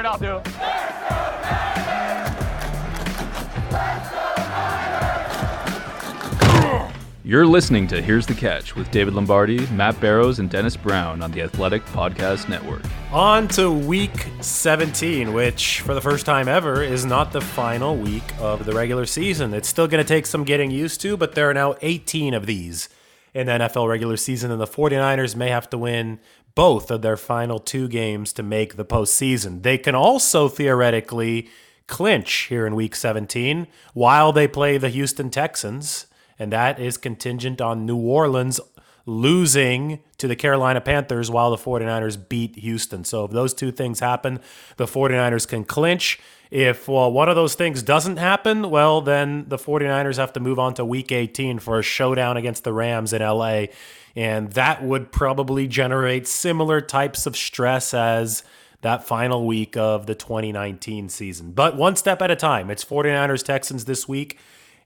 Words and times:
scared, 0.00 0.06
I'll 0.06 0.18
do. 0.18 0.40
You're 7.22 7.46
listening 7.46 7.86
to 7.88 8.02
Here's 8.02 8.26
the 8.26 8.34
Catch 8.34 8.74
with 8.74 8.90
David 8.90 9.14
Lombardi, 9.14 9.64
Matt 9.68 10.00
Barrows, 10.00 10.40
and 10.40 10.50
Dennis 10.50 10.76
Brown 10.76 11.22
on 11.22 11.30
the 11.30 11.42
Athletic 11.42 11.84
Podcast 11.86 12.48
Network. 12.48 12.82
On 13.12 13.46
to 13.48 13.70
week 13.70 14.26
17, 14.40 15.32
which 15.32 15.80
for 15.82 15.94
the 15.94 16.00
first 16.00 16.26
time 16.26 16.48
ever 16.48 16.82
is 16.82 17.04
not 17.04 17.30
the 17.30 17.40
final 17.40 17.96
week 17.96 18.24
of 18.40 18.64
the 18.64 18.72
regular 18.72 19.06
season. 19.06 19.54
It's 19.54 19.68
still 19.68 19.86
going 19.86 20.02
to 20.02 20.08
take 20.08 20.26
some 20.26 20.42
getting 20.42 20.72
used 20.72 21.00
to, 21.02 21.16
but 21.16 21.36
there 21.36 21.48
are 21.48 21.54
now 21.54 21.76
18 21.82 22.34
of 22.34 22.46
these 22.46 22.88
in 23.32 23.46
the 23.46 23.52
NFL 23.52 23.88
regular 23.88 24.16
season, 24.16 24.50
and 24.50 24.60
the 24.60 24.66
49ers 24.66 25.36
may 25.36 25.50
have 25.50 25.70
to 25.70 25.78
win 25.78 26.18
both 26.54 26.90
of 26.90 27.02
their 27.02 27.16
final 27.16 27.58
two 27.58 27.88
games 27.88 28.32
to 28.34 28.42
make 28.42 28.76
the 28.76 28.84
postseason. 28.84 29.62
They 29.62 29.78
can 29.78 29.94
also 29.94 30.48
theoretically 30.48 31.48
clinch 31.86 32.46
here 32.48 32.66
in 32.66 32.74
week 32.74 32.94
17 32.94 33.66
while 33.94 34.32
they 34.32 34.46
play 34.46 34.78
the 34.78 34.88
Houston 34.88 35.28
Texans 35.28 36.06
and 36.40 36.52
that 36.52 36.80
is 36.80 36.96
contingent 36.96 37.60
on 37.60 37.84
New 37.84 37.98
Orleans 37.98 38.60
losing 39.06 40.00
to 40.18 40.26
the 40.26 40.36
Carolina 40.36 40.80
Panthers 40.80 41.30
while 41.30 41.50
the 41.50 41.56
49ers 41.56 42.28
beat 42.28 42.56
Houston. 42.56 43.04
So 43.04 43.24
if 43.24 43.30
those 43.30 43.52
two 43.52 43.70
things 43.70 44.00
happen, 44.00 44.40
the 44.76 44.86
49ers 44.86 45.46
can 45.46 45.64
clinch. 45.64 46.18
If 46.50 46.88
well, 46.88 47.12
one 47.12 47.28
of 47.28 47.36
those 47.36 47.54
things 47.54 47.82
doesn't 47.82 48.16
happen, 48.16 48.70
well, 48.70 49.00
then 49.00 49.44
the 49.48 49.58
49ers 49.58 50.16
have 50.16 50.32
to 50.32 50.40
move 50.40 50.58
on 50.58 50.74
to 50.74 50.84
week 50.84 51.12
18 51.12 51.58
for 51.58 51.78
a 51.78 51.82
showdown 51.82 52.36
against 52.36 52.64
the 52.64 52.72
Rams 52.72 53.12
in 53.12 53.22
LA. 53.22 53.66
And 54.16 54.52
that 54.52 54.82
would 54.82 55.12
probably 55.12 55.66
generate 55.66 56.26
similar 56.26 56.80
types 56.80 57.26
of 57.26 57.36
stress 57.36 57.94
as 57.94 58.42
that 58.82 59.04
final 59.06 59.46
week 59.46 59.76
of 59.76 60.06
the 60.06 60.14
2019 60.14 61.08
season. 61.08 61.52
But 61.52 61.76
one 61.76 61.96
step 61.96 62.22
at 62.22 62.30
a 62.30 62.36
time. 62.36 62.70
It's 62.70 62.84
49ers 62.84 63.44
Texans 63.44 63.84
this 63.84 64.08
week. 64.08 64.38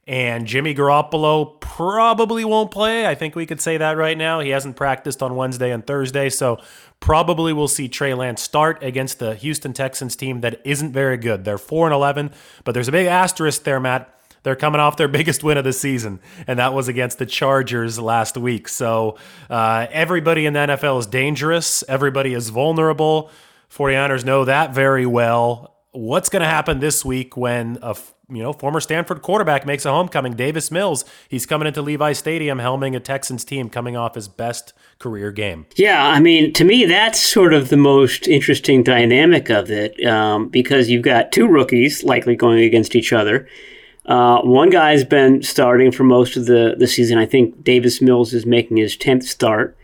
And 0.06 0.47
Jimmy 0.47 0.75
Garoppolo 0.75 1.58
probably 1.61 2.44
won't 2.44 2.70
play. 2.70 3.06
I 3.06 3.14
think 3.14 3.34
we 3.34 3.47
could 3.47 3.61
say 3.61 3.78
that 3.78 3.97
right 3.97 4.19
now. 4.19 4.41
He 4.41 4.50
hasn't 4.50 4.77
practiced 4.77 5.22
on 5.22 5.34
Wednesday 5.34 5.70
and 5.70 5.86
Thursday, 5.86 6.28
so 6.28 6.61
probably 7.00 7.55
we'll 7.55 7.69
see 7.69 7.88
Trey 7.88 8.12
Lance 8.12 8.42
start 8.42 8.83
against 8.83 9.19
the 9.19 9.34
Houston 9.34 9.72
Texans 9.72 10.14
team 10.14 10.42
that 10.42 10.61
isn't 10.64 10.92
very 10.92 11.16
good. 11.16 11.44
They're 11.47 11.56
4 11.56 11.86
and 11.86 11.94
11, 11.94 12.33
but 12.64 12.72
there's 12.72 12.88
a 12.88 12.92
big 12.92 13.06
asterisk 13.06 13.62
there, 13.62 13.81
Matt. 13.81 14.14
They're 14.45 14.55
coming 14.55 14.81
off 14.81 14.97
their 14.97 15.09
biggest 15.19 15.42
win 15.42 15.59
of 15.59 15.64
the 15.64 15.73
season, 15.73 16.20
and 16.47 16.61
that 16.61 16.73
was 16.73 16.87
against 16.87 17.19
the 17.19 17.27
Chargers 17.27 17.98
last 17.98 18.37
week. 18.37 18.69
So 18.69 19.19
uh, 19.50 19.89
everybody 19.91 20.47
in 20.47 20.53
the 20.53 20.61
NFL 20.61 21.00
is 21.00 21.06
dangerous. 21.06 21.83
Everybody 21.89 22.33
is 22.33 22.50
vulnerable. 22.50 23.31
49ers 23.70 24.25
know 24.25 24.45
that 24.45 24.72
very 24.72 25.05
well. 25.05 25.75
What's 25.91 26.28
going 26.28 26.42
to 26.42 26.48
happen 26.48 26.78
this 26.78 27.05
week 27.05 27.37
when 27.37 27.78
a 27.83 27.97
you 28.31 28.42
know, 28.42 28.53
former 28.53 28.81
Stanford 28.81 29.22
quarterback 29.22 29.67
makes 29.67 29.84
a 29.84 29.91
homecoming. 29.91 30.34
Davis 30.34 30.70
Mills, 30.70 31.05
he's 31.28 31.45
coming 31.45 31.69
into 31.69 31.83
Levi 31.83 32.12
Stadium 32.12 32.59
helming 32.59 32.97
a 32.97 33.00
Texans 33.00 33.45
team 33.45 33.69
coming 33.69 33.97
off 33.97 34.15
his 34.15 34.28
best 34.28 34.72
career 34.98 35.31
game. 35.31 35.67
Yeah, 35.77 36.06
I 36.06 36.20
mean, 36.20 36.53
to 36.55 36.65
me, 36.65 36.87
that's 36.87 37.20
sort 37.20 37.53
of 37.53 37.69
the 37.69 37.77
most 37.77 38.27
interesting 38.27 38.83
dynamic 38.83 39.50
of 39.50 39.70
it 39.70 40.03
um, 40.06 40.48
because 40.48 40.89
you've 40.89 41.03
got 41.03 41.33
two 41.33 41.47
rookies 41.47 42.03
likely 42.03 42.34
going 42.34 42.61
against 42.61 42.97
each 42.97 43.12
other. 43.12 43.47
Uh, 44.06 44.41
one 44.42 44.70
guy's 44.70 45.05
been 45.05 45.42
starting 45.42 45.91
for 45.91 46.05
most 46.05 46.36
of 46.36 46.47
the, 46.47 46.74
the 46.78 46.86
season. 46.86 47.19
I 47.19 47.27
think 47.27 47.64
Davis 47.64 48.02
Mills 48.02 48.34
is 48.34 48.44
making 48.44 48.77
his 48.77 48.97
10th 48.97 49.24
start. 49.24 49.77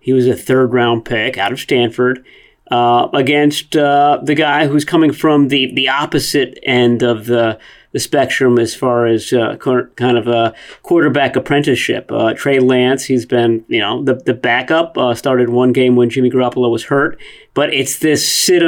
He 0.00 0.12
was 0.12 0.26
a 0.26 0.36
third 0.36 0.72
round 0.72 1.04
pick 1.04 1.38
out 1.38 1.52
of 1.52 1.60
Stanford. 1.60 2.24
Uh, 2.70 3.08
against 3.14 3.74
uh, 3.76 4.20
the 4.22 4.34
guy 4.34 4.66
who's 4.66 4.84
coming 4.84 5.10
from 5.10 5.48
the, 5.48 5.72
the 5.74 5.88
opposite 5.88 6.58
end 6.64 7.02
of 7.02 7.24
the 7.24 7.58
the 7.92 7.98
spectrum 7.98 8.58
as 8.58 8.74
far 8.74 9.06
as 9.06 9.32
uh, 9.32 9.56
kind 9.56 10.18
of 10.18 10.28
a 10.28 10.54
quarterback 10.82 11.36
apprenticeship. 11.36 12.10
Uh, 12.12 12.34
Trey 12.34 12.58
Lance, 12.58 13.04
he's 13.04 13.24
been, 13.24 13.64
you 13.68 13.80
know, 13.80 14.02
the, 14.04 14.14
the 14.14 14.34
backup, 14.34 14.96
uh, 14.98 15.14
started 15.14 15.48
one 15.48 15.72
game 15.72 15.96
when 15.96 16.10
Jimmy 16.10 16.30
Garoppolo 16.30 16.70
was 16.70 16.84
hurt, 16.84 17.18
but 17.54 17.72
it's 17.72 17.98
this 17.98 18.30
sit 18.30 18.62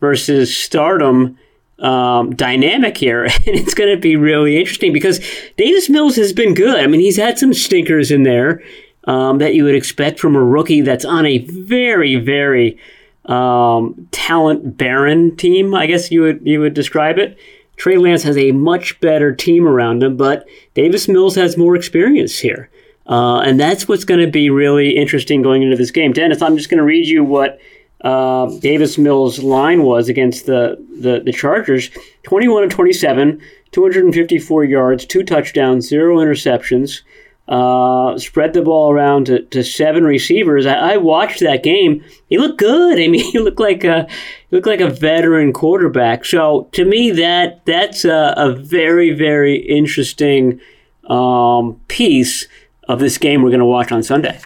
versus 0.00 0.56
stardom 0.56 1.38
um, 1.78 2.34
dynamic 2.34 2.96
here, 2.96 3.24
and 3.24 3.32
it's 3.46 3.74
going 3.74 3.94
to 3.94 4.00
be 4.00 4.16
really 4.16 4.58
interesting 4.58 4.92
because 4.92 5.20
Davis 5.56 5.88
Mills 5.88 6.16
has 6.16 6.32
been 6.32 6.54
good. 6.54 6.78
I 6.78 6.86
mean, 6.86 7.00
he's 7.00 7.16
had 7.16 7.38
some 7.38 7.52
stinkers 7.52 8.10
in 8.10 8.22
there 8.22 8.62
um, 9.04 9.38
that 9.38 9.54
you 9.54 9.64
would 9.64 9.74
expect 9.74 10.18
from 10.18 10.36
a 10.36 10.42
rookie 10.42 10.80
that's 10.80 11.04
on 11.04 11.26
a 11.26 11.38
very, 11.38 12.16
very 12.16 12.78
um, 13.26 14.08
talent 14.10 14.76
barren 14.76 15.36
team. 15.36 15.74
I 15.74 15.86
guess 15.86 16.10
you 16.10 16.22
would 16.22 16.40
you 16.44 16.60
would 16.60 16.74
describe 16.74 17.18
it. 17.18 17.38
Trey 17.76 17.98
Lance 17.98 18.22
has 18.22 18.38
a 18.38 18.52
much 18.52 18.98
better 19.00 19.34
team 19.34 19.68
around 19.68 20.02
him, 20.02 20.16
but 20.16 20.46
Davis 20.74 21.08
Mills 21.08 21.34
has 21.34 21.58
more 21.58 21.76
experience 21.76 22.38
here. 22.38 22.70
Uh, 23.06 23.40
and 23.40 23.60
that's 23.60 23.86
what's 23.86 24.04
going 24.04 24.20
to 24.20 24.30
be 24.30 24.50
really 24.50 24.96
interesting 24.96 25.42
going 25.42 25.62
into 25.62 25.76
this 25.76 25.90
game. 25.90 26.12
Dennis, 26.12 26.42
I'm 26.42 26.56
just 26.56 26.70
going 26.70 26.78
to 26.78 26.84
read 26.84 27.06
you 27.06 27.22
what 27.22 27.60
uh, 28.06 28.58
Davis 28.60 28.98
Mills' 28.98 29.40
line 29.40 29.82
was 29.82 30.08
against 30.08 30.46
the, 30.46 30.76
the, 31.00 31.20
the 31.24 31.32
Chargers 31.32 31.90
21 32.22 32.64
and 32.64 32.72
27, 32.72 33.40
254 33.72 34.64
yards, 34.64 35.04
two 35.04 35.22
touchdowns, 35.22 35.88
zero 35.88 36.18
interceptions 36.18 37.02
uh, 37.48 38.18
spread 38.18 38.52
the 38.54 38.62
ball 38.62 38.90
around 38.90 39.26
to, 39.26 39.42
to 39.42 39.62
seven 39.62 40.04
receivers. 40.04 40.66
I, 40.66 40.94
I, 40.94 40.96
watched 40.96 41.40
that 41.40 41.62
game. 41.62 42.02
He 42.28 42.38
looked 42.38 42.58
good. 42.58 42.98
I 43.00 43.06
mean, 43.08 43.24
he 43.30 43.38
looked 43.38 43.60
like 43.60 43.84
a 43.84 44.08
he 44.50 44.56
looked 44.56 44.66
like 44.66 44.80
a 44.80 44.90
veteran 44.90 45.52
quarterback. 45.52 46.24
So 46.24 46.68
to 46.72 46.84
me, 46.84 47.10
that 47.12 47.64
that's 47.64 48.04
a, 48.04 48.34
a 48.36 48.52
very 48.52 49.12
very 49.12 49.56
interesting 49.56 50.60
um, 51.08 51.80
piece 51.86 52.48
of 52.88 52.98
this 52.98 53.18
game 53.18 53.42
we're 53.42 53.50
going 53.50 53.60
to 53.60 53.66
watch 53.66 53.92
on 53.92 54.02
Sunday. 54.02 54.40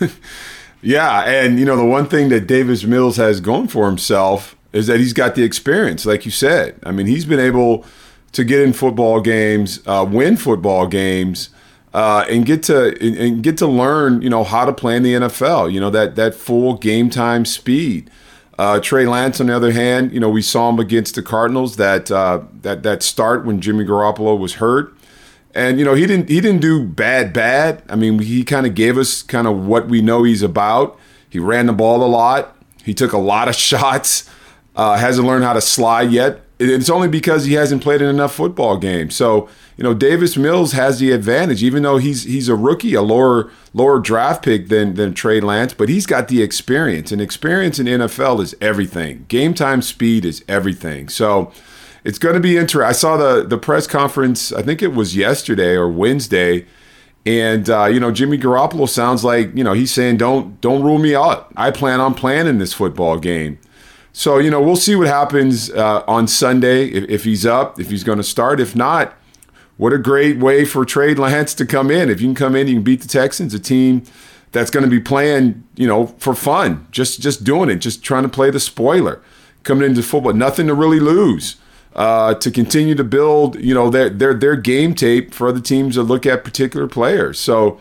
yeah, 0.84 1.22
and 1.22 1.58
you 1.58 1.64
know 1.64 1.76
the 1.76 1.84
one 1.84 2.06
thing 2.06 2.28
that 2.28 2.46
Davis 2.46 2.84
Mills 2.84 3.16
has 3.16 3.40
going 3.40 3.68
for 3.68 3.86
himself 3.86 4.56
is 4.72 4.86
that 4.88 4.98
he's 5.00 5.12
got 5.12 5.34
the 5.34 5.42
experience, 5.42 6.04
like 6.04 6.24
you 6.24 6.30
said. 6.30 6.78
I 6.82 6.90
mean, 6.90 7.06
he's 7.06 7.24
been 7.24 7.40
able 7.40 7.84
to 8.32 8.44
get 8.44 8.60
in 8.60 8.72
football 8.72 9.20
games, 9.20 9.80
uh, 9.86 10.06
win 10.08 10.36
football 10.36 10.86
games 10.86 11.50
uh, 11.94 12.26
and 12.28 12.44
get 12.44 12.64
to 12.64 12.96
and 13.00 13.42
get 13.42 13.56
to 13.58 13.66
learn, 13.66 14.20
you 14.20 14.28
know, 14.28 14.44
how 14.44 14.64
to 14.64 14.72
play 14.72 14.96
in 14.96 15.04
the 15.04 15.14
NFL. 15.14 15.72
You 15.72 15.80
know 15.80 15.90
that 15.90 16.16
that 16.16 16.34
full 16.34 16.76
game 16.76 17.08
time 17.08 17.44
speed. 17.44 18.10
Uh, 18.56 18.78
Trey 18.78 19.04
Lance, 19.04 19.40
on 19.40 19.48
the 19.48 19.56
other 19.56 19.72
hand, 19.72 20.12
you 20.12 20.20
know, 20.20 20.28
we 20.28 20.40
saw 20.40 20.68
him 20.68 20.78
against 20.78 21.16
the 21.16 21.22
Cardinals 21.22 21.76
that 21.76 22.10
uh, 22.10 22.42
that 22.62 22.82
that 22.82 23.02
start 23.02 23.44
when 23.44 23.60
Jimmy 23.60 23.84
Garoppolo 23.84 24.38
was 24.38 24.54
hurt, 24.54 24.94
and 25.54 25.78
you 25.78 25.84
know 25.84 25.94
he 25.94 26.06
didn't 26.06 26.28
he 26.28 26.40
didn't 26.40 26.60
do 26.60 26.84
bad 26.84 27.32
bad. 27.32 27.82
I 27.88 27.96
mean, 27.96 28.18
he 28.18 28.44
kind 28.44 28.66
of 28.66 28.74
gave 28.74 28.98
us 28.98 29.22
kind 29.22 29.46
of 29.46 29.66
what 29.66 29.88
we 29.88 30.02
know 30.02 30.24
he's 30.24 30.42
about. 30.42 30.98
He 31.28 31.38
ran 31.38 31.66
the 31.66 31.72
ball 31.72 32.02
a 32.02 32.06
lot. 32.06 32.56
He 32.84 32.94
took 32.94 33.12
a 33.12 33.18
lot 33.18 33.48
of 33.48 33.54
shots. 33.70 34.28
Uh, 34.76 34.96
hasn't 34.96 35.26
learned 35.26 35.44
how 35.44 35.52
to 35.52 35.60
slide 35.60 36.10
yet. 36.10 36.40
It's 36.58 36.90
only 36.90 37.06
because 37.08 37.44
he 37.44 37.54
hasn't 37.54 37.82
played 37.82 38.02
in 38.02 38.08
enough 38.08 38.34
football 38.34 38.76
games. 38.76 39.14
So 39.14 39.48
you 39.76 39.82
know, 39.82 39.94
Davis 39.94 40.36
Mills 40.36 40.72
has 40.72 41.00
the 41.00 41.10
advantage, 41.10 41.62
even 41.62 41.82
though 41.82 41.98
he's 41.98 42.24
he's 42.24 42.48
a 42.48 42.54
rookie, 42.54 42.94
a 42.94 43.02
lower 43.02 43.50
lower 43.72 43.98
draft 43.98 44.44
pick 44.44 44.68
than 44.68 44.94
than 44.94 45.14
Trey 45.14 45.40
Lance, 45.40 45.74
but 45.74 45.88
he's 45.88 46.06
got 46.06 46.28
the 46.28 46.42
experience, 46.42 47.10
and 47.10 47.20
experience 47.20 47.78
in 47.78 47.86
NFL 47.86 48.40
is 48.40 48.54
everything. 48.60 49.24
Game 49.28 49.54
time 49.54 49.82
speed 49.82 50.24
is 50.24 50.44
everything. 50.48 51.08
So 51.08 51.52
it's 52.04 52.18
going 52.18 52.34
to 52.34 52.40
be 52.40 52.56
interesting. 52.56 52.88
I 52.88 52.92
saw 52.92 53.16
the 53.16 53.44
the 53.44 53.58
press 53.58 53.86
conference. 53.86 54.52
I 54.52 54.62
think 54.62 54.82
it 54.82 54.94
was 54.94 55.16
yesterday 55.16 55.74
or 55.74 55.88
Wednesday. 55.88 56.66
And 57.26 57.70
uh, 57.70 57.86
you 57.86 57.98
know, 57.98 58.10
Jimmy 58.10 58.36
Garoppolo 58.36 58.88
sounds 58.88 59.24
like 59.24 59.54
you 59.56 59.64
know 59.64 59.72
he's 59.72 59.92
saying, 59.92 60.18
"Don't 60.18 60.60
don't 60.60 60.82
rule 60.82 60.98
me 60.98 61.14
out. 61.14 61.50
I 61.56 61.70
plan 61.70 62.00
on 62.00 62.14
playing 62.14 62.46
in 62.46 62.58
this 62.58 62.74
football 62.74 63.18
game." 63.18 63.58
So 64.12 64.38
you 64.38 64.50
know, 64.50 64.60
we'll 64.60 64.76
see 64.76 64.94
what 64.94 65.06
happens 65.06 65.70
uh, 65.70 66.04
on 66.06 66.28
Sunday 66.28 66.86
if, 66.88 67.08
if 67.08 67.24
he's 67.24 67.46
up, 67.46 67.80
if 67.80 67.90
he's 67.90 68.04
going 68.04 68.18
to 68.18 68.24
start. 68.24 68.60
If 68.60 68.76
not, 68.76 69.14
what 69.78 69.94
a 69.94 69.98
great 69.98 70.38
way 70.38 70.66
for 70.66 70.84
Trey 70.84 71.14
Lance 71.14 71.54
to 71.54 71.64
come 71.64 71.90
in. 71.90 72.10
If 72.10 72.20
you 72.20 72.28
can 72.28 72.34
come 72.34 72.54
in, 72.54 72.68
you 72.68 72.74
can 72.74 72.82
beat 72.82 73.00
the 73.00 73.08
Texans, 73.08 73.54
a 73.54 73.58
team 73.58 74.04
that's 74.52 74.70
going 74.70 74.84
to 74.84 74.90
be 74.90 75.00
playing, 75.00 75.64
you 75.74 75.86
know, 75.86 76.08
for 76.18 76.34
fun, 76.34 76.86
just 76.90 77.22
just 77.22 77.42
doing 77.42 77.70
it, 77.70 77.76
just 77.76 78.04
trying 78.04 78.22
to 78.22 78.28
play 78.28 78.50
the 78.50 78.60
spoiler, 78.60 79.22
coming 79.62 79.88
into 79.88 80.02
football, 80.02 80.34
nothing 80.34 80.66
to 80.66 80.74
really 80.74 81.00
lose. 81.00 81.56
Uh, 81.94 82.34
to 82.34 82.50
continue 82.50 82.96
to 82.96 83.04
build, 83.04 83.54
you 83.60 83.72
know, 83.72 83.88
their 83.88 84.10
their 84.10 84.34
their 84.34 84.56
game 84.56 84.96
tape 84.96 85.32
for 85.32 85.46
other 85.46 85.60
teams 85.60 85.94
to 85.94 86.02
look 86.02 86.26
at 86.26 86.42
particular 86.42 86.88
players. 86.88 87.38
So 87.38 87.78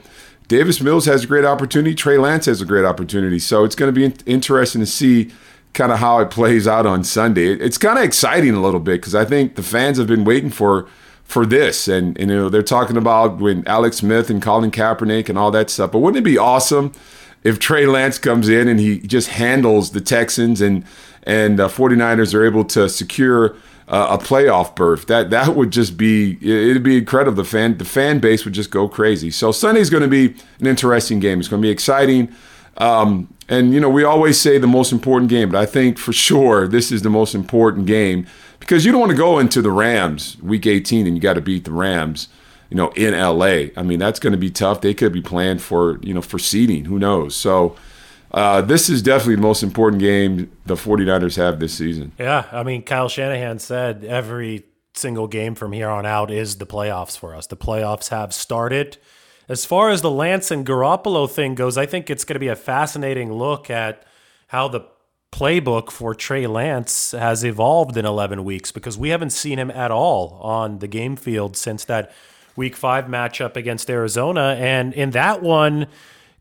Davis 0.47 0.81
Mills 0.81 1.05
has 1.07 1.23
a 1.23 1.27
great 1.27 1.45
opportunity. 1.45 1.95
Trey 1.95 2.19
Lance 2.19 2.45
has 2.45 2.61
a 2.61 2.65
great 2.65 2.85
opportunity. 2.85 3.39
So 3.39 3.63
it's 3.63 3.73
going 3.73 3.91
to 3.91 4.09
be 4.09 4.15
interesting 4.25 4.81
to 4.81 4.85
see 4.85 5.31
kind 5.73 5.91
of 5.91 5.97
how 5.97 6.19
it 6.19 6.29
plays 6.29 6.67
out 6.67 6.85
on 6.85 7.03
Sunday. 7.03 7.53
It's 7.53 7.79
kind 7.79 7.97
of 7.97 8.03
exciting 8.03 8.53
a 8.53 8.61
little 8.61 8.79
bit 8.79 9.01
because 9.01 9.15
I 9.15 9.25
think 9.25 9.55
the 9.55 9.63
fans 9.63 9.97
have 9.97 10.07
been 10.07 10.25
waiting 10.25 10.51
for 10.51 10.87
for 11.23 11.45
this. 11.45 11.87
And, 11.87 12.17
and, 12.19 12.29
you 12.29 12.37
know, 12.37 12.49
they're 12.49 12.61
talking 12.61 12.97
about 12.97 13.39
when 13.39 13.65
Alex 13.67 13.97
Smith 13.97 14.29
and 14.29 14.41
Colin 14.41 14.69
Kaepernick 14.69 15.29
and 15.29 15.37
all 15.37 15.49
that 15.51 15.69
stuff. 15.69 15.91
But 15.91 15.99
wouldn't 15.99 16.19
it 16.19 16.29
be 16.29 16.37
awesome 16.37 16.91
if 17.43 17.57
Trey 17.57 17.87
Lance 17.87 18.19
comes 18.19 18.49
in 18.49 18.67
and 18.67 18.79
he 18.79 18.99
just 18.99 19.29
handles 19.29 19.91
the 19.91 20.01
Texans 20.01 20.61
and 20.61 20.85
and 21.23 21.59
uh, 21.59 21.69
49ers 21.69 22.33
are 22.33 22.45
able 22.45 22.65
to 22.65 22.89
secure 22.89 23.55
uh, 23.87 24.17
a 24.19 24.23
playoff 24.23 24.75
berth, 24.75 25.07
that 25.07 25.29
that 25.29 25.55
would 25.55 25.71
just 25.71 25.97
be 25.97 26.37
it'd 26.41 26.83
be 26.83 26.97
incredible. 26.97 27.35
The 27.35 27.43
fan 27.43 27.77
the 27.77 27.85
fan 27.85 28.19
base 28.19 28.45
would 28.45 28.53
just 28.53 28.71
go 28.71 28.87
crazy. 28.87 29.31
So 29.31 29.51
Sunday's 29.51 29.89
going 29.89 30.03
to 30.03 30.09
be 30.09 30.35
an 30.59 30.67
interesting 30.67 31.19
game. 31.19 31.39
It's 31.39 31.49
going 31.49 31.61
to 31.61 31.65
be 31.65 31.71
exciting. 31.71 32.33
Um, 32.77 33.33
and 33.49 33.73
you 33.73 33.79
know 33.79 33.89
we 33.89 34.03
always 34.03 34.39
say 34.39 34.57
the 34.57 34.67
most 34.67 34.91
important 34.91 35.29
game, 35.29 35.49
but 35.49 35.59
I 35.59 35.65
think 35.65 35.97
for 35.97 36.13
sure 36.13 36.67
this 36.67 36.91
is 36.91 37.01
the 37.01 37.09
most 37.09 37.35
important 37.35 37.85
game 37.85 38.25
because 38.59 38.85
you 38.85 38.91
don't 38.91 39.01
want 39.01 39.11
to 39.11 39.17
go 39.17 39.39
into 39.39 39.61
the 39.61 39.71
Rams 39.71 40.37
week 40.41 40.65
18 40.65 41.05
and 41.05 41.15
you 41.15 41.21
got 41.21 41.33
to 41.33 41.41
beat 41.41 41.65
the 41.65 41.73
Rams 41.73 42.29
you 42.73 42.77
know, 42.77 42.89
in 42.95 43.13
LA. 43.13 43.69
I 43.77 43.83
mean, 43.83 43.99
that's 43.99 44.19
going 44.19 44.31
to 44.31 44.37
be 44.37 44.49
tough. 44.49 44.81
They 44.81 44.95
could 44.95 45.13
be 45.13 45.21
playing 45.21 45.59
for, 45.59 45.99
you 46.01 46.11
know, 46.11 46.23
for 46.23 46.39
seeding. 46.39 46.85
Who 46.85 46.97
knows? 46.97 47.35
So 47.35 47.75
uh, 48.33 48.61
this 48.61 48.89
is 48.89 49.01
definitely 49.01 49.35
the 49.35 49.41
most 49.41 49.63
important 49.63 50.01
game 50.01 50.51
the 50.65 50.75
49ers 50.75 51.37
have 51.37 51.59
this 51.59 51.73
season. 51.73 52.11
Yeah. 52.17 52.45
I 52.51 52.63
mean, 52.63 52.83
Kyle 52.83 53.09
Shanahan 53.09 53.59
said 53.59 54.03
every 54.03 54.65
single 54.95 55.27
game 55.27 55.55
from 55.55 55.71
here 55.71 55.89
on 55.89 56.05
out 56.05 56.31
is 56.31 56.57
the 56.57 56.65
playoffs 56.65 57.17
for 57.17 57.35
us. 57.35 57.47
The 57.47 57.57
playoffs 57.57 58.09
have 58.09 58.33
started. 58.33 58.97
As 59.49 59.65
far 59.65 59.89
as 59.89 60.01
the 60.01 60.11
Lance 60.11 60.51
and 60.51 60.65
Garoppolo 60.65 61.29
thing 61.29 61.55
goes, 61.55 61.77
I 61.77 61.85
think 61.85 62.09
it's 62.09 62.23
going 62.23 62.35
to 62.35 62.39
be 62.39 62.47
a 62.47 62.55
fascinating 62.55 63.33
look 63.33 63.69
at 63.69 64.03
how 64.47 64.67
the 64.67 64.81
playbook 65.31 65.91
for 65.91 66.13
Trey 66.13 66.47
Lance 66.47 67.11
has 67.11 67.43
evolved 67.43 67.97
in 67.97 68.05
11 68.05 68.43
weeks 68.43 68.71
because 68.71 68.97
we 68.97 69.09
haven't 69.09 69.31
seen 69.31 69.57
him 69.57 69.71
at 69.71 69.91
all 69.91 70.39
on 70.41 70.79
the 70.79 70.87
game 70.87 71.15
field 71.15 71.57
since 71.57 71.85
that 71.85 72.11
week 72.55 72.75
five 72.75 73.05
matchup 73.05 73.55
against 73.55 73.89
Arizona. 73.89 74.55
And 74.59 74.93
in 74.93 75.09
that 75.11 75.41
one, 75.41 75.87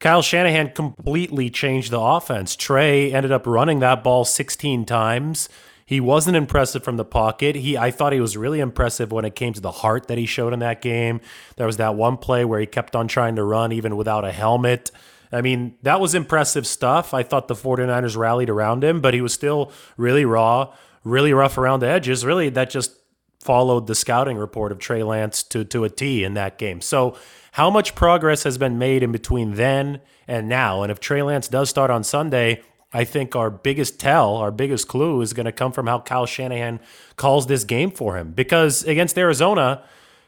Kyle 0.03 0.21
Shanahan 0.21 0.71
completely 0.71 1.49
changed 1.49 1.93
the 1.93 2.01
offense. 2.01 2.57
Trey 2.57 3.13
ended 3.13 3.31
up 3.31 3.47
running 3.47 3.79
that 3.79 4.03
ball 4.03 4.25
16 4.25 4.85
times. 4.85 5.49
He 5.87 6.01
wasn't 6.01 6.37
impressive 6.37 6.83
from 6.83 6.97
the 6.97 7.05
pocket. 7.05 7.55
He 7.55 7.79
I 7.79 7.93
thought 7.93 8.13
he 8.13 8.21
was 8.21 8.37
really 8.37 8.59
impressive 8.59 9.13
when 9.13 9.25
it 9.25 9.37
came 9.37 9.53
to 9.53 9.61
the 9.61 9.71
heart 9.71 10.09
that 10.09 10.19
he 10.19 10.27
showed 10.27 10.53
in 10.53 10.59
that 10.59 10.83
game. 10.83 11.21
There 11.55 11.69
was 11.69 11.77
that 11.77 11.95
one 11.95 12.17
play 12.17 12.45
where 12.45 12.59
he 12.59 12.67
kept 12.67 12.97
on 12.97 13.07
trying 13.07 13.37
to 13.37 13.45
run 13.45 13.71
even 13.71 13.97
without 13.97 14.25
a 14.25 14.33
helmet. 14.33 14.91
I 15.31 15.41
mean, 15.41 15.77
that 15.83 16.01
was 16.01 16.17
impressive 16.17 16.67
stuff. 16.67 17.15
I 17.15 17.23
thought 17.23 17.47
the 17.47 17.55
49ers 17.55 18.17
rallied 18.17 18.51
around 18.51 18.83
him, 18.83 19.01
but 19.01 19.15
he 19.15 19.21
was 19.21 19.33
still 19.33 19.71
really 19.97 20.25
raw, 20.25 20.75
really 21.05 21.33
rough 21.33 21.57
around 21.57 21.79
the 21.79 21.89
edges. 21.89 22.27
Really, 22.27 22.49
that 22.49 22.71
just 22.71 22.99
followed 23.39 23.87
the 23.87 23.95
scouting 23.95 24.37
report 24.37 24.73
of 24.73 24.81
Trey 24.81 25.05
Lance 25.05 25.45
to, 25.45 25.65
to 25.67 25.85
a 25.85 25.89
T 25.89 26.25
in 26.25 26.35
that 26.35 26.59
game. 26.59 26.81
So, 26.81 27.17
how 27.53 27.71
much 27.71 27.95
progress 27.95 28.43
has 28.43 28.59
been 28.59 28.79
made 28.79 29.03
in 29.03 29.13
between 29.13 29.55
then 29.55 30.01
and 30.29 30.49
now? 30.49 30.83
And 30.83 30.93
if 30.93 31.01
Trey 31.01 31.23
Lance 31.23 31.49
does 31.49 31.71
start 31.71 31.91
on 31.91 32.05
Sunday, 32.05 32.63
I 32.93 33.05
think 33.05 33.35
our 33.35 33.51
biggest 33.51 33.99
tell, 33.99 34.37
our 34.37 34.51
biggest 34.51 34.89
clue 34.89 35.23
is 35.23 35.33
going 35.33 35.47
to 35.47 35.53
come 35.53 35.73
from 35.73 35.87
how 35.87 36.01
Kyle 36.01 36.27
Shanahan 36.27 36.81
calls 37.17 37.47
this 37.47 37.65
game 37.65 37.91
for 37.91 38.19
him. 38.19 38.33
Because 38.33 38.85
against 38.85 39.17
Arizona, 39.17 39.83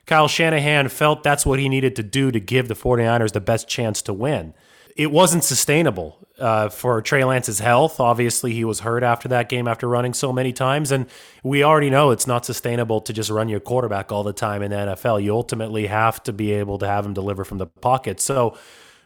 Kyle 0.07 0.29
Shanahan 0.29 0.89
felt 0.89 1.23
that's 1.23 1.45
what 1.45 1.59
he 1.59 1.69
needed 1.69 1.97
to 1.97 2.03
do 2.03 2.31
to 2.31 2.41
give 2.41 2.69
the 2.69 2.75
49ers 2.75 3.33
the 3.33 3.41
best 3.41 3.69
chance 3.69 4.01
to 4.03 4.13
win 4.13 4.55
it 4.97 5.11
wasn't 5.11 5.45
sustainable 5.45 6.19
uh, 6.39 6.69
for 6.69 7.01
Trey 7.01 7.25
Lance's 7.25 7.59
health. 7.59 8.01
Obviously, 8.01 8.53
he 8.53 8.65
was 8.65 8.81
hurt 8.81 9.03
after 9.03 9.29
that 9.29 9.49
game 9.49 9.69
after 9.69 9.89
running 9.89 10.15
so 10.15 10.33
many 10.33 10.53
times. 10.53 10.91
And 10.91 11.07
we 11.43 11.63
already 11.63 11.91
know 11.91 12.11
it's 12.11 12.27
not 12.27 12.45
sustainable 12.45 13.01
to 13.03 13.13
just 13.13 13.31
run 13.31 13.49
your 13.49 13.61
quarterback 13.61 14.11
all 14.11 14.23
the 14.23 14.33
time 14.33 14.63
in 14.63 14.71
the 14.71 14.77
NFL. 14.77 15.23
You 15.23 15.35
ultimately 15.35 15.87
have 15.87 16.23
to 16.25 16.33
be 16.33 16.53
able 16.53 16.79
to 16.79 16.87
have 16.87 17.07
him 17.07 17.15
deliver 17.15 17.45
from 17.45 17.59
the 17.59 17.67
pocket. 17.67 18.21
So, 18.21 18.57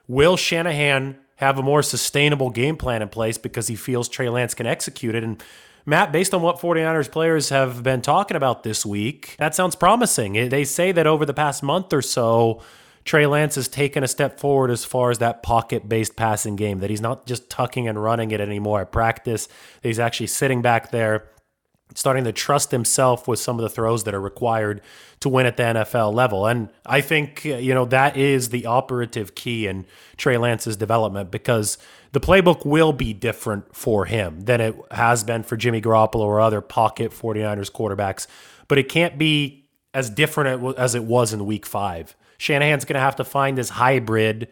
will 0.07 0.37
Shanahan 0.37 1.19
have 1.37 1.59
a 1.59 1.63
more 1.63 1.83
sustainable 1.83 2.51
game 2.51 2.77
plan 2.77 3.03
in 3.03 3.09
place 3.09 3.39
because 3.39 3.69
he 3.69 3.77
feels 3.77 4.09
Trey 4.09 4.29
Lance 4.29 4.55
can 4.55 4.67
execute 4.67 5.15
it? 5.15 5.23
And 5.23 5.43
Matt, 5.85 6.13
based 6.13 6.35
on 6.35 6.43
what 6.43 6.59
49ers 6.59 7.11
players 7.11 7.49
have 7.49 7.83
been 7.83 8.03
talking 8.03 8.37
about 8.37 8.63
this 8.63 8.85
week, 8.85 9.37
that 9.39 9.55
sounds 9.55 9.75
promising. 9.75 10.49
They 10.51 10.65
say 10.65 10.93
that 10.93 11.07
over 11.07 11.25
the 11.25 11.33
past 11.33 11.63
month 11.63 11.93
or 11.93 12.03
so, 12.03 12.63
Trey 13.09 13.25
Lance 13.25 13.55
has 13.55 13.69
taken 13.69 14.05
a 14.05 14.07
step 14.07 14.39
forward 14.39 14.71
as 14.71 14.85
far 14.85 15.11
as 15.11 15.17
that 15.17 15.43
pocket 15.43 15.89
based 15.89 16.15
passing 16.15 16.57
game, 16.57 16.81
that 16.81 16.91
he's 16.91 17.01
not 17.01 17.25
just 17.25 17.49
tucking 17.49 17.89
and 17.89 18.03
running 18.03 18.33
it 18.33 18.39
anymore 18.39 18.83
at 18.83 18.93
practice, 18.93 19.49
he's 19.83 19.99
actually 19.99 20.27
sitting 20.27 20.61
back 20.61 20.91
there, 20.91 21.25
starting 21.95 22.25
to 22.25 22.33
trust 22.33 22.71
himself 22.71 23.27
with 23.27 23.39
some 23.39 23.59
of 23.59 23.63
the 23.63 23.71
throws 23.71 24.05
that 24.05 24.13
are 24.13 24.21
required 24.21 24.83
to 25.21 25.31
win 25.31 25.47
at 25.47 25.57
the 25.57 25.63
NFL 25.63 26.13
level. 26.13 26.45
And 26.45 26.69
I 26.85 27.01
think, 27.01 27.47
you 27.47 27.73
know, 27.73 27.87
that 27.87 28.19
is 28.19 28.51
the 28.51 28.67
operative 28.67 29.35
key 29.35 29.67
in 29.67 29.87
Trey 30.19 30.37
Lance's 30.37 30.77
development 30.77 31.31
because 31.31 31.79
the 32.13 32.21
playbook 32.21 32.67
will 32.67 32.93
be 32.93 33.15
different 33.15 33.75
for 33.75 34.05
him 34.05 34.43
than 34.43 34.61
it 34.61 34.77
has 34.91 35.25
been 35.25 35.45
for 35.45 35.57
Jimmy 35.57 35.81
Garoppolo 35.81 36.25
or 36.25 36.43
other 36.43 36.61
pocket 36.61 37.13
49ers 37.13 37.73
quarterbacks. 37.73 38.27
But 38.69 38.77
it 38.77 38.91
can't 38.91 39.17
be 39.17 39.65
as 39.95 40.11
different 40.11 40.77
as 40.77 40.95
it 40.95 41.05
was 41.05 41.33
in 41.33 41.47
week 41.47 41.65
five. 41.65 42.15
Shanahan's 42.39 42.85
going 42.85 42.95
to 42.95 43.01
have 43.01 43.17
to 43.17 43.25
find 43.25 43.59
this 43.59 43.69
hybrid 43.69 44.49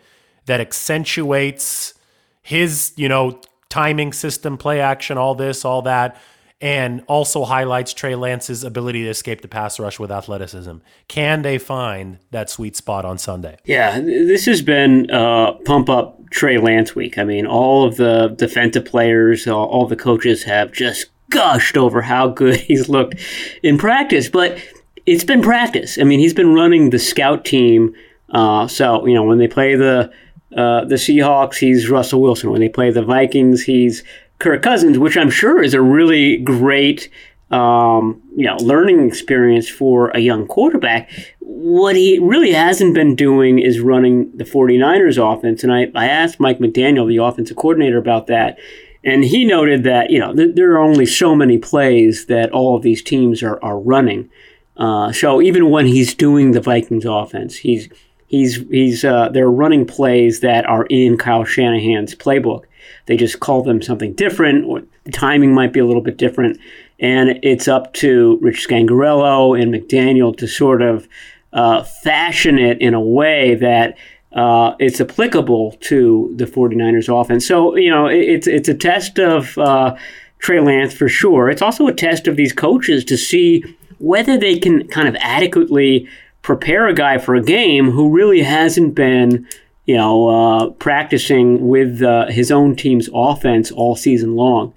that 0.47 0.61
accentuates 0.61 1.95
his, 2.43 2.93
you 2.97 3.09
know, 3.09 3.41
timing 3.69 4.13
system, 4.13 4.57
play 4.57 4.81
action, 4.81 5.19
all 5.19 5.35
this, 5.35 5.65
all 5.65 5.83
that, 5.83 6.21
and 6.61 7.03
also 7.07 7.45
highlights 7.45 7.93
Trey 7.93 8.15
Lance's 8.15 8.65
ability 8.65 9.03
to 9.05 9.11
escape 9.11 9.43
the 9.43 9.49
pass 9.49 9.79
rush 9.79 9.99
with 9.99 10.11
athleticism. 10.11 10.77
Can 11.09 11.43
they 11.43 11.59
find 11.59 12.19
that 12.31 12.49
sweet 12.49 12.77
spot 12.77 13.05
on 13.05 13.19
Sunday? 13.19 13.59
Yeah, 13.65 14.01
this 14.01 14.47
has 14.47 14.63
been 14.63 15.11
uh, 15.11 15.53
pump 15.65 15.89
up 15.89 16.31
Trey 16.31 16.59
Lance 16.59 16.95
week. 16.95 17.19
I 17.19 17.25
mean, 17.25 17.47
all 17.47 17.85
of 17.85 17.97
the 17.97 18.35
defensive 18.37 18.85
players, 18.85 19.47
all, 19.47 19.67
all 19.67 19.87
the 19.87 19.97
coaches 19.97 20.45
have 20.45 20.73
just 20.73 21.07
gushed 21.31 21.77
over 21.77 22.03
how 22.03 22.29
good 22.29 22.57
he's 22.61 22.89
looked 22.89 23.17
in 23.63 23.77
practice. 23.77 24.29
But 24.29 24.59
it's 25.07 25.25
been 25.25 25.41
practice. 25.41 25.99
I 25.99 26.05
mean, 26.05 26.19
he's 26.19 26.35
been 26.35 26.53
running 26.53 26.91
the 26.91 26.99
scout 26.99 27.45
team. 27.45 27.95
Uh, 28.31 28.67
so 28.67 29.07
you 29.07 29.15
know, 29.15 29.23
when 29.23 29.39
they 29.39 29.49
play 29.49 29.77
the 29.77 30.13
uh, 30.57 30.85
the 30.85 30.97
Seahawks, 30.97 31.57
he's 31.57 31.89
Russell 31.89 32.21
Wilson. 32.21 32.51
When 32.51 32.61
they 32.61 32.69
play 32.69 32.91
the 32.91 33.03
Vikings, 33.03 33.63
he's 33.63 34.03
Kirk 34.39 34.63
Cousins, 34.63 34.99
which 34.99 35.17
I'm 35.17 35.31
sure 35.31 35.63
is 35.63 35.75
a 35.75 35.81
really 35.81 36.39
great 36.39 37.09
um, 37.51 38.21
you 38.35 38.47
know 38.47 38.57
learning 38.57 39.07
experience 39.07 39.69
for 39.69 40.11
a 40.11 40.19
young 40.19 40.47
quarterback. 40.47 41.11
What 41.41 41.95
he 41.97 42.19
really 42.19 42.53
hasn't 42.53 42.95
been 42.95 43.15
doing 43.15 43.61
is 43.61 43.81
running 43.81 44.37
the 44.37 44.45
49ers 44.45 45.17
offense. 45.17 45.63
And 45.63 45.73
I, 45.73 45.87
I 45.95 46.09
asked 46.09 46.41
Mike 46.41 46.59
McDaniel, 46.59 47.09
the 47.09 47.19
offensive 47.19 47.57
coordinator, 47.57 47.99
about 47.99 48.27
that. 48.27 48.59
And 49.05 49.25
he 49.25 49.45
noted 49.45 49.85
that, 49.85 50.11
you 50.11 50.19
know, 50.19 50.35
th- 50.35 50.57
there 50.57 50.73
are 50.73 50.81
only 50.81 51.07
so 51.07 51.37
many 51.37 51.59
plays 51.59 52.27
that 52.27 52.51
all 52.51 52.77
of 52.77 52.83
these 52.83 53.03
teams 53.03 53.43
are, 53.43 53.63
are 53.63 53.79
running. 53.79 54.29
Uh, 54.77 55.13
so 55.13 55.41
even 55.41 55.71
when 55.71 55.87
he's 55.87 56.15
doing 56.15 56.53
the 56.53 56.61
Vikings 56.61 57.05
offense, 57.05 57.57
he's 57.57 57.89
he's 58.27 58.57
he's 58.71 59.05
uh, 59.05 59.29
they're 59.31 59.51
running 59.51 59.87
plays 59.87 60.41
that 60.41 60.67
are 60.67 60.87
in 60.87 61.17
Kyle 61.17 61.45
Shanahan's 61.45 62.15
playbook. 62.15 62.65
They 63.07 63.17
just 63.17 63.41
call 63.41 63.63
them 63.63 63.81
something 63.83 64.13
different, 64.15 64.65
or 64.67 64.83
the 65.05 65.13
timing 65.13 65.55
might 65.55 65.73
be 65.73 65.81
a 65.81 65.87
little 65.87 66.03
bit 66.03 66.17
different, 66.17 66.59
and 66.99 67.39
it's 67.43 67.69
up 67.69 67.95
to 67.95 68.39
Rich 68.43 68.67
Scangarello 68.69 69.61
and 69.61 69.73
McDaniel 69.73 70.37
to 70.39 70.47
sort 70.47 70.83
of 70.83 71.09
uh, 71.53 71.83
fashion 71.83 72.59
it 72.59 72.81
in 72.81 72.95
a 72.95 73.01
way 73.01 73.55
that. 73.57 73.97
Uh, 74.33 74.77
it's 74.79 75.01
applicable 75.01 75.73
to 75.81 76.31
the 76.37 76.45
49ers 76.45 77.09
offense. 77.09 77.47
So, 77.47 77.75
you 77.75 77.89
know, 77.89 78.07
it, 78.07 78.19
it's, 78.19 78.47
it's 78.47 78.69
a 78.69 78.75
test 78.75 79.19
of 79.19 79.57
uh, 79.57 79.97
Trey 80.41 80.61
Lance 80.61 80.93
for 80.93 81.09
sure. 81.09 81.49
It's 81.49 81.63
also 81.63 81.87
a 81.87 81.93
test 81.95 82.29
of 82.29 82.37
these 82.37 82.53
coaches 82.53 83.03
to 83.07 83.17
see 83.17 83.65
whether 83.99 84.39
they 84.39 84.59
can 84.59 84.87
kind 84.89 85.09
of 85.09 85.17
adequately 85.21 86.09
prepare 86.43 86.87
a 86.87 86.95
guy 86.95 87.19
for 87.19 87.35
a 87.35 87.43
game 87.43 87.91
who 87.91 88.11
really 88.11 88.43
hasn't 88.43 88.95
been, 88.95 89.47
you 89.85 89.97
know, 89.97 90.29
uh, 90.29 90.71
practicing 90.71 91.69
with 91.69 92.03
uh, 92.03 92.27
his 92.27 92.53
own 92.53 92.77
team's 92.77 93.09
offense 93.13 93.71
all 93.73 93.97
season 93.97 94.37
long. 94.37 94.73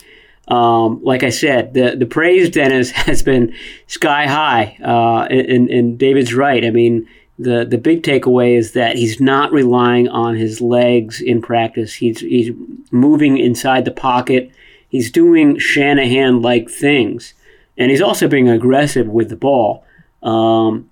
Um, 0.48 1.00
like 1.04 1.22
I 1.22 1.30
said, 1.30 1.76
the 1.76 1.96
the 1.96 2.08
praise 2.08 2.50
Dennis 2.50 2.90
has 3.08 3.22
been 3.22 3.54
sky 3.86 4.26
high, 4.26 4.78
uh, 4.84 5.28
and, 5.30 5.70
and 5.70 6.00
David's 6.00 6.34
right. 6.34 6.66
I 6.66 6.72
mean, 6.72 7.08
the 7.38 7.66
the 7.66 7.78
big 7.78 8.02
takeaway 8.02 8.58
is 8.58 8.74
that 8.74 8.96
he's 8.96 9.22
not 9.22 9.52
relying 9.52 10.10
on 10.10 10.36
his 10.36 10.60
legs 10.62 11.22
in 11.22 11.42
practice. 11.42 11.94
He's 11.94 12.22
he's 12.22 12.52
moving 12.92 13.38
inside 13.38 13.86
the 13.86 13.92
pocket. 13.92 14.52
He's 14.90 15.12
doing 15.12 15.60
Shanahan 15.60 16.42
like 16.42 16.68
things 16.68 17.36
and 17.80 17.90
he's 17.90 18.02
also 18.02 18.28
being 18.28 18.50
aggressive 18.50 19.08
with 19.08 19.30
the 19.30 19.36
ball. 19.38 19.86
Um, 20.22 20.90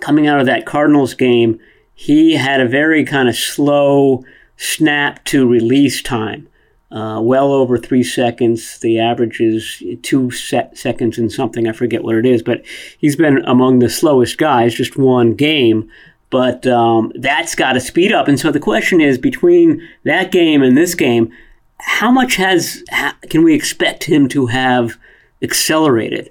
coming 0.00 0.26
out 0.26 0.40
of 0.40 0.46
that 0.46 0.66
Cardinals 0.66 1.14
game, 1.14 1.60
he 1.94 2.34
had 2.34 2.60
a 2.60 2.68
very 2.68 3.04
kind 3.04 3.28
of 3.28 3.36
slow 3.36 4.24
snap 4.56 5.24
to 5.26 5.46
release 5.46 6.02
time, 6.02 6.48
uh, 6.90 7.20
well 7.22 7.52
over 7.52 7.78
three 7.78 8.02
seconds. 8.02 8.80
The 8.80 8.98
average 8.98 9.40
is 9.40 9.82
two 10.02 10.32
se- 10.32 10.70
seconds 10.74 11.18
and 11.18 11.32
something. 11.32 11.68
I 11.68 11.72
forget 11.72 12.02
what 12.02 12.16
it 12.16 12.26
is, 12.26 12.42
but 12.42 12.64
he's 12.98 13.16
been 13.16 13.44
among 13.44 13.78
the 13.78 13.88
slowest 13.88 14.38
guys. 14.38 14.74
Just 14.74 14.96
one 14.96 15.34
game, 15.34 15.88
but 16.30 16.66
um, 16.66 17.12
that's 17.14 17.54
got 17.54 17.74
to 17.74 17.80
speed 17.80 18.12
up. 18.12 18.26
And 18.26 18.40
so 18.40 18.50
the 18.50 18.60
question 18.60 19.00
is 19.00 19.18
between 19.18 19.86
that 20.04 20.32
game 20.32 20.62
and 20.62 20.76
this 20.76 20.96
game, 20.96 21.32
how 21.80 22.10
much 22.10 22.34
has 22.34 22.82
can 23.30 23.44
we 23.44 23.54
expect 23.54 24.04
him 24.04 24.28
to 24.30 24.46
have 24.46 24.98
accelerated? 25.42 26.30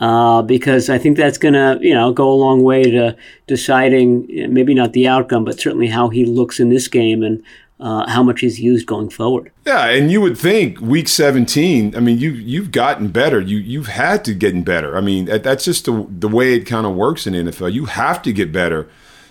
Uh, 0.00 0.42
because 0.42 0.88
I 0.88 0.96
think 0.96 1.16
that's 1.16 1.38
going 1.38 1.54
to, 1.54 1.78
you 1.80 1.92
know, 1.92 2.12
go 2.12 2.30
a 2.30 2.34
long 2.34 2.62
way 2.62 2.84
to 2.84 3.16
deciding 3.48 4.28
maybe 4.52 4.72
not 4.72 4.92
the 4.92 5.08
outcome, 5.08 5.44
but 5.44 5.58
certainly 5.58 5.88
how 5.88 6.08
he 6.08 6.24
looks 6.24 6.60
in 6.60 6.68
this 6.68 6.86
game 6.86 7.24
and 7.24 7.42
uh, 7.80 8.08
how 8.08 8.22
much 8.22 8.40
he's 8.40 8.60
used 8.60 8.86
going 8.86 9.08
forward. 9.08 9.52
Yeah, 9.66 9.86
and 9.86 10.10
you 10.10 10.20
would 10.20 10.36
think 10.36 10.80
week 10.80 11.08
17. 11.08 11.96
I 11.96 12.00
mean, 12.00 12.18
you 12.18 12.30
you've 12.30 12.70
gotten 12.72 13.08
better. 13.08 13.40
You 13.40 13.58
you've 13.58 13.86
had 13.88 14.24
to 14.24 14.34
get 14.34 14.64
better. 14.64 14.96
I 14.96 15.00
mean, 15.00 15.26
that's 15.26 15.64
just 15.64 15.84
the 15.84 16.06
the 16.08 16.28
way 16.28 16.54
it 16.54 16.64
kind 16.64 16.86
of 16.86 16.94
works 16.94 17.26
in 17.26 17.34
NFL. 17.34 17.72
You 17.72 17.86
have 17.86 18.22
to 18.22 18.32
get 18.32 18.52
better. 18.52 18.88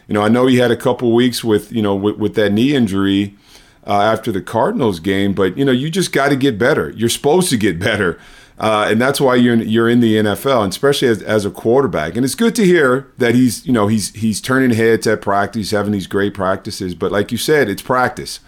You 0.07 0.13
know, 0.13 0.21
I 0.21 0.29
know 0.29 0.47
he 0.47 0.57
had 0.57 0.71
a 0.71 0.77
couple 0.77 1.13
weeks 1.13 1.43
with 1.43 1.71
you 1.71 1.81
know 1.81 1.95
with, 1.95 2.17
with 2.17 2.35
that 2.35 2.53
knee 2.53 2.73
injury 2.73 3.35
uh, 3.85 4.01
after 4.01 4.31
the 4.31 4.41
Cardinals 4.41 4.99
game, 4.99 5.33
but 5.33 5.57
you 5.57 5.65
know, 5.65 5.73
you 5.73 5.89
just 5.89 6.13
got 6.13 6.29
to 6.29 6.37
get 6.37 6.57
better. 6.57 6.91
You're 6.91 7.09
supposed 7.09 7.49
to 7.49 7.57
get 7.57 7.79
better. 7.79 8.19
Uh, 8.59 8.87
and 8.89 8.99
that's 8.99 9.21
why 9.21 9.35
you're 9.35 9.53
in, 9.53 9.59
you're 9.69 9.87
in 9.87 9.99
the 9.99 10.15
NFL, 10.15 10.63
and 10.63 10.73
especially 10.73 11.07
as, 11.07 11.21
as 11.21 11.45
a 11.45 11.51
quarterback. 11.51 12.15
And 12.15 12.25
it's 12.25 12.33
good 12.33 12.55
to 12.55 12.65
hear 12.65 13.11
that 13.17 13.35
he's 13.35 13.65
you 13.65 13.73
know 13.73 13.87
he's 13.87 14.13
he's 14.15 14.41
turning 14.41 14.71
heads 14.71 15.05
at 15.05 15.21
practice, 15.21 15.71
having 15.71 15.91
these 15.91 16.07
great 16.07 16.33
practices. 16.33 16.95
But 16.95 17.11
like 17.11 17.31
you 17.31 17.37
said, 17.37 17.69
it's 17.69 17.83
practice. 17.83 18.39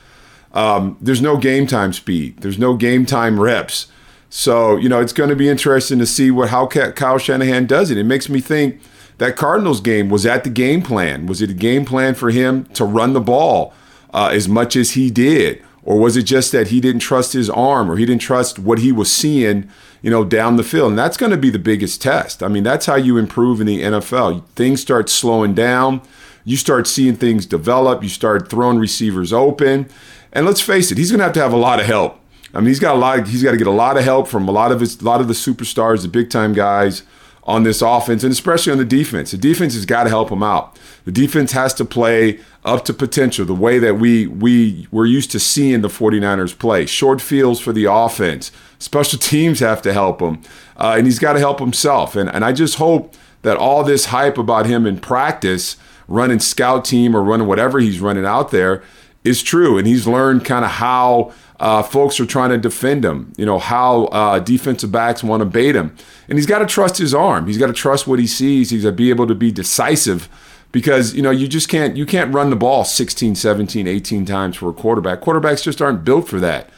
Um, 0.51 0.97
there's 0.99 1.21
no 1.21 1.37
game 1.37 1.67
time 1.67 1.93
speed. 1.93 2.37
There's 2.41 2.57
no 2.57 2.75
game 2.75 3.05
time 3.05 3.39
reps. 3.39 3.87
So 4.31 4.77
you 4.77 4.89
know 4.89 4.99
it's 4.99 5.13
going 5.13 5.29
to 5.29 5.35
be 5.35 5.47
interesting 5.47 5.99
to 5.99 6.07
see 6.07 6.31
what 6.31 6.49
how 6.49 6.65
Kyle 6.65 7.19
Shanahan 7.19 7.67
does 7.67 7.91
it. 7.91 7.97
It 7.97 8.05
makes 8.05 8.29
me 8.29 8.41
think 8.41 8.81
that 9.19 9.35
Cardinals 9.35 9.79
game 9.79 10.09
was 10.09 10.23
that 10.23 10.43
the 10.43 10.49
game 10.49 10.81
plan? 10.81 11.27
Was 11.27 11.41
it 11.41 11.51
a 11.51 11.53
game 11.53 11.85
plan 11.85 12.15
for 12.15 12.31
him 12.31 12.65
to 12.73 12.83
run 12.83 13.13
the 13.13 13.21
ball 13.21 13.73
uh, 14.11 14.31
as 14.33 14.49
much 14.49 14.75
as 14.75 14.91
he 14.91 15.11
did? 15.11 15.63
Or 15.83 15.97
was 15.97 16.17
it 16.17 16.23
just 16.23 16.51
that 16.51 16.69
he 16.69 16.79
didn't 16.79 17.01
trust 17.01 17.33
his 17.33 17.49
arm 17.49 17.89
or 17.89 17.97
he 17.97 18.05
didn't 18.05 18.21
trust 18.21 18.59
what 18.59 18.79
he 18.79 18.91
was 18.91 19.11
seeing, 19.11 19.69
you 20.01 20.09
know, 20.09 20.23
down 20.23 20.55
the 20.55 20.63
field? 20.63 20.89
And 20.89 20.99
that's 20.99 21.17
going 21.17 21.31
to 21.31 21.37
be 21.37 21.49
the 21.49 21.59
biggest 21.59 22.01
test. 22.01 22.41
I 22.41 22.47
mean, 22.47 22.63
that's 22.63 22.85
how 22.85 22.95
you 22.95 23.17
improve 23.17 23.61
in 23.61 23.67
the 23.67 23.81
NFL. 23.81 24.45
Things 24.49 24.81
start 24.81 25.09
slowing 25.09 25.53
down. 25.53 26.01
You 26.45 26.57
start 26.57 26.87
seeing 26.87 27.15
things 27.15 27.45
develop. 27.45 28.03
You 28.03 28.09
start 28.09 28.49
throwing 28.49 28.79
receivers 28.79 29.33
open. 29.33 29.89
And 30.31 30.45
let's 30.45 30.61
face 30.61 30.91
it, 30.91 30.97
he's 30.97 31.11
going 31.11 31.19
to 31.19 31.25
have 31.25 31.33
to 31.33 31.41
have 31.41 31.53
a 31.53 31.57
lot 31.57 31.79
of 31.79 31.85
help. 31.85 32.19
I 32.53 32.59
mean, 32.59 32.67
he's 32.67 32.79
got 32.79 32.95
a 32.95 32.97
lot. 32.97 33.19
Of, 33.19 33.27
he's 33.27 33.43
got 33.43 33.51
to 33.51 33.57
get 33.57 33.67
a 33.67 33.71
lot 33.71 33.97
of 33.97 34.03
help 34.03 34.27
from 34.27 34.47
a 34.47 34.51
lot 34.51 34.71
of 34.71 34.79
his, 34.79 34.99
a 35.01 35.03
lot 35.03 35.21
of 35.21 35.27
the 35.27 35.33
superstars, 35.33 36.01
the 36.01 36.07
big 36.07 36.29
time 36.29 36.53
guys 36.53 37.03
on 37.43 37.63
this 37.63 37.81
offense, 37.81 38.23
and 38.23 38.31
especially 38.31 38.71
on 38.71 38.77
the 38.77 38.85
defense. 38.85 39.31
The 39.31 39.37
defense 39.37 39.73
has 39.73 39.85
got 39.85 40.03
to 40.03 40.09
help 40.09 40.31
him 40.31 40.43
out. 40.43 40.77
The 41.05 41.11
defense 41.11 41.51
has 41.53 41.73
to 41.75 41.85
play 41.85 42.39
up 42.65 42.83
to 42.85 42.93
potential, 42.93 43.45
the 43.45 43.53
way 43.53 43.79
that 43.79 43.95
we 43.95 44.27
we 44.27 44.87
we're 44.91 45.05
used 45.05 45.31
to 45.31 45.39
seeing 45.39 45.81
the 45.81 45.87
49ers 45.87 46.57
play. 46.57 46.85
Short 46.85 47.21
fields 47.21 47.59
for 47.59 47.71
the 47.71 47.85
offense. 47.85 48.51
Special 48.79 49.19
teams 49.19 49.59
have 49.59 49.81
to 49.83 49.93
help 49.93 50.21
him, 50.21 50.41
uh, 50.77 50.95
and 50.97 51.05
he's 51.05 51.19
got 51.19 51.33
to 51.33 51.39
help 51.39 51.59
himself. 51.59 52.15
And 52.15 52.29
and 52.29 52.43
I 52.43 52.51
just 52.51 52.75
hope 52.75 53.15
that 53.41 53.57
all 53.57 53.83
this 53.83 54.05
hype 54.05 54.37
about 54.37 54.65
him 54.65 54.85
in 54.85 54.99
practice, 54.99 55.77
running 56.07 56.39
scout 56.39 56.83
team 56.83 57.15
or 57.15 57.23
running 57.23 57.47
whatever 57.47 57.79
he's 57.79 58.01
running 58.01 58.25
out 58.25 58.51
there, 58.51 58.83
is 59.23 59.41
true, 59.41 59.77
and 59.77 59.87
he's 59.87 60.05
learned 60.05 60.43
kind 60.43 60.65
of 60.65 60.71
how 60.71 61.33
uh, 61.61 61.83
folks 61.83 62.19
are 62.19 62.25
trying 62.25 62.49
to 62.49 62.57
defend 62.57 63.05
him. 63.05 63.33
You 63.37 63.45
know 63.45 63.59
how 63.59 64.05
uh, 64.05 64.39
defensive 64.39 64.91
backs 64.91 65.23
want 65.23 65.41
to 65.41 65.45
bait 65.45 65.75
him, 65.75 65.95
and 66.27 66.37
he's 66.37 66.45
got 66.45 66.59
to 66.59 66.65
trust 66.65 66.97
his 66.97 67.13
arm. 67.13 67.47
He's 67.47 67.57
got 67.57 67.67
to 67.67 67.73
trust 67.73 68.05
what 68.05 68.19
he 68.19 68.27
sees. 68.27 68.69
He's 68.69 68.83
got 68.83 68.89
to 68.89 68.95
be 68.95 69.09
able 69.09 69.27
to 69.27 69.35
be 69.35 69.49
decisive 69.49 70.27
because 70.71 71.13
you 71.13 71.21
know 71.21 71.31
you 71.31 71.47
just 71.47 71.69
can't 71.69 71.97
you 71.97 72.05
can't 72.05 72.33
run 72.33 72.49
the 72.49 72.55
ball 72.55 72.83
16 72.83 73.35
17 73.35 73.87
18 73.87 74.25
times 74.25 74.55
for 74.57 74.69
a 74.69 74.73
quarterback 74.73 75.21
quarterbacks 75.21 75.63
just 75.63 75.81
aren't 75.81 76.03
built 76.03 76.27
for 76.27 76.39
that 76.39 76.69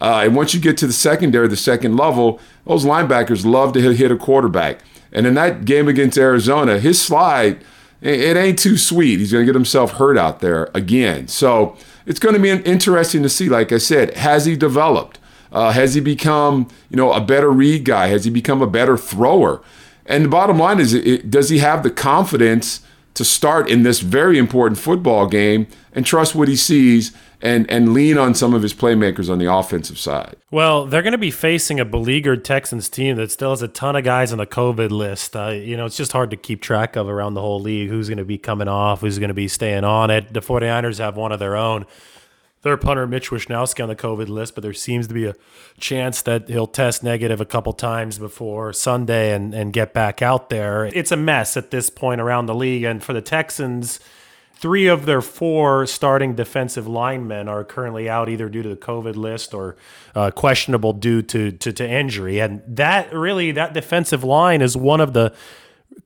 uh, 0.00 0.22
and 0.24 0.34
once 0.34 0.54
you 0.54 0.60
get 0.60 0.76
to 0.76 0.86
the 0.86 0.92
secondary 0.92 1.48
the 1.48 1.56
second 1.56 1.96
level 1.96 2.40
those 2.64 2.84
linebackers 2.84 3.44
love 3.44 3.72
to 3.72 3.80
hit, 3.80 4.10
a 4.10 4.16
quarterback 4.16 4.80
and 5.12 5.26
in 5.26 5.34
that 5.34 5.64
game 5.64 5.88
against 5.88 6.16
arizona 6.16 6.78
his 6.78 7.00
slide 7.00 7.62
it, 8.00 8.20
it 8.20 8.36
ain't 8.36 8.58
too 8.58 8.76
sweet 8.76 9.18
he's 9.18 9.32
going 9.32 9.42
to 9.42 9.46
get 9.46 9.56
himself 9.56 9.92
hurt 9.92 10.16
out 10.16 10.40
there 10.40 10.70
again 10.74 11.26
so 11.26 11.76
it's 12.10 12.18
going 12.18 12.34
to 12.34 12.40
be 12.40 12.50
interesting 12.50 13.22
to 13.22 13.28
see. 13.28 13.48
Like 13.48 13.70
I 13.70 13.78
said, 13.78 14.14
has 14.16 14.44
he 14.44 14.56
developed? 14.56 15.18
Uh, 15.52 15.72
has 15.72 15.94
he 15.94 16.00
become, 16.00 16.68
you 16.88 16.96
know, 16.96 17.12
a 17.12 17.20
better 17.20 17.50
read 17.50 17.84
guy? 17.84 18.08
Has 18.08 18.24
he 18.24 18.30
become 18.30 18.62
a 18.62 18.66
better 18.66 18.96
thrower? 18.96 19.62
And 20.06 20.24
the 20.24 20.28
bottom 20.28 20.58
line 20.58 20.80
is, 20.80 20.92
it, 20.92 21.30
does 21.30 21.50
he 21.50 21.58
have 21.58 21.84
the 21.84 21.90
confidence 21.90 22.80
to 23.14 23.24
start 23.24 23.68
in 23.68 23.82
this 23.82 24.00
very 24.00 24.38
important 24.38 24.78
football 24.78 25.26
game 25.26 25.66
and 25.92 26.06
trust 26.06 26.34
what 26.34 26.48
he 26.48 26.56
sees 26.56 27.12
and 27.42 27.70
and 27.70 27.94
lean 27.94 28.18
on 28.18 28.34
some 28.34 28.54
of 28.54 28.62
his 28.62 28.74
playmakers 28.74 29.30
on 29.30 29.38
the 29.38 29.52
offensive 29.52 29.98
side. 29.98 30.36
Well, 30.50 30.86
they're 30.86 31.02
going 31.02 31.12
to 31.12 31.18
be 31.18 31.30
facing 31.30 31.80
a 31.80 31.84
beleaguered 31.84 32.44
Texans 32.44 32.88
team 32.88 33.16
that 33.16 33.30
still 33.30 33.50
has 33.50 33.62
a 33.62 33.68
ton 33.68 33.96
of 33.96 34.04
guys 34.04 34.32
on 34.32 34.38
the 34.38 34.46
COVID 34.46 34.90
list. 34.90 35.34
Uh, 35.34 35.48
you 35.48 35.76
know, 35.76 35.86
it's 35.86 35.96
just 35.96 36.12
hard 36.12 36.30
to 36.30 36.36
keep 36.36 36.60
track 36.60 36.96
of 36.96 37.08
around 37.08 37.34
the 37.34 37.40
whole 37.40 37.60
league 37.60 37.88
who's 37.88 38.08
going 38.08 38.18
to 38.18 38.24
be 38.24 38.38
coming 38.38 38.68
off, 38.68 39.00
who's 39.00 39.18
going 39.18 39.28
to 39.28 39.34
be 39.34 39.48
staying 39.48 39.84
on 39.84 40.10
it. 40.10 40.32
The 40.32 40.40
49ers 40.40 40.98
have 40.98 41.16
one 41.16 41.32
of 41.32 41.38
their 41.38 41.56
own. 41.56 41.86
Their 42.62 42.76
punter 42.76 43.06
Mitch 43.06 43.30
Wishnowsky 43.30 43.82
on 43.82 43.88
the 43.88 43.96
COVID 43.96 44.28
list, 44.28 44.54
but 44.54 44.62
there 44.62 44.74
seems 44.74 45.08
to 45.08 45.14
be 45.14 45.24
a 45.24 45.34
chance 45.78 46.20
that 46.22 46.48
he'll 46.48 46.66
test 46.66 47.02
negative 47.02 47.40
a 47.40 47.46
couple 47.46 47.72
times 47.72 48.18
before 48.18 48.74
Sunday 48.74 49.32
and, 49.32 49.54
and 49.54 49.72
get 49.72 49.94
back 49.94 50.20
out 50.20 50.50
there. 50.50 50.84
It's 50.84 51.10
a 51.10 51.16
mess 51.16 51.56
at 51.56 51.70
this 51.70 51.88
point 51.88 52.20
around 52.20 52.46
the 52.46 52.54
league. 52.54 52.84
And 52.84 53.02
for 53.02 53.14
the 53.14 53.22
Texans, 53.22 53.98
three 54.52 54.86
of 54.86 55.06
their 55.06 55.22
four 55.22 55.86
starting 55.86 56.34
defensive 56.34 56.86
linemen 56.86 57.48
are 57.48 57.64
currently 57.64 58.10
out 58.10 58.28
either 58.28 58.50
due 58.50 58.62
to 58.62 58.68
the 58.68 58.76
COVID 58.76 59.16
list 59.16 59.54
or 59.54 59.76
uh, 60.14 60.30
questionable 60.30 60.92
due 60.92 61.22
to, 61.22 61.52
to, 61.52 61.72
to 61.72 61.88
injury. 61.88 62.40
And 62.40 62.60
that 62.66 63.10
really, 63.10 63.52
that 63.52 63.72
defensive 63.72 64.22
line 64.22 64.60
is 64.60 64.76
one 64.76 65.00
of 65.00 65.14
the 65.14 65.34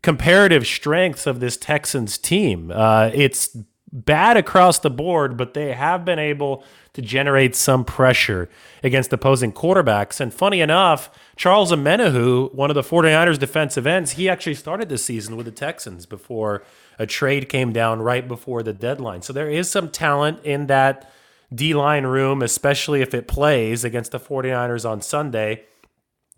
comparative 0.02 0.68
strengths 0.68 1.26
of 1.26 1.40
this 1.40 1.56
Texans 1.56 2.16
team. 2.16 2.70
Uh, 2.72 3.10
it's 3.12 3.56
bad 3.94 4.36
across 4.36 4.80
the 4.80 4.90
board, 4.90 5.36
but 5.36 5.54
they 5.54 5.72
have 5.72 6.04
been 6.04 6.18
able 6.18 6.64
to 6.94 7.00
generate 7.00 7.54
some 7.54 7.84
pressure 7.84 8.50
against 8.82 9.12
opposing 9.12 9.52
quarterbacks. 9.52 10.20
And 10.20 10.34
funny 10.34 10.60
enough, 10.60 11.08
Charles 11.36 11.70
Omenihu, 11.70 12.52
one 12.52 12.70
of 12.70 12.74
the 12.74 12.82
49ers 12.82 13.38
defensive 13.38 13.86
ends, 13.86 14.12
he 14.12 14.28
actually 14.28 14.54
started 14.54 14.88
this 14.88 15.04
season 15.04 15.36
with 15.36 15.46
the 15.46 15.52
Texans 15.52 16.06
before 16.06 16.64
a 16.98 17.06
trade 17.06 17.48
came 17.48 17.72
down 17.72 18.02
right 18.02 18.26
before 18.26 18.64
the 18.64 18.72
deadline. 18.72 19.22
So 19.22 19.32
there 19.32 19.48
is 19.48 19.70
some 19.70 19.88
talent 19.88 20.40
in 20.42 20.66
that 20.66 21.10
D 21.54 21.72
line 21.72 22.04
room, 22.04 22.42
especially 22.42 23.00
if 23.00 23.14
it 23.14 23.28
plays 23.28 23.84
against 23.84 24.10
the 24.10 24.18
49ers 24.18 24.88
on 24.88 25.02
Sunday. 25.02 25.64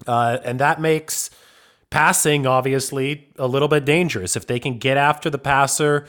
Uh, 0.07 0.39
and 0.45 0.61
that 0.61 0.79
makes 0.79 1.31
passing, 1.89 2.47
obviously, 2.47 3.29
a 3.39 3.47
little 3.47 3.69
bit 3.69 3.87
dangerous. 3.87 4.37
If 4.37 4.47
they 4.47 4.59
can 4.59 4.79
get 4.79 4.99
after 4.99 5.31
the 5.31 5.39
passer, 5.39 6.07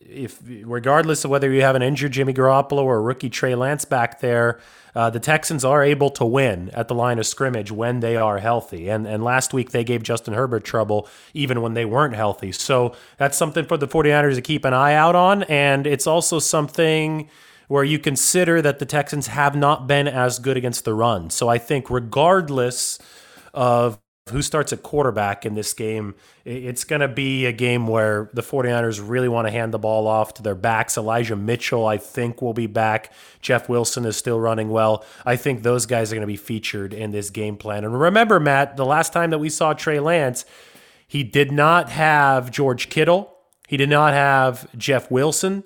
if 0.00 0.40
regardless 0.44 1.24
of 1.24 1.30
whether 1.30 1.50
you 1.50 1.62
have 1.62 1.74
an 1.74 1.82
injured 1.82 2.12
Jimmy 2.12 2.34
Garoppolo 2.34 2.82
or 2.82 2.96
a 2.96 3.00
rookie 3.00 3.30
Trey 3.30 3.54
Lance 3.54 3.84
back 3.84 4.20
there, 4.20 4.60
uh, 4.94 5.10
the 5.10 5.20
Texans 5.20 5.64
are 5.64 5.82
able 5.82 6.10
to 6.10 6.24
win 6.24 6.70
at 6.70 6.88
the 6.88 6.94
line 6.94 7.18
of 7.18 7.26
scrimmage 7.26 7.70
when 7.70 8.00
they 8.00 8.16
are 8.16 8.38
healthy. 8.38 8.88
And 8.88 9.06
and 9.06 9.24
last 9.24 9.52
week 9.52 9.70
they 9.70 9.84
gave 9.84 10.02
Justin 10.02 10.34
Herbert 10.34 10.64
trouble 10.64 11.08
even 11.34 11.62
when 11.62 11.74
they 11.74 11.84
weren't 11.84 12.14
healthy. 12.14 12.52
So 12.52 12.94
that's 13.18 13.36
something 13.36 13.64
for 13.64 13.76
the 13.76 13.88
49ers 13.88 14.34
to 14.34 14.42
keep 14.42 14.64
an 14.64 14.74
eye 14.74 14.94
out 14.94 15.14
on. 15.14 15.42
And 15.44 15.86
it's 15.86 16.06
also 16.06 16.38
something 16.38 17.28
where 17.68 17.84
you 17.84 17.98
consider 17.98 18.62
that 18.62 18.78
the 18.78 18.86
Texans 18.86 19.26
have 19.26 19.56
not 19.56 19.86
been 19.86 20.06
as 20.06 20.38
good 20.38 20.56
against 20.56 20.84
the 20.84 20.94
run. 20.94 21.30
So 21.30 21.48
I 21.48 21.58
think 21.58 21.90
regardless 21.90 22.98
of 23.52 23.98
who 24.30 24.42
starts 24.42 24.72
at 24.72 24.82
quarterback 24.82 25.46
in 25.46 25.54
this 25.54 25.72
game, 25.72 26.14
it's 26.44 26.82
going 26.82 27.00
to 27.00 27.08
be 27.08 27.46
a 27.46 27.52
game 27.52 27.86
where 27.86 28.28
the 28.34 28.42
49ers 28.42 29.00
really 29.02 29.28
want 29.28 29.46
to 29.46 29.52
hand 29.52 29.72
the 29.72 29.78
ball 29.78 30.08
off 30.08 30.34
to 30.34 30.42
their 30.42 30.56
backs. 30.56 30.98
Elijah 30.98 31.36
Mitchell, 31.36 31.86
I 31.86 31.96
think, 31.96 32.42
will 32.42 32.52
be 32.52 32.66
back. 32.66 33.12
Jeff 33.40 33.68
Wilson 33.68 34.04
is 34.04 34.16
still 34.16 34.40
running 34.40 34.70
well. 34.70 35.04
I 35.24 35.36
think 35.36 35.62
those 35.62 35.86
guys 35.86 36.10
are 36.10 36.16
going 36.16 36.22
to 36.22 36.26
be 36.26 36.36
featured 36.36 36.92
in 36.92 37.12
this 37.12 37.30
game 37.30 37.56
plan. 37.56 37.84
And 37.84 38.00
remember, 38.00 38.40
Matt, 38.40 38.76
the 38.76 38.84
last 38.84 39.12
time 39.12 39.30
that 39.30 39.38
we 39.38 39.48
saw 39.48 39.74
Trey 39.74 40.00
Lance, 40.00 40.44
he 41.06 41.22
did 41.22 41.52
not 41.52 41.90
have 41.90 42.50
George 42.50 42.88
Kittle, 42.88 43.32
he 43.68 43.76
did 43.76 43.88
not 43.88 44.12
have 44.12 44.68
Jeff 44.76 45.08
Wilson 45.08 45.62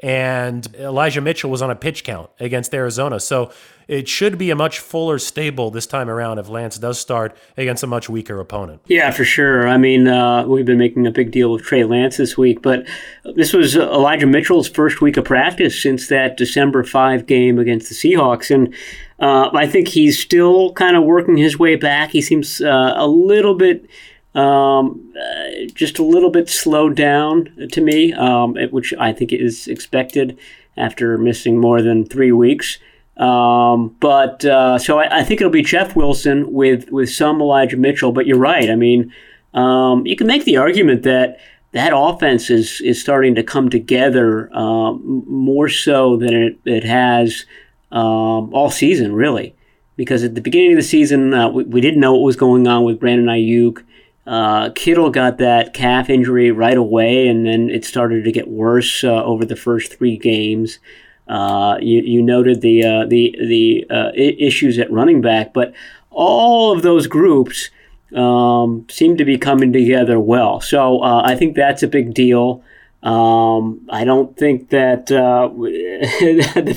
and 0.00 0.66
Elijah 0.76 1.20
Mitchell 1.20 1.50
was 1.50 1.60
on 1.60 1.70
a 1.70 1.76
pitch 1.76 2.04
count 2.04 2.30
against 2.40 2.74
Arizona. 2.74 3.20
So 3.20 3.52
it 3.86 4.08
should 4.08 4.38
be 4.38 4.50
a 4.50 4.56
much 4.56 4.78
fuller 4.78 5.18
stable 5.18 5.70
this 5.70 5.86
time 5.86 6.08
around 6.08 6.38
if 6.38 6.48
Lance 6.48 6.78
does 6.78 6.98
start 6.98 7.36
against 7.56 7.82
a 7.82 7.86
much 7.86 8.08
weaker 8.08 8.40
opponent. 8.40 8.80
Yeah, 8.86 9.10
for 9.10 9.24
sure. 9.24 9.68
I 9.68 9.76
mean, 9.76 10.08
uh, 10.08 10.46
we've 10.46 10.64
been 10.64 10.78
making 10.78 11.06
a 11.06 11.10
big 11.10 11.32
deal 11.32 11.52
with 11.52 11.62
Trey 11.62 11.84
Lance 11.84 12.16
this 12.16 12.38
week, 12.38 12.62
but 12.62 12.86
this 13.34 13.52
was 13.52 13.76
Elijah 13.76 14.26
Mitchell's 14.26 14.68
first 14.68 15.02
week 15.02 15.18
of 15.18 15.24
practice 15.24 15.82
since 15.82 16.08
that 16.08 16.36
December 16.36 16.82
5 16.82 17.26
game 17.26 17.58
against 17.58 17.88
the 17.88 17.94
Seahawks. 17.94 18.54
And 18.54 18.72
uh, 19.18 19.50
I 19.52 19.66
think 19.66 19.88
he's 19.88 20.18
still 20.18 20.72
kind 20.72 20.96
of 20.96 21.04
working 21.04 21.36
his 21.36 21.58
way 21.58 21.76
back. 21.76 22.10
He 22.10 22.22
seems 22.22 22.62
uh, 22.62 22.94
a 22.96 23.06
little 23.06 23.54
bit 23.54 23.84
um, 24.34 25.12
uh, 25.16 25.66
just 25.74 25.98
a 25.98 26.04
little 26.04 26.30
bit 26.30 26.48
slowed 26.48 26.96
down 26.96 27.68
to 27.72 27.80
me, 27.80 28.12
um, 28.12 28.54
which 28.70 28.94
I 28.98 29.12
think 29.12 29.32
is 29.32 29.66
expected 29.66 30.38
after 30.76 31.18
missing 31.18 31.58
more 31.58 31.82
than 31.82 32.06
three 32.06 32.32
weeks. 32.32 32.78
Um, 33.16 33.96
but 34.00 34.44
uh, 34.44 34.78
so 34.78 34.98
I, 34.98 35.18
I, 35.18 35.24
think 35.24 35.40
it'll 35.40 35.50
be 35.52 35.62
Jeff 35.62 35.94
Wilson 35.94 36.52
with 36.52 36.90
with 36.90 37.10
some 37.10 37.40
Elijah 37.42 37.76
Mitchell. 37.76 38.12
But 38.12 38.26
you're 38.26 38.38
right. 38.38 38.70
I 38.70 38.76
mean, 38.76 39.12
um, 39.52 40.06
you 40.06 40.16
can 40.16 40.26
make 40.26 40.44
the 40.44 40.56
argument 40.56 41.02
that 41.02 41.38
that 41.72 41.92
offense 41.94 42.48
is 42.48 42.80
is 42.80 43.00
starting 43.00 43.34
to 43.34 43.42
come 43.42 43.68
together 43.68 44.50
um, 44.56 45.24
more 45.26 45.68
so 45.68 46.16
than 46.16 46.34
it, 46.34 46.58
it 46.64 46.84
has 46.84 47.44
um, 47.92 48.54
all 48.54 48.70
season, 48.70 49.14
really. 49.14 49.54
Because 49.96 50.24
at 50.24 50.34
the 50.34 50.40
beginning 50.40 50.72
of 50.72 50.76
the 50.76 50.82
season, 50.82 51.34
uh, 51.34 51.50
we, 51.50 51.64
we, 51.64 51.80
didn't 51.82 52.00
know 52.00 52.14
what 52.14 52.22
was 52.22 52.36
going 52.36 52.66
on 52.66 52.84
with 52.84 52.98
Brandon 52.98 53.26
Aiyuk. 53.26 53.84
Uh, 54.30 54.70
Kittle 54.76 55.10
got 55.10 55.38
that 55.38 55.74
calf 55.74 56.08
injury 56.08 56.52
right 56.52 56.76
away, 56.76 57.26
and 57.26 57.44
then 57.44 57.68
it 57.68 57.84
started 57.84 58.22
to 58.22 58.30
get 58.30 58.46
worse 58.46 59.02
uh, 59.02 59.24
over 59.24 59.44
the 59.44 59.56
first 59.56 59.92
three 59.92 60.16
games. 60.16 60.78
Uh, 61.26 61.78
you, 61.80 62.00
you 62.02 62.22
noted 62.22 62.60
the 62.60 62.84
uh, 62.84 63.06
the 63.06 63.34
the 63.40 63.84
uh, 63.90 64.12
issues 64.14 64.78
at 64.78 64.92
running 64.92 65.20
back, 65.20 65.52
but 65.52 65.74
all 66.10 66.70
of 66.70 66.82
those 66.82 67.08
groups 67.08 67.70
um, 68.14 68.86
seem 68.88 69.16
to 69.16 69.24
be 69.24 69.36
coming 69.36 69.72
together 69.72 70.20
well. 70.20 70.60
So 70.60 71.00
uh, 71.00 71.22
I 71.24 71.34
think 71.34 71.56
that's 71.56 71.82
a 71.82 71.88
big 71.88 72.14
deal. 72.14 72.62
Um, 73.02 73.84
I 73.90 74.04
don't 74.04 74.36
think 74.36 74.68
that 74.68 75.06
the 75.08 75.16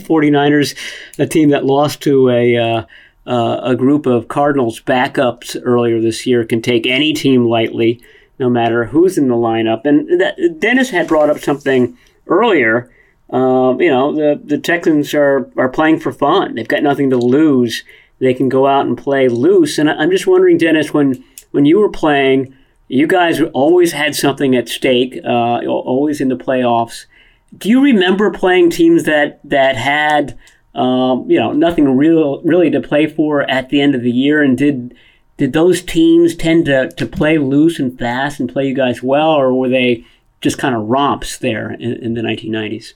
49ers, 0.08 0.76
a 1.20 1.28
team 1.28 1.50
that 1.50 1.66
lost 1.66 2.02
to 2.02 2.32
a 2.32 2.88
uh, 3.26 3.60
a 3.64 3.76
group 3.76 4.06
of 4.06 4.28
Cardinals 4.28 4.82
backups 4.82 5.60
earlier 5.64 6.02
this 6.02 6.26
year, 6.26 6.46
can 6.46 6.62
take 6.62 6.86
any 6.86 7.14
team 7.14 7.46
lightly, 7.46 8.02
no 8.40 8.50
matter 8.50 8.86
who's 8.86 9.18
in 9.18 9.28
the 9.28 9.36
lineup. 9.36 9.86
And 9.86 10.22
that, 10.22 10.60
Dennis 10.60 10.90
had 10.90 11.08
brought 11.08 11.30
up 11.30 11.40
something 11.40 11.98
earlier 12.28 12.92
um, 13.34 13.82
you 13.82 13.90
know, 13.90 14.14
the, 14.14 14.40
the 14.44 14.60
Texans 14.60 15.14
are, 15.16 15.50
are 15.58 15.70
playing 15.70 16.00
for 16.00 16.12
fun. 16.12 16.54
They've 16.54 16.68
got 16.68 16.84
nothing 16.84 17.10
to 17.10 17.18
lose. 17.18 17.84
They 18.20 18.36
can 18.36 18.48
go 18.48 18.68
out 18.68 18.86
and 18.86 18.96
play 18.96 19.28
loose. 19.28 19.80
And 19.80 19.90
I'm 19.90 20.12
just 20.12 20.28
wondering, 20.28 20.60
Dennis, 20.60 20.94
when, 20.94 21.24
when 21.50 21.66
you 21.66 21.80
were 21.80 21.90
playing, 21.90 22.56
you 22.90 23.08
guys 23.08 23.42
always 23.54 23.92
had 23.92 24.16
something 24.16 24.56
at 24.56 24.70
stake, 24.70 25.20
uh, 25.26 25.66
always 25.66 26.22
in 26.22 26.28
the 26.28 26.36
playoffs. 26.36 27.06
Do 27.58 27.70
you 27.70 27.84
remember 27.84 28.30
playing 28.30 28.70
teams 28.70 29.04
that, 29.06 29.40
that 29.44 29.78
had, 29.78 30.38
um, 30.76 31.30
you 31.30 31.40
know, 31.40 31.52
nothing 31.52 31.96
real, 31.96 32.42
really 32.42 32.70
to 32.72 32.82
play 32.82 33.08
for 33.08 33.50
at 33.50 33.70
the 33.70 33.82
end 33.82 33.96
of 33.96 34.02
the 34.02 34.12
year? 34.12 34.42
And 34.42 34.58
did, 34.58 34.96
did 35.38 35.54
those 35.54 35.82
teams 35.82 36.36
tend 36.36 36.66
to, 36.66 36.90
to 36.90 37.06
play 37.06 37.38
loose 37.38 37.80
and 37.80 37.98
fast 37.98 38.40
and 38.40 38.52
play 38.52 38.68
you 38.68 38.74
guys 38.74 39.04
well, 39.04 39.32
or 39.32 39.54
were 39.54 39.70
they 39.70 40.06
just 40.42 40.58
kind 40.58 40.76
of 40.76 40.88
romps 40.88 41.38
there 41.38 41.72
in, 41.72 41.94
in 41.94 42.14
the 42.14 42.22
1990s? 42.22 42.94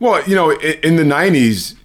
Well, 0.00 0.22
you 0.28 0.34
know, 0.34 0.50
in 0.50 0.96
the 0.96 1.04
90s, 1.04 1.76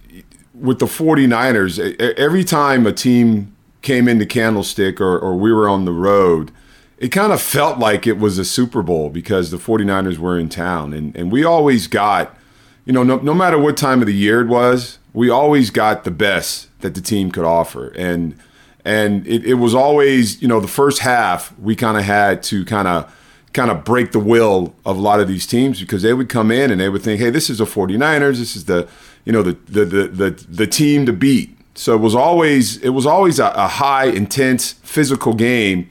with 0.54 0.78
the 0.78 0.86
49ers, 0.86 1.98
every 2.18 2.44
time 2.44 2.86
a 2.86 2.92
team 2.92 3.56
came 3.82 4.08
into 4.08 4.26
Candlestick 4.26 5.00
or, 5.00 5.18
or 5.18 5.36
we 5.36 5.52
were 5.52 5.68
on 5.68 5.84
the 5.84 5.92
road, 5.92 6.50
it 6.98 7.08
kind 7.08 7.32
of 7.32 7.40
felt 7.40 7.78
like 7.78 8.06
it 8.06 8.18
was 8.18 8.36
a 8.36 8.44
Super 8.44 8.82
Bowl 8.82 9.08
because 9.08 9.50
the 9.50 9.56
49ers 9.56 10.18
were 10.18 10.38
in 10.38 10.50
town. 10.50 10.92
And, 10.92 11.16
and 11.16 11.32
we 11.32 11.44
always 11.44 11.86
got, 11.86 12.36
you 12.84 12.92
know, 12.92 13.02
no, 13.02 13.16
no 13.16 13.32
matter 13.32 13.58
what 13.58 13.78
time 13.78 14.00
of 14.02 14.06
the 14.06 14.14
year 14.14 14.42
it 14.42 14.48
was, 14.48 14.98
we 15.12 15.30
always 15.30 15.70
got 15.70 16.04
the 16.04 16.10
best 16.10 16.68
that 16.80 16.94
the 16.94 17.00
team 17.00 17.30
could 17.30 17.44
offer. 17.44 17.88
And 17.96 18.38
and 18.84 19.26
it, 19.26 19.44
it 19.44 19.54
was 19.54 19.74
always, 19.74 20.40
you 20.40 20.48
know, 20.48 20.60
the 20.60 20.68
first 20.68 21.00
half 21.00 21.56
we 21.58 21.76
kind 21.76 21.98
of 21.98 22.04
had 22.04 22.42
to 22.44 22.64
kind 22.64 22.88
of 22.88 23.14
kind 23.52 23.70
of 23.70 23.84
break 23.84 24.12
the 24.12 24.20
will 24.20 24.74
of 24.86 24.96
a 24.96 25.00
lot 25.00 25.20
of 25.20 25.28
these 25.28 25.46
teams 25.46 25.80
because 25.80 26.02
they 26.02 26.14
would 26.14 26.28
come 26.28 26.50
in 26.50 26.70
and 26.70 26.80
they 26.80 26.88
would 26.88 27.02
think, 27.02 27.20
hey, 27.20 27.30
this 27.30 27.50
is 27.50 27.58
the 27.58 27.64
49ers, 27.64 28.38
this 28.38 28.54
is 28.54 28.66
the, 28.66 28.88
you 29.24 29.32
know, 29.32 29.42
the 29.42 29.52
the 29.66 29.84
the 29.84 30.08
the, 30.08 30.30
the 30.48 30.66
team 30.66 31.06
to 31.06 31.12
beat. 31.12 31.56
So 31.74 31.94
it 31.94 32.00
was 32.00 32.14
always 32.14 32.76
it 32.78 32.90
was 32.90 33.06
always 33.06 33.38
a, 33.38 33.48
a 33.48 33.68
high, 33.68 34.06
intense, 34.06 34.72
physical 34.82 35.34
game, 35.34 35.88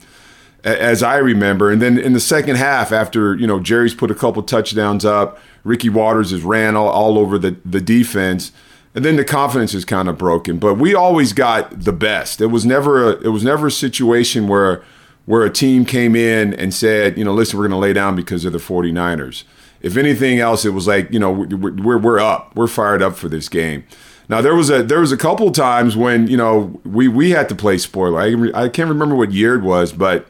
as 0.64 1.02
I 1.02 1.16
remember. 1.16 1.70
And 1.70 1.80
then 1.80 1.98
in 1.98 2.12
the 2.12 2.20
second 2.20 2.56
half, 2.56 2.92
after 2.92 3.34
you 3.34 3.46
know 3.46 3.60
Jerry's 3.60 3.94
put 3.94 4.10
a 4.10 4.14
couple 4.14 4.42
touchdowns 4.42 5.04
up, 5.04 5.38
Ricky 5.64 5.88
Watters 5.88 6.30
has 6.30 6.42
ran 6.42 6.76
all, 6.76 6.88
all 6.88 7.18
over 7.18 7.38
the 7.38 7.56
the 7.64 7.80
defense. 7.80 8.52
And 8.94 9.04
then 9.04 9.16
the 9.16 9.24
confidence 9.24 9.72
is 9.72 9.84
kind 9.84 10.08
of 10.08 10.18
broken, 10.18 10.58
but 10.58 10.74
we 10.74 10.94
always 10.94 11.32
got 11.32 11.84
the 11.84 11.92
best. 11.92 12.40
It 12.40 12.46
was 12.46 12.66
never 12.66 13.12
a, 13.12 13.20
it 13.20 13.28
was 13.28 13.44
never 13.44 13.68
a 13.68 13.70
situation 13.70 14.48
where 14.48 14.82
where 15.26 15.44
a 15.44 15.50
team 15.50 15.84
came 15.84 16.16
in 16.16 16.54
and 16.54 16.74
said, 16.74 17.16
you 17.16 17.24
know, 17.24 17.32
listen, 17.32 17.56
we're 17.56 17.68
going 17.68 17.78
to 17.78 17.86
lay 17.86 17.92
down 17.92 18.16
because 18.16 18.44
of 18.44 18.52
the 18.52 18.58
49ers. 18.58 19.44
If 19.80 19.96
anything 19.96 20.40
else, 20.40 20.64
it 20.64 20.70
was 20.70 20.88
like, 20.88 21.08
you 21.12 21.20
know, 21.20 21.30
we're, 21.30 21.98
we're 21.98 22.18
up. 22.18 22.56
We're 22.56 22.66
fired 22.66 23.00
up 23.00 23.14
for 23.14 23.28
this 23.28 23.48
game. 23.48 23.84
Now 24.28 24.40
there 24.40 24.54
was 24.54 24.70
a 24.70 24.82
there 24.82 25.00
was 25.00 25.10
a 25.10 25.16
couple 25.16 25.50
times 25.50 25.96
when 25.96 26.28
you 26.28 26.36
know 26.36 26.80
we 26.84 27.08
we 27.08 27.30
had 27.30 27.48
to 27.48 27.54
play 27.54 27.78
spoiler. 27.78 28.20
I, 28.20 28.64
I 28.64 28.68
can't 28.68 28.88
remember 28.88 29.16
what 29.16 29.32
year 29.32 29.56
it 29.56 29.62
was, 29.62 29.92
but 29.92 30.26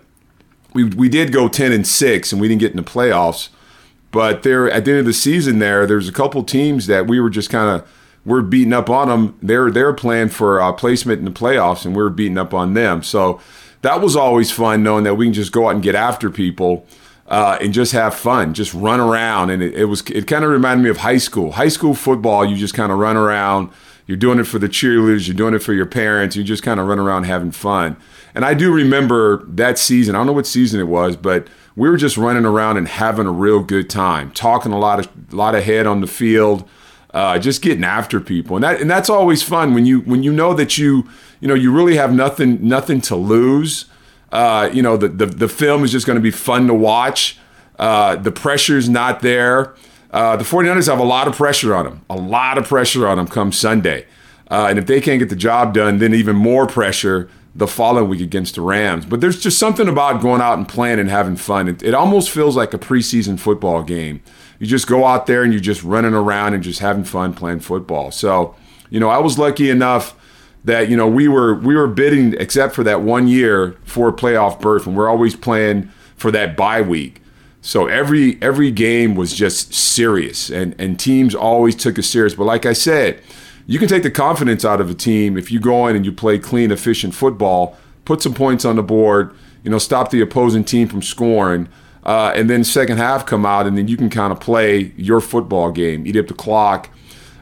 we 0.73 0.85
we 0.85 1.09
did 1.09 1.33
go 1.33 1.49
ten 1.49 1.71
and 1.71 1.87
six, 1.87 2.33
and 2.33 2.41
we 2.41 2.49
didn't 2.49 2.61
get 2.61 2.71
in 2.71 2.79
the 2.79 2.83
playoffs. 2.83 3.51
But 4.11 4.43
there 4.43 4.71
at 4.71 4.87
the 4.87 4.93
end 4.93 5.01
of 5.01 5.07
the 5.07 5.13
season, 5.13 5.59
there 5.59 5.87
there's 5.87 6.09
a 6.09 6.13
couple 6.13 6.43
teams 6.45 6.87
that 6.87 7.07
we 7.07 7.21
were 7.21 7.29
just 7.29 7.51
kind 7.51 7.69
of 7.69 7.87
we're 8.31 8.43
beating 8.43 8.73
up 8.73 8.89
on 8.89 9.09
them. 9.09 9.39
They're 9.43 9.71
they're 9.71 9.93
playing 9.93 10.29
for 10.29 10.61
uh, 10.61 10.73
placement 10.73 11.19
in 11.19 11.25
the 11.25 11.31
playoffs, 11.33 11.85
and 11.85 11.95
we 11.95 12.03
we're 12.03 12.09
beating 12.11 12.39
up 12.39 12.55
on 12.55 12.75
them. 12.75 13.03
So 13.03 13.41
that 13.83 14.01
was 14.01 14.17
always 14.17 14.51
fun 14.51 14.83
knowing 14.83 15.05
that 15.05 15.17
we 15.17 15.27
can 15.27 15.35
just 15.35 15.53
go 15.53 15.67
out 15.67 15.75
and 15.75 15.83
get 15.83 15.95
after 15.95 16.31
people 16.31 16.87
uh, 17.27 17.59
and 17.61 17.73
just 17.73 17.93
have 17.93 18.15
fun, 18.15 18.55
just 18.55 18.73
run 18.73 19.01
around. 19.01 19.51
And 19.51 19.63
it, 19.63 19.75
it 19.75 19.85
was 19.87 20.03
it 20.03 20.27
kind 20.27 20.45
of 20.45 20.51
reminded 20.51 20.85
me 20.85 20.91
of 20.91 20.99
high 20.99 21.19
school. 21.19 21.53
High 21.53 21.69
school 21.69 21.95
football, 21.95 22.45
you 22.45 22.57
just 22.57 22.75
kind 22.75 22.93
of 22.93 22.99
run 22.99 23.17
around. 23.17 23.71
You're 24.07 24.17
doing 24.17 24.39
it 24.39 24.45
for 24.45 24.59
the 24.59 24.69
cheerleaders. 24.69 25.29
You're 25.29 25.37
doing 25.37 25.55
it 25.55 25.63
for 25.63 25.73
your 25.73 25.87
parents. 25.87 26.35
You 26.35 26.43
just 26.43 26.63
kind 26.63 26.81
of 26.81 26.87
run 26.87 26.99
around 26.99 27.25
having 27.25 27.53
fun. 27.53 27.97
And 28.35 28.45
I 28.45 28.55
do 28.55 28.73
remember 28.73 29.45
that 29.47 29.79
season. 29.79 30.15
I 30.15 30.19
don't 30.19 30.27
know 30.27 30.33
what 30.33 30.47
season 30.47 30.81
it 30.81 30.89
was, 30.89 31.17
but 31.17 31.49
we 31.77 31.89
were 31.89 31.97
just 31.97 32.17
running 32.17 32.45
around 32.45 32.77
and 32.77 32.89
having 32.89 33.27
a 33.27 33.33
real 33.33 33.61
good 33.61 33.89
time, 33.89 34.31
talking 34.33 34.73
a 34.73 34.79
lot 34.79 35.01
of 35.01 35.09
a 35.33 35.37
lot 35.37 35.55
of 35.55 35.65
head 35.65 35.87
on 35.87 36.01
the 36.01 36.07
field, 36.07 36.69
uh, 37.13 37.39
just 37.39 37.63
getting 37.63 37.85
after 37.85 38.21
people. 38.21 38.57
And 38.57 38.65
that 38.65 38.81
and 38.81 38.91
that's 38.91 39.11
always 39.11 39.43
fun 39.43 39.75
when 39.75 39.87
you 39.87 40.01
when 40.01 40.23
you 40.23 40.33
know 40.33 40.55
that 40.55 40.79
you 40.79 41.09
you 41.41 41.49
know, 41.49 41.55
you 41.55 41.73
really 41.73 41.97
have 41.97 42.15
nothing 42.15 42.67
nothing 42.67 43.01
to 43.03 43.17
lose. 43.17 43.87
Uh, 44.31 44.71
you 44.73 44.83
know, 44.83 44.97
the, 44.97 45.09
the, 45.09 45.27
the 45.27 45.49
film 45.49 45.83
is 45.83 45.91
just 45.91 46.07
going 46.07 46.17
to 46.17 46.23
be 46.23 46.31
fun 46.31 46.69
to 46.69 46.75
watch. 46.75 47.39
Uh, 47.79 48.15
the 48.15 48.31
pressure's 48.31 48.89
not 48.89 49.21
there. 49.21 49.75
Uh, 50.13 50.37
the 50.37 50.45
49ers 50.45 50.87
have 50.87 51.01
a 51.01 51.05
lot 51.05 51.27
of 51.27 51.35
pressure 51.35 51.75
on 51.75 51.85
them, 51.85 52.05
a 52.11 52.17
lot 52.17 52.59
of 52.59 52.65
pressure 52.65 53.09
on 53.09 53.17
them 53.17 53.27
come 53.27 53.51
Sunday. 53.51 54.07
Uh, 54.51 54.67
and 54.69 54.79
if 54.79 54.87
they 54.87 55.01
can't 55.01 55.19
get 55.19 55.29
the 55.31 55.37
job 55.37 55.73
done, 55.73 55.99
then 55.99 56.15
even 56.15 56.37
more 56.37 56.67
pressure 56.67 57.29
the 57.55 57.67
following 57.67 58.09
week 58.09 58.21
against 58.21 58.55
the 58.55 58.61
Rams. 58.61 59.05
But 59.05 59.21
there's 59.21 59.41
just 59.41 59.59
something 59.59 59.89
about 59.89 60.21
going 60.21 60.41
out 60.41 60.59
and 60.59 60.69
playing 60.69 60.99
and 60.99 61.11
having 61.11 61.37
fun. 61.37 61.69
It, 61.69 61.83
it 61.83 61.95
almost 61.95 62.31
feels 62.31 62.57
like 62.57 62.73
a 62.73 62.79
preseason 62.79 63.39
football 63.39 63.83
game. 63.83 64.23
You 64.59 64.67
just 64.67 64.87
go 64.87 65.07
out 65.07 65.27
there 65.27 65.43
and 65.43 65.53
you're 65.53 65.61
just 65.61 65.83
running 65.83 66.15
around 66.15 66.55
and 66.55 66.63
just 66.63 66.81
having 66.81 67.05
fun 67.05 67.35
playing 67.35 67.61
football. 67.61 68.11
So, 68.11 68.55
you 68.89 69.01
know, 69.01 69.09
I 69.09 69.19
was 69.19 69.39
lucky 69.39 69.71
enough 69.71 70.17
that 70.65 70.89
you 70.91 70.97
know 70.97 71.09
we 71.09 71.29
were 71.29 71.55
we 71.55 71.75
were 71.75 71.87
bidding 71.87 72.35
except 72.39 72.75
for 72.75 72.85
that 72.85 73.01
one 73.03 73.29
year 73.29 73.77
for 73.85 74.09
a 74.09 74.13
playoff 74.13 74.61
berth, 74.61 74.87
and 74.87 74.97
we're 74.97 75.09
always 75.09 75.35
playing 75.35 75.91
for 76.17 76.31
that 76.31 76.57
bye 76.57 76.83
week. 76.83 77.23
So 77.63 77.87
every 77.87 78.41
every 78.43 78.71
game 78.71 79.15
was 79.15 79.35
just 79.35 79.75
serious, 79.75 80.51
and 80.51 80.75
and 80.79 80.99
teams 80.99 81.35
always 81.35 81.75
took 81.77 81.99
it 81.99 82.03
serious. 82.03 82.35
But 82.35 82.45
like 82.45 82.67
I 82.67 82.73
said, 82.73 83.23
you 83.67 83.79
can 83.79 83.89
take 83.89 84.03
the 84.03 84.11
confidence 84.11 84.65
out 84.65 84.81
of 84.81 84.91
a 84.91 84.95
team 84.95 85.37
if 85.37 85.51
you 85.51 85.61
go 85.61 85.87
in 85.87 85.97
and 85.97 86.05
you 86.05 86.13
play 86.13 86.39
clean, 86.39 86.71
efficient 86.71 87.15
football, 87.15 87.77
put 88.05 88.23
some 88.23 88.35
points 88.35 88.65
on 88.65 88.77
the 88.77 88.83
board, 88.83 89.35
you 89.63 89.71
know, 89.71 89.79
stop 89.79 90.11
the 90.11 90.21
opposing 90.21 90.65
team 90.65 90.89
from 90.89 91.03
scoring. 91.03 91.69
Uh, 92.03 92.33
and 92.35 92.49
then 92.49 92.65
second 92.65 92.97
half 92.97 93.27
come 93.27 93.45
out, 93.45 93.67
and 93.67 93.77
then 93.77 93.87
you 93.87 93.97
can 93.97 94.09
kind 94.09 94.33
of 94.33 94.41
play 94.41 94.93
your 94.97 95.21
football 95.21 95.71
game, 95.71 96.07
eat 96.07 96.17
up 96.17 96.27
the 96.29 96.35
clock, 96.35 96.89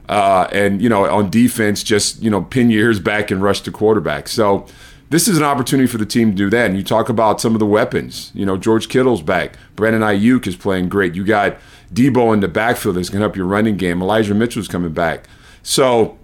uh, 0.09 0.49
and 0.53 0.83
you 0.83 0.89
know 0.89 1.05
on 1.05 1.31
defense 1.31 1.83
just 1.83 2.21
you 2.23 2.31
know 2.31 2.43
pin 2.43 2.71
your 2.71 2.83
ears 2.83 2.99
back 2.99 3.31
and 3.31 3.43
rush 3.43 3.61
the 3.61 3.71
quarterback. 3.71 4.27
So 4.27 4.67
this 5.11 5.29
is 5.29 5.39
an 5.39 5.45
opportunity 5.45 5.87
for 5.87 5.99
the 5.99 6.07
team 6.07 6.31
to 6.33 6.37
do 6.37 6.51
that. 6.51 6.67
And 6.67 6.77
you 6.77 6.83
talk 6.83 7.09
about 7.09 7.41
some 7.41 7.55
of 7.55 7.61
the 7.61 7.67
weapons. 7.67 8.33
You 8.35 8.45
know 8.45 8.57
George 8.57 8.89
Kittle's 8.89 9.23
back. 9.23 9.57
Brandon 9.77 10.03
Aiyuk 10.03 10.47
is 10.47 10.57
playing 10.57 10.89
great. 10.89 11.15
You 11.15 11.25
got 11.25 11.59
Deebo 11.93 12.35
in 12.35 12.41
the 12.41 12.49
backfield 12.49 12.97
that's 12.97 13.09
going 13.09 13.21
to 13.21 13.25
help 13.25 13.37
your 13.37 13.47
running 13.47 13.77
game. 13.77 14.03
Elijah 14.03 14.35
Mitchell's 14.35 14.69
coming 14.69 14.93
back. 14.93 15.29
So 15.69 16.17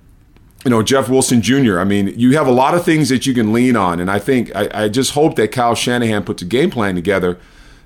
you 0.65 0.71
know 0.71 0.83
Jeff 0.83 1.11
Wilson 1.11 1.43
Jr. 1.43 1.79
I 1.79 1.85
mean, 1.85 2.19
you 2.19 2.35
have 2.35 2.47
a 2.47 2.51
lot 2.51 2.75
of 2.75 2.83
things 2.83 3.11
that 3.11 3.27
you 3.27 3.35
can 3.35 3.53
lean 3.53 3.77
on, 3.77 4.01
and 4.01 4.11
I 4.11 4.19
think 4.19 4.51
I, 4.57 4.71
I 4.73 4.89
just 4.89 5.11
hope 5.11 5.37
that 5.37 5.53
Kyle 5.53 5.75
Shanahan 5.75 6.25
puts 6.25 6.41
a 6.41 6.47
game 6.47 6.71
plan 6.71 6.95
together 6.95 7.39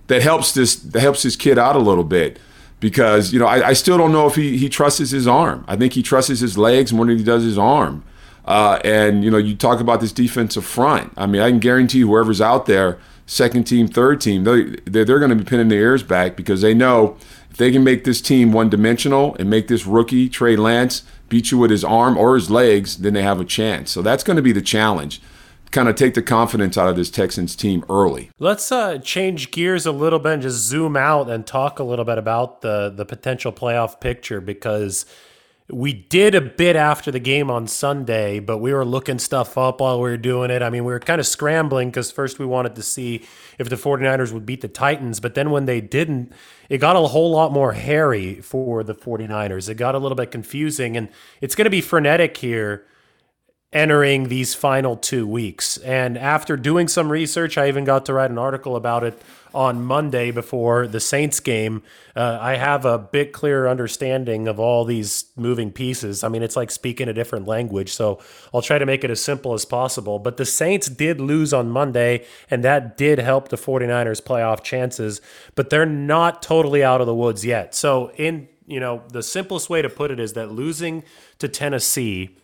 that 0.06 0.22
helps 0.22 0.52
this 0.52 0.76
that 0.76 1.00
helps 1.00 1.24
this 1.24 1.34
kid 1.34 1.58
out 1.58 1.74
a 1.74 1.80
little 1.80 2.04
bit 2.04 2.38
because 2.78 3.32
you 3.32 3.40
know 3.40 3.46
I, 3.46 3.70
I, 3.70 3.72
still 3.72 3.98
don't 3.98 4.12
know 4.12 4.28
if 4.28 4.36
he 4.36 4.56
he 4.56 4.68
trusts 4.68 5.10
his 5.10 5.26
arm. 5.26 5.64
I 5.66 5.74
think 5.74 5.94
he 5.94 6.02
trusts 6.02 6.38
his 6.38 6.56
legs 6.56 6.92
more 6.92 7.06
than 7.06 7.18
he 7.18 7.24
does 7.24 7.42
his 7.42 7.58
arm. 7.58 8.04
Uh, 8.44 8.78
and 8.84 9.24
you 9.24 9.30
know, 9.32 9.36
you 9.36 9.56
talk 9.56 9.80
about 9.80 10.00
this 10.00 10.12
defensive 10.12 10.64
front. 10.64 11.12
I 11.16 11.26
mean, 11.26 11.42
I 11.42 11.50
can 11.50 11.58
guarantee 11.58 12.02
whoever's 12.02 12.40
out 12.40 12.66
there, 12.66 13.00
second 13.26 13.64
team, 13.64 13.88
third 13.88 14.20
team, 14.20 14.44
they, 14.44 14.62
they're, 14.86 15.04
they're 15.04 15.18
going 15.18 15.30
to 15.30 15.36
be 15.36 15.44
pinning 15.44 15.68
their 15.68 15.80
ears 15.80 16.02
back 16.02 16.36
because 16.36 16.62
they 16.62 16.72
know 16.72 17.16
if 17.50 17.58
they 17.58 17.70
can 17.70 17.84
make 17.84 18.04
this 18.04 18.22
team 18.22 18.52
one 18.52 18.70
dimensional 18.70 19.36
and 19.38 19.50
make 19.50 19.68
this 19.68 19.84
rookie, 19.86 20.28
Trey 20.30 20.56
Lance, 20.56 21.02
beat 21.28 21.50
you 21.50 21.58
with 21.58 21.70
his 21.70 21.84
arm 21.84 22.16
or 22.16 22.34
his 22.34 22.50
legs, 22.50 22.98
then 22.98 23.14
they 23.14 23.22
have 23.22 23.40
a 23.40 23.44
chance. 23.44 23.90
So 23.90 24.02
that's 24.02 24.24
going 24.24 24.36
to 24.36 24.42
be 24.42 24.52
the 24.52 24.62
challenge. 24.62 25.20
Kind 25.70 25.88
of 25.88 25.96
take 25.96 26.14
the 26.14 26.22
confidence 26.22 26.78
out 26.78 26.88
of 26.88 26.96
this 26.96 27.10
Texans 27.10 27.54
team 27.54 27.84
early. 27.90 28.30
Let's 28.38 28.72
uh, 28.72 28.98
change 28.98 29.50
gears 29.50 29.84
a 29.84 29.92
little 29.92 30.18
bit 30.18 30.34
and 30.34 30.42
just 30.42 30.58
zoom 30.58 30.96
out 30.96 31.28
and 31.28 31.46
talk 31.46 31.78
a 31.78 31.84
little 31.84 32.06
bit 32.06 32.16
about 32.16 32.62
the 32.62 32.90
the 32.94 33.04
potential 33.04 33.52
playoff 33.52 34.00
picture 34.00 34.40
because 34.40 35.04
we 35.70 35.92
did 35.92 36.35
a 36.35 36.40
bit 36.40 36.76
after 36.76 37.11
the 37.11 37.18
game 37.18 37.50
on 37.50 37.66
Sunday, 37.66 38.40
but 38.40 38.59
we 38.59 38.72
were 38.72 38.87
looking 38.87 39.18
stuff 39.18 39.59
up 39.59 39.81
while 39.81 40.00
we 40.00 40.09
were 40.09 40.16
doing 40.16 40.50
it. 40.50 40.62
I 40.62 40.70
mean, 40.70 40.85
we 40.85 40.92
were 40.92 41.00
kind 41.00 41.20
of 41.20 41.26
scrambling 41.26 41.90
because 41.90 42.11
first 42.11 42.38
we 42.38 42.46
wanted 42.46 42.74
to 42.76 42.83
see 42.83 43.26
if 43.59 43.68
the 43.68 43.76
49ers 43.76 44.33
would 44.33 44.46
beat 44.46 44.62
the 44.62 44.68
Titans, 44.68 45.20
but 45.20 45.35
then 45.35 45.50
when 45.50 45.66
they 45.66 45.83
didn't, 45.83 46.33
it 46.70 46.78
got 46.78 46.96
a 46.96 47.00
whole 47.00 47.31
lot 47.31 47.52
more 47.52 47.72
hairy 47.72 48.40
for 48.40 48.83
the 48.83 48.94
49ers. 48.94 49.68
It 49.68 49.74
got 49.74 49.94
a 49.94 49.98
little 49.98 50.16
bit 50.16 50.31
confusing, 50.31 50.96
and 50.96 51.11
it's 51.42 51.54
going 51.54 51.66
to 51.66 51.70
be 51.70 51.83
frenetic 51.83 52.38
here 52.38 52.87
entering 53.70 54.28
these 54.28 54.54
final 54.54 54.96
two 54.96 55.26
weeks. 55.26 55.76
And 55.78 56.16
after 56.16 56.57
doing 56.57 56.88
some 56.88 57.12
research, 57.12 57.59
I 57.59 57.68
even 57.68 57.85
got 57.85 58.07
to 58.07 58.14
write 58.14 58.31
an 58.31 58.38
article 58.38 58.74
about 58.74 59.04
it 59.04 59.20
on 59.58 59.84
Monday 59.84 60.30
before 60.30 60.86
the 60.86 61.00
Saints 61.00 61.40
game. 61.40 61.82
Uh, 62.14 62.38
I 62.40 62.54
have 62.54 62.84
a 62.84 62.96
bit 62.96 63.32
clearer 63.32 63.68
understanding 63.68 64.46
of 64.46 64.60
all 64.60 64.84
these 64.84 65.32
moving 65.34 65.72
pieces. 65.72 66.22
I 66.22 66.28
mean, 66.28 66.44
it's 66.44 66.54
like 66.54 66.70
speaking 66.70 67.08
a 67.08 67.12
different 67.12 67.48
language, 67.48 67.92
so 67.92 68.20
I'll 68.54 68.62
try 68.62 68.78
to 68.78 68.86
make 68.86 69.02
it 69.02 69.10
as 69.10 69.20
simple 69.20 69.54
as 69.54 69.64
possible. 69.64 70.20
But 70.20 70.36
the 70.36 70.46
Saints 70.46 70.86
did 70.88 71.20
lose 71.20 71.52
on 71.52 71.70
Monday, 71.70 72.24
and 72.48 72.62
that 72.62 72.96
did 72.96 73.18
help 73.18 73.48
the 73.48 73.56
49ers' 73.56 74.22
playoff 74.22 74.62
chances, 74.62 75.20
but 75.56 75.70
they're 75.70 75.84
not 75.84 76.40
totally 76.40 76.84
out 76.84 77.00
of 77.00 77.08
the 77.08 77.14
woods 77.14 77.44
yet. 77.44 77.74
So, 77.74 78.12
in 78.12 78.46
you 78.68 78.78
know, 78.78 79.02
the 79.10 79.24
simplest 79.24 79.68
way 79.68 79.82
to 79.82 79.88
put 79.88 80.12
it 80.12 80.20
is 80.20 80.34
that 80.34 80.52
losing 80.52 81.02
to 81.40 81.48
Tennessee 81.48 82.36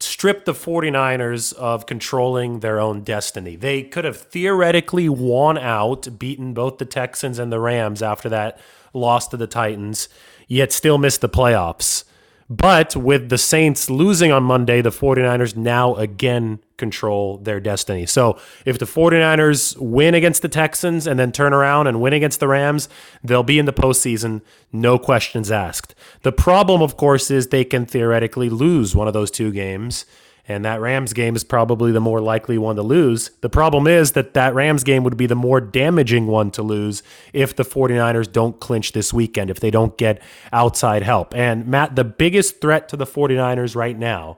stripped 0.00 0.46
the 0.46 0.52
49ers 0.52 1.52
of 1.54 1.86
controlling 1.86 2.60
their 2.60 2.80
own 2.80 3.02
destiny. 3.02 3.56
They 3.56 3.82
could 3.82 4.04
have 4.04 4.16
theoretically 4.16 5.08
won 5.08 5.58
out, 5.58 6.18
beaten 6.18 6.54
both 6.54 6.78
the 6.78 6.84
Texans 6.84 7.38
and 7.38 7.52
the 7.52 7.60
Rams 7.60 8.02
after 8.02 8.28
that 8.28 8.58
loss 8.92 9.28
to 9.28 9.36
the 9.36 9.46
Titans, 9.46 10.08
yet 10.48 10.72
still 10.72 10.98
missed 10.98 11.20
the 11.20 11.28
playoffs. 11.28 12.04
But 12.48 12.94
with 12.94 13.28
the 13.28 13.38
Saints 13.38 13.88
losing 13.88 14.30
on 14.30 14.42
Monday, 14.42 14.80
the 14.82 14.90
49ers 14.90 15.56
now 15.56 15.94
again 15.94 16.60
control 16.76 17.38
their 17.38 17.60
destiny. 17.60 18.06
So 18.06 18.38
if 18.64 18.78
the 18.78 18.84
49ers 18.84 19.76
win 19.78 20.14
against 20.14 20.42
the 20.42 20.48
Texans 20.48 21.06
and 21.06 21.18
then 21.18 21.32
turn 21.32 21.52
around 21.52 21.86
and 21.86 22.00
win 22.00 22.12
against 22.12 22.40
the 22.40 22.48
Rams, 22.48 22.88
they'll 23.22 23.42
be 23.42 23.58
in 23.58 23.66
the 23.66 23.72
postseason, 23.72 24.42
no 24.72 24.98
questions 24.98 25.50
asked. 25.50 25.94
The 26.22 26.32
problem, 26.32 26.82
of 26.82 26.96
course, 26.96 27.30
is 27.30 27.48
they 27.48 27.64
can 27.64 27.86
theoretically 27.86 28.48
lose 28.48 28.96
one 28.96 29.06
of 29.06 29.14
those 29.14 29.30
two 29.30 29.52
games 29.52 30.04
and 30.46 30.64
that 30.64 30.80
Rams 30.80 31.12
game 31.12 31.36
is 31.36 31.44
probably 31.44 31.90
the 31.90 32.00
more 32.00 32.20
likely 32.20 32.58
one 32.58 32.76
to 32.76 32.82
lose. 32.82 33.30
The 33.40 33.48
problem 33.48 33.86
is 33.86 34.12
that 34.12 34.34
that 34.34 34.54
Rams 34.54 34.84
game 34.84 35.02
would 35.04 35.16
be 35.16 35.26
the 35.26 35.34
more 35.34 35.60
damaging 35.60 36.26
one 36.26 36.50
to 36.52 36.62
lose 36.62 37.02
if 37.32 37.56
the 37.56 37.62
49ers 37.62 38.30
don't 38.30 38.60
clinch 38.60 38.92
this 38.92 39.12
weekend, 39.12 39.50
if 39.50 39.60
they 39.60 39.70
don't 39.70 39.96
get 39.96 40.20
outside 40.52 41.02
help. 41.02 41.34
And 41.34 41.66
Matt, 41.66 41.96
the 41.96 42.04
biggest 42.04 42.60
threat 42.60 42.88
to 42.90 42.96
the 42.96 43.06
49ers 43.06 43.74
right 43.74 43.98
now 43.98 44.36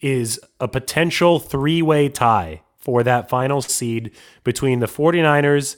is 0.00 0.40
a 0.60 0.68
potential 0.68 1.38
three 1.38 1.82
way 1.82 2.08
tie 2.08 2.62
for 2.76 3.02
that 3.02 3.28
final 3.28 3.60
seed 3.60 4.10
between 4.44 4.80
the 4.80 4.86
49ers, 4.86 5.76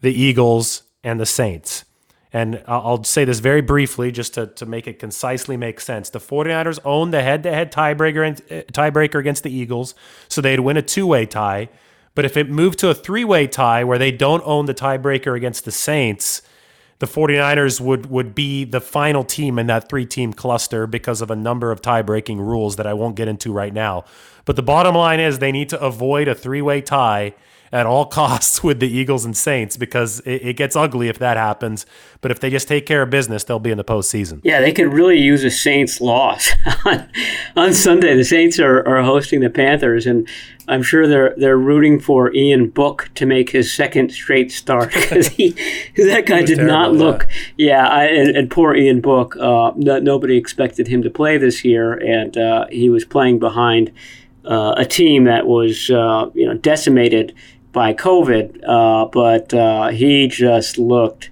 the 0.00 0.12
Eagles, 0.12 0.82
and 1.04 1.20
the 1.20 1.26
Saints. 1.26 1.84
And 2.32 2.62
I'll 2.66 3.04
say 3.04 3.24
this 3.24 3.38
very 3.38 3.62
briefly 3.62 4.12
just 4.12 4.34
to, 4.34 4.48
to 4.48 4.66
make 4.66 4.86
it 4.86 4.98
concisely 4.98 5.56
make 5.56 5.80
sense. 5.80 6.10
The 6.10 6.18
49ers 6.18 6.78
own 6.84 7.10
the 7.10 7.22
head 7.22 7.42
to 7.44 7.50
head 7.50 7.72
tiebreaker 7.72 8.40
eh, 8.50 8.62
tiebreaker 8.72 9.18
against 9.18 9.44
the 9.44 9.54
Eagles, 9.54 9.94
so 10.28 10.40
they'd 10.40 10.60
win 10.60 10.76
a 10.76 10.82
two 10.82 11.06
way 11.06 11.24
tie. 11.24 11.68
But 12.14 12.24
if 12.24 12.36
it 12.36 12.50
moved 12.50 12.80
to 12.80 12.90
a 12.90 12.94
three 12.94 13.24
way 13.24 13.46
tie 13.46 13.84
where 13.84 13.98
they 13.98 14.12
don't 14.12 14.42
own 14.44 14.66
the 14.66 14.74
tiebreaker 14.74 15.36
against 15.36 15.64
the 15.64 15.72
Saints, 15.72 16.42
the 16.98 17.06
49ers 17.06 17.80
would, 17.80 18.06
would 18.06 18.34
be 18.34 18.64
the 18.64 18.80
final 18.80 19.22
team 19.22 19.58
in 19.58 19.66
that 19.68 19.88
three 19.88 20.06
team 20.06 20.32
cluster 20.32 20.86
because 20.86 21.20
of 21.20 21.30
a 21.30 21.36
number 21.36 21.70
of 21.70 21.80
tie 21.80 22.02
breaking 22.02 22.40
rules 22.40 22.76
that 22.76 22.86
I 22.86 22.94
won't 22.94 23.14
get 23.14 23.28
into 23.28 23.52
right 23.52 23.72
now. 23.72 24.04
But 24.44 24.56
the 24.56 24.62
bottom 24.62 24.94
line 24.94 25.20
is 25.20 25.38
they 25.38 25.52
need 25.52 25.68
to 25.68 25.80
avoid 25.80 26.26
a 26.26 26.34
three 26.34 26.62
way 26.62 26.80
tie 26.80 27.34
at 27.72 27.86
all 27.86 28.06
costs 28.06 28.62
with 28.64 28.80
the 28.80 28.88
Eagles 28.88 29.24
and 29.24 29.36
Saints 29.36 29.76
because 29.76 30.20
it, 30.20 30.42
it, 30.42 30.56
gets 30.56 30.76
ugly 30.76 31.08
if 31.08 31.18
that 31.18 31.36
happens. 31.36 31.86
But 32.20 32.30
if 32.30 32.40
they 32.40 32.50
just 32.50 32.68
take 32.68 32.86
care 32.86 33.02
of 33.02 33.10
business, 33.10 33.44
they'll 33.44 33.58
be 33.58 33.70
in 33.70 33.78
the 33.78 33.84
postseason. 33.84 34.40
Yeah, 34.42 34.60
they 34.60 34.72
could 34.72 34.92
really 34.92 35.18
use 35.18 35.44
a 35.44 35.50
Saints 35.50 36.00
loss 36.00 36.50
on, 36.84 37.08
on 37.56 37.74
Sunday. 37.74 38.16
The 38.16 38.24
Saints 38.24 38.58
are, 38.58 38.86
are 38.86 39.02
hosting 39.02 39.40
the 39.40 39.50
Panthers, 39.50 40.06
and 40.06 40.28
I'm 40.68 40.82
sure 40.82 41.06
they're 41.06 41.34
they're 41.36 41.56
rooting 41.56 41.98
for 41.98 42.32
Ian 42.34 42.68
Book 42.68 43.10
to 43.14 43.24
make 43.24 43.50
his 43.50 43.72
second 43.72 44.12
straight 44.12 44.52
start 44.52 44.92
because 44.94 45.28
he 45.28 45.50
that 45.96 46.26
guy 46.26 46.42
did 46.42 46.58
not 46.58 46.92
look. 46.92 47.26
Yeah, 47.56 47.76
yeah 47.76 47.88
I, 47.88 48.04
and, 48.04 48.36
and, 48.36 48.50
poor 48.50 48.74
Ian 48.74 49.00
Book. 49.00 49.36
Uh, 49.36 49.72
no, 49.76 49.98
nobody 49.98 50.36
expected 50.36 50.86
him 50.86 51.02
to 51.02 51.10
play 51.10 51.38
this 51.38 51.64
year, 51.64 51.94
and 51.94 52.36
uh, 52.36 52.66
he 52.70 52.90
was 52.90 53.04
playing 53.04 53.38
behind. 53.38 53.92
Uh, 54.44 54.72
a 54.78 54.84
team 54.86 55.24
that 55.24 55.46
was, 55.46 55.90
uh, 55.90 56.30
you 56.32 56.46
know, 56.46 56.54
decimated 56.54 57.34
by 57.78 57.94
COVID, 57.94 58.64
uh, 58.66 59.04
but 59.04 59.54
uh, 59.54 59.86
he 59.90 60.26
just 60.26 60.78
looked 60.78 61.30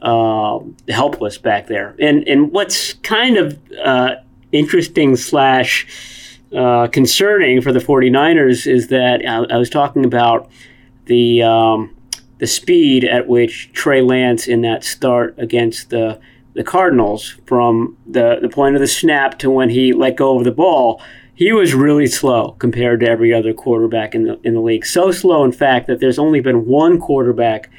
uh, 0.00 0.60
helpless 0.88 1.38
back 1.38 1.66
there. 1.66 1.96
And 1.98 2.22
and 2.28 2.52
what's 2.52 2.92
kind 2.92 3.36
of 3.36 3.58
uh, 3.84 4.14
interesting 4.52 5.16
slash 5.16 6.40
uh, 6.56 6.86
concerning 6.86 7.60
for 7.62 7.72
the 7.72 7.80
49ers 7.80 8.64
is 8.64 8.86
that 8.88 9.28
I, 9.28 9.52
I 9.52 9.58
was 9.58 9.68
talking 9.68 10.04
about 10.04 10.48
the 11.06 11.42
um, 11.42 11.96
the 12.38 12.46
speed 12.46 13.02
at 13.02 13.26
which 13.26 13.72
Trey 13.72 14.00
Lance 14.00 14.46
in 14.46 14.60
that 14.60 14.84
start 14.84 15.34
against 15.36 15.90
the 15.90 16.20
the 16.54 16.62
Cardinals 16.62 17.34
from 17.44 17.96
the, 18.06 18.38
the 18.40 18.48
point 18.48 18.76
of 18.76 18.80
the 18.80 18.86
snap 18.86 19.40
to 19.40 19.50
when 19.50 19.68
he 19.68 19.92
let 19.92 20.14
go 20.14 20.38
of 20.38 20.44
the 20.44 20.52
ball 20.52 21.02
he 21.38 21.52
was 21.52 21.72
really 21.72 22.08
slow 22.08 22.56
compared 22.58 22.98
to 22.98 23.08
every 23.08 23.32
other 23.32 23.54
quarterback 23.54 24.12
in 24.12 24.24
the 24.24 24.40
in 24.42 24.54
the 24.54 24.60
league. 24.60 24.84
So 24.84 25.12
slow, 25.12 25.44
in 25.44 25.52
fact, 25.52 25.86
that 25.86 26.00
there's 26.00 26.18
only 26.18 26.40
been 26.40 26.66
one 26.66 26.98
quarterback 26.98 27.70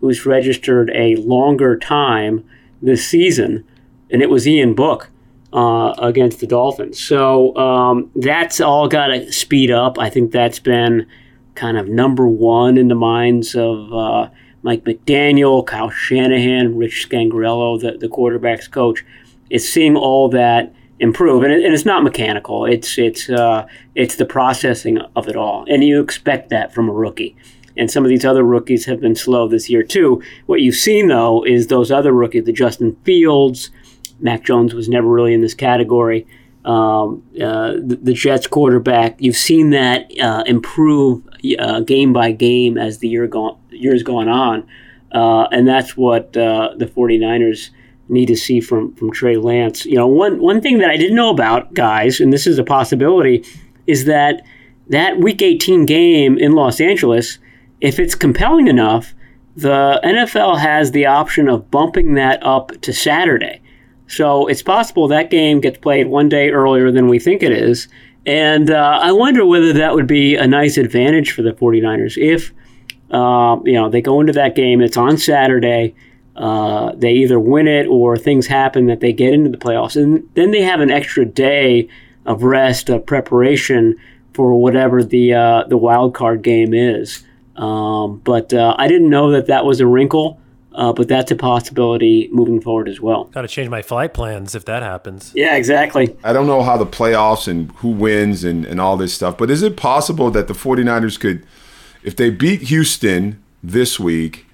who's 0.00 0.26
registered 0.26 0.90
a 0.94 1.16
longer 1.16 1.78
time 1.78 2.44
this 2.82 3.08
season, 3.08 3.64
and 4.10 4.20
it 4.20 4.28
was 4.28 4.46
Ian 4.46 4.74
Book 4.74 5.08
uh, 5.54 5.94
against 5.96 6.40
the 6.40 6.46
Dolphins. 6.46 7.00
So 7.02 7.56
um, 7.56 8.10
that's 8.16 8.60
all 8.60 8.86
got 8.86 9.06
to 9.06 9.32
speed 9.32 9.70
up. 9.70 9.98
I 9.98 10.10
think 10.10 10.30
that's 10.30 10.58
been 10.58 11.06
kind 11.54 11.78
of 11.78 11.88
number 11.88 12.26
one 12.26 12.76
in 12.76 12.88
the 12.88 12.94
minds 12.94 13.54
of 13.54 13.94
uh, 13.94 14.28
Mike 14.60 14.84
McDaniel, 14.84 15.66
Kyle 15.66 15.88
Shanahan, 15.88 16.76
Rich 16.76 17.08
Scangarello, 17.08 17.80
the, 17.80 17.96
the 17.96 18.10
quarterback's 18.10 18.68
coach. 18.68 19.06
Is 19.48 19.72
seeing 19.72 19.96
all 19.96 20.28
that 20.30 20.74
improve, 21.00 21.42
and, 21.42 21.52
it, 21.52 21.64
and 21.64 21.74
it's 21.74 21.84
not 21.84 22.02
mechanical. 22.02 22.64
It's 22.64 22.98
it's 22.98 23.28
uh, 23.28 23.66
it's 23.94 24.16
the 24.16 24.24
processing 24.24 24.98
of 25.14 25.28
it 25.28 25.36
all, 25.36 25.64
and 25.68 25.84
you 25.84 26.00
expect 26.00 26.50
that 26.50 26.72
from 26.72 26.88
a 26.88 26.92
rookie. 26.92 27.36
And 27.78 27.90
some 27.90 28.04
of 28.04 28.08
these 28.08 28.24
other 28.24 28.42
rookies 28.42 28.86
have 28.86 29.00
been 29.00 29.14
slow 29.14 29.48
this 29.48 29.68
year 29.68 29.82
too. 29.82 30.22
What 30.46 30.60
you've 30.60 30.76
seen 30.76 31.08
though 31.08 31.44
is 31.44 31.66
those 31.66 31.90
other 31.90 32.12
rookies, 32.12 32.44
the 32.44 32.52
Justin 32.52 32.96
Fields, 33.04 33.70
Mac 34.18 34.44
Jones 34.44 34.74
was 34.74 34.88
never 34.88 35.06
really 35.06 35.34
in 35.34 35.42
this 35.42 35.54
category. 35.54 36.26
Um, 36.64 37.22
uh, 37.40 37.74
the, 37.74 37.98
the, 38.02 38.12
Jets 38.12 38.48
quarterback, 38.48 39.20
you've 39.20 39.36
seen 39.36 39.70
that 39.70 40.10
uh, 40.20 40.42
improve 40.46 41.22
uh, 41.60 41.78
game 41.80 42.12
by 42.12 42.32
game 42.32 42.76
as 42.76 42.98
the 42.98 43.08
year 43.08 43.28
go- 43.28 43.58
years 43.70 44.02
going 44.02 44.28
on. 44.28 44.66
Uh, 45.12 45.46
and 45.52 45.68
that's 45.68 45.96
what 45.96 46.36
uh, 46.36 46.74
the 46.76 46.86
49ers 46.86 47.70
need 48.08 48.26
to 48.26 48.36
see 48.36 48.60
from 48.60 48.94
from 48.94 49.12
Trey 49.12 49.36
Lance. 49.36 49.84
You 49.84 49.96
know, 49.96 50.06
one 50.06 50.40
one 50.40 50.60
thing 50.60 50.78
that 50.78 50.90
I 50.90 50.96
didn't 50.96 51.16
know 51.16 51.30
about, 51.30 51.74
guys, 51.74 52.20
and 52.20 52.32
this 52.32 52.46
is 52.46 52.58
a 52.58 52.64
possibility, 52.64 53.44
is 53.86 54.04
that 54.04 54.42
that 54.88 55.18
Week 55.18 55.42
18 55.42 55.86
game 55.86 56.38
in 56.38 56.52
Los 56.52 56.80
Angeles, 56.80 57.38
if 57.80 57.98
it's 57.98 58.14
compelling 58.14 58.68
enough, 58.68 59.14
the 59.56 60.00
NFL 60.04 60.60
has 60.60 60.92
the 60.92 61.06
option 61.06 61.48
of 61.48 61.70
bumping 61.70 62.14
that 62.14 62.44
up 62.44 62.80
to 62.82 62.92
Saturday. 62.92 63.60
So 64.06 64.46
it's 64.46 64.62
possible 64.62 65.08
that 65.08 65.30
game 65.30 65.60
gets 65.60 65.78
played 65.78 66.06
one 66.06 66.28
day 66.28 66.50
earlier 66.50 66.92
than 66.92 67.08
we 67.08 67.18
think 67.18 67.42
it 67.42 67.52
is. 67.52 67.88
And 68.24 68.70
uh, 68.70 68.98
I 69.02 69.12
wonder 69.12 69.46
whether 69.46 69.72
that 69.72 69.94
would 69.94 70.06
be 70.06 70.36
a 70.36 70.46
nice 70.46 70.76
advantage 70.76 71.32
for 71.32 71.42
the 71.42 71.52
49ers 71.52 72.16
if, 72.16 72.52
uh, 73.10 73.56
you 73.64 73.74
know, 73.74 73.88
they 73.88 74.00
go 74.00 74.20
into 74.20 74.32
that 74.34 74.54
game, 74.54 74.80
it's 74.80 74.96
on 74.96 75.16
Saturday, 75.16 75.94
uh, 76.36 76.92
they 76.94 77.12
either 77.12 77.40
win 77.40 77.66
it 77.66 77.86
or 77.86 78.16
things 78.16 78.46
happen 78.46 78.86
that 78.86 79.00
they 79.00 79.12
get 79.12 79.32
into 79.32 79.50
the 79.50 79.56
playoffs, 79.56 80.00
and 80.00 80.28
then 80.34 80.50
they 80.50 80.62
have 80.62 80.80
an 80.80 80.90
extra 80.90 81.24
day 81.24 81.88
of 82.26 82.42
rest, 82.42 82.88
of 82.90 83.06
preparation 83.06 83.96
for 84.34 84.60
whatever 84.60 85.02
the 85.02 85.32
uh, 85.32 85.64
the 85.64 85.78
wild 85.78 86.14
card 86.14 86.42
game 86.42 86.74
is. 86.74 87.24
Um, 87.56 88.18
but 88.18 88.52
uh, 88.52 88.74
I 88.78 88.86
didn't 88.86 89.08
know 89.08 89.30
that 89.30 89.46
that 89.46 89.64
was 89.64 89.80
a 89.80 89.86
wrinkle. 89.86 90.40
Uh, 90.74 90.92
but 90.92 91.08
that's 91.08 91.30
a 91.30 91.36
possibility 91.36 92.28
moving 92.30 92.60
forward 92.60 92.86
as 92.86 93.00
well. 93.00 93.24
Got 93.24 93.42
to 93.42 93.48
change 93.48 93.70
my 93.70 93.80
flight 93.80 94.12
plans 94.12 94.54
if 94.54 94.66
that 94.66 94.82
happens. 94.82 95.32
Yeah, 95.34 95.56
exactly. 95.56 96.14
I 96.22 96.34
don't 96.34 96.46
know 96.46 96.62
how 96.62 96.76
the 96.76 96.84
playoffs 96.84 97.48
and 97.48 97.72
who 97.76 97.88
wins 97.88 98.44
and, 98.44 98.66
and 98.66 98.78
all 98.78 98.98
this 98.98 99.14
stuff, 99.14 99.38
but 99.38 99.50
is 99.50 99.62
it 99.62 99.78
possible 99.78 100.30
that 100.32 100.48
the 100.48 100.52
49ers 100.52 101.18
could, 101.18 101.46
if 102.02 102.14
they 102.14 102.28
beat 102.28 102.60
Houston 102.64 103.42
this 103.62 103.98
week, 103.98 104.45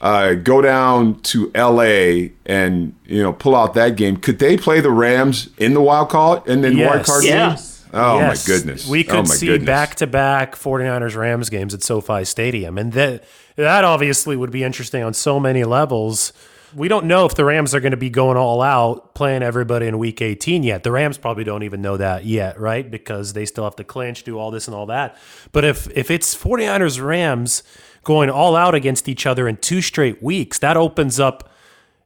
uh, 0.00 0.34
go 0.34 0.60
down 0.62 1.20
to 1.20 1.50
LA 1.54 2.30
and 2.46 2.94
you 3.06 3.22
know 3.22 3.32
pull 3.32 3.54
out 3.54 3.74
that 3.74 3.96
game? 3.96 4.16
Could 4.16 4.38
they 4.38 4.56
play 4.56 4.80
the 4.80 4.90
Rams 4.90 5.50
in 5.58 5.74
the 5.74 5.80
wild 5.80 6.08
card 6.10 6.46
and 6.48 6.64
then 6.64 6.76
Yes. 6.76 6.90
wild 6.94 7.06
card 7.06 7.24
Yeah. 7.24 7.48
game? 7.56 7.64
Oh 7.92 8.18
Yes. 8.18 8.48
my 8.48 8.54
goodness! 8.54 8.86
We 8.88 9.04
oh 9.06 9.10
could 9.10 9.28
my 9.28 9.34
see 9.34 9.58
back 9.58 9.96
to 9.96 10.06
back 10.06 10.54
49ers 10.56 11.16
Rams 11.16 11.50
games 11.50 11.74
at 11.74 11.82
SoFi 11.82 12.24
Stadium. 12.24 12.78
And 12.78 12.92
that 12.92 13.24
that 13.56 13.84
obviously 13.84 14.36
would 14.36 14.50
be 14.52 14.62
interesting 14.62 15.02
on 15.02 15.12
so 15.12 15.40
many 15.40 15.64
levels. 15.64 16.32
We 16.72 16.86
don't 16.86 17.06
know 17.06 17.26
if 17.26 17.34
the 17.34 17.44
Rams 17.44 17.74
are 17.74 17.80
going 17.80 17.90
to 17.90 17.96
be 17.96 18.10
going 18.10 18.36
all 18.36 18.62
out 18.62 19.12
playing 19.16 19.42
everybody 19.42 19.88
in 19.88 19.98
week 19.98 20.22
18 20.22 20.62
yet. 20.62 20.84
The 20.84 20.92
Rams 20.92 21.18
probably 21.18 21.42
don't 21.42 21.64
even 21.64 21.82
know 21.82 21.96
that 21.96 22.24
yet, 22.24 22.60
right? 22.60 22.88
Because 22.88 23.32
they 23.32 23.44
still 23.44 23.64
have 23.64 23.74
to 23.74 23.82
clinch, 23.84 24.22
do 24.22 24.38
all 24.38 24.52
this 24.52 24.68
and 24.68 24.74
all 24.76 24.86
that. 24.86 25.16
But 25.50 25.64
if 25.64 25.88
if 25.96 26.12
it's 26.12 26.32
49ers 26.32 27.04
Rams 27.04 27.64
going 28.04 28.30
all 28.30 28.56
out 28.56 28.74
against 28.74 29.08
each 29.08 29.26
other 29.26 29.48
in 29.48 29.56
two 29.56 29.82
straight 29.82 30.22
weeks, 30.22 30.58
that 30.58 30.76
opens 30.76 31.20
up 31.20 31.50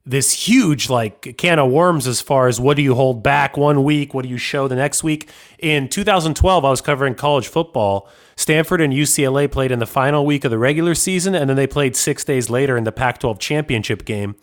this 0.06 0.32
huge 0.32 0.90
like 0.90 1.36
can 1.38 1.58
of 1.58 1.70
worms 1.70 2.06
as 2.06 2.20
far 2.20 2.46
as 2.46 2.60
what 2.60 2.76
do 2.76 2.82
you 2.82 2.94
hold 2.94 3.22
back 3.22 3.56
one 3.56 3.82
week, 3.84 4.12
what 4.12 4.22
do 4.22 4.28
you 4.28 4.36
show 4.36 4.68
the 4.68 4.76
next 4.76 5.02
week. 5.02 5.30
In 5.58 5.88
2012, 5.88 6.64
I 6.64 6.70
was 6.70 6.82
covering 6.82 7.14
college 7.14 7.48
football. 7.48 8.08
Stanford 8.36 8.80
and 8.80 8.92
UCLA 8.92 9.50
played 9.50 9.70
in 9.70 9.78
the 9.78 9.86
final 9.86 10.26
week 10.26 10.44
of 10.44 10.50
the 10.50 10.58
regular 10.58 10.94
season, 10.94 11.34
and 11.34 11.48
then 11.48 11.56
they 11.56 11.66
played 11.66 11.96
six 11.96 12.24
days 12.24 12.50
later 12.50 12.76
in 12.76 12.84
the 12.84 12.92
Pac 12.92 13.18
12 13.18 13.38
championship 13.38 14.04
game. 14.04 14.34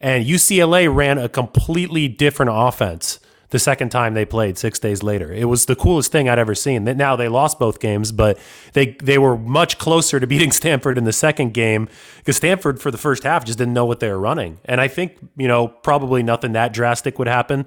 And 0.00 0.26
UCLA 0.26 0.94
ran 0.94 1.16
a 1.16 1.28
completely 1.28 2.08
different 2.08 2.50
offense 2.52 3.18
the 3.50 3.58
second 3.58 3.90
time 3.90 4.14
they 4.14 4.24
played 4.24 4.58
six 4.58 4.78
days 4.78 5.02
later. 5.02 5.32
It 5.32 5.44
was 5.44 5.66
the 5.66 5.76
coolest 5.76 6.12
thing 6.12 6.28
I'd 6.28 6.38
ever 6.38 6.54
seen. 6.54 6.84
Now 6.84 7.16
they 7.16 7.28
lost 7.28 7.58
both 7.58 7.80
games, 7.80 8.12
but 8.12 8.38
they 8.72 8.96
they 9.02 9.18
were 9.18 9.36
much 9.36 9.78
closer 9.78 10.18
to 10.20 10.26
beating 10.26 10.52
Stanford 10.52 10.98
in 10.98 11.04
the 11.04 11.12
second 11.12 11.54
game 11.54 11.88
because 12.18 12.36
Stanford 12.36 12.80
for 12.80 12.90
the 12.90 12.98
first 12.98 13.22
half 13.22 13.44
just 13.44 13.58
didn't 13.58 13.74
know 13.74 13.84
what 13.84 14.00
they 14.00 14.08
were 14.08 14.18
running. 14.18 14.58
And 14.64 14.80
I 14.80 14.88
think 14.88 15.16
you 15.36 15.48
know 15.48 15.68
probably 15.68 16.22
nothing 16.22 16.52
that 16.52 16.72
drastic 16.72 17.18
would 17.18 17.28
happen. 17.28 17.66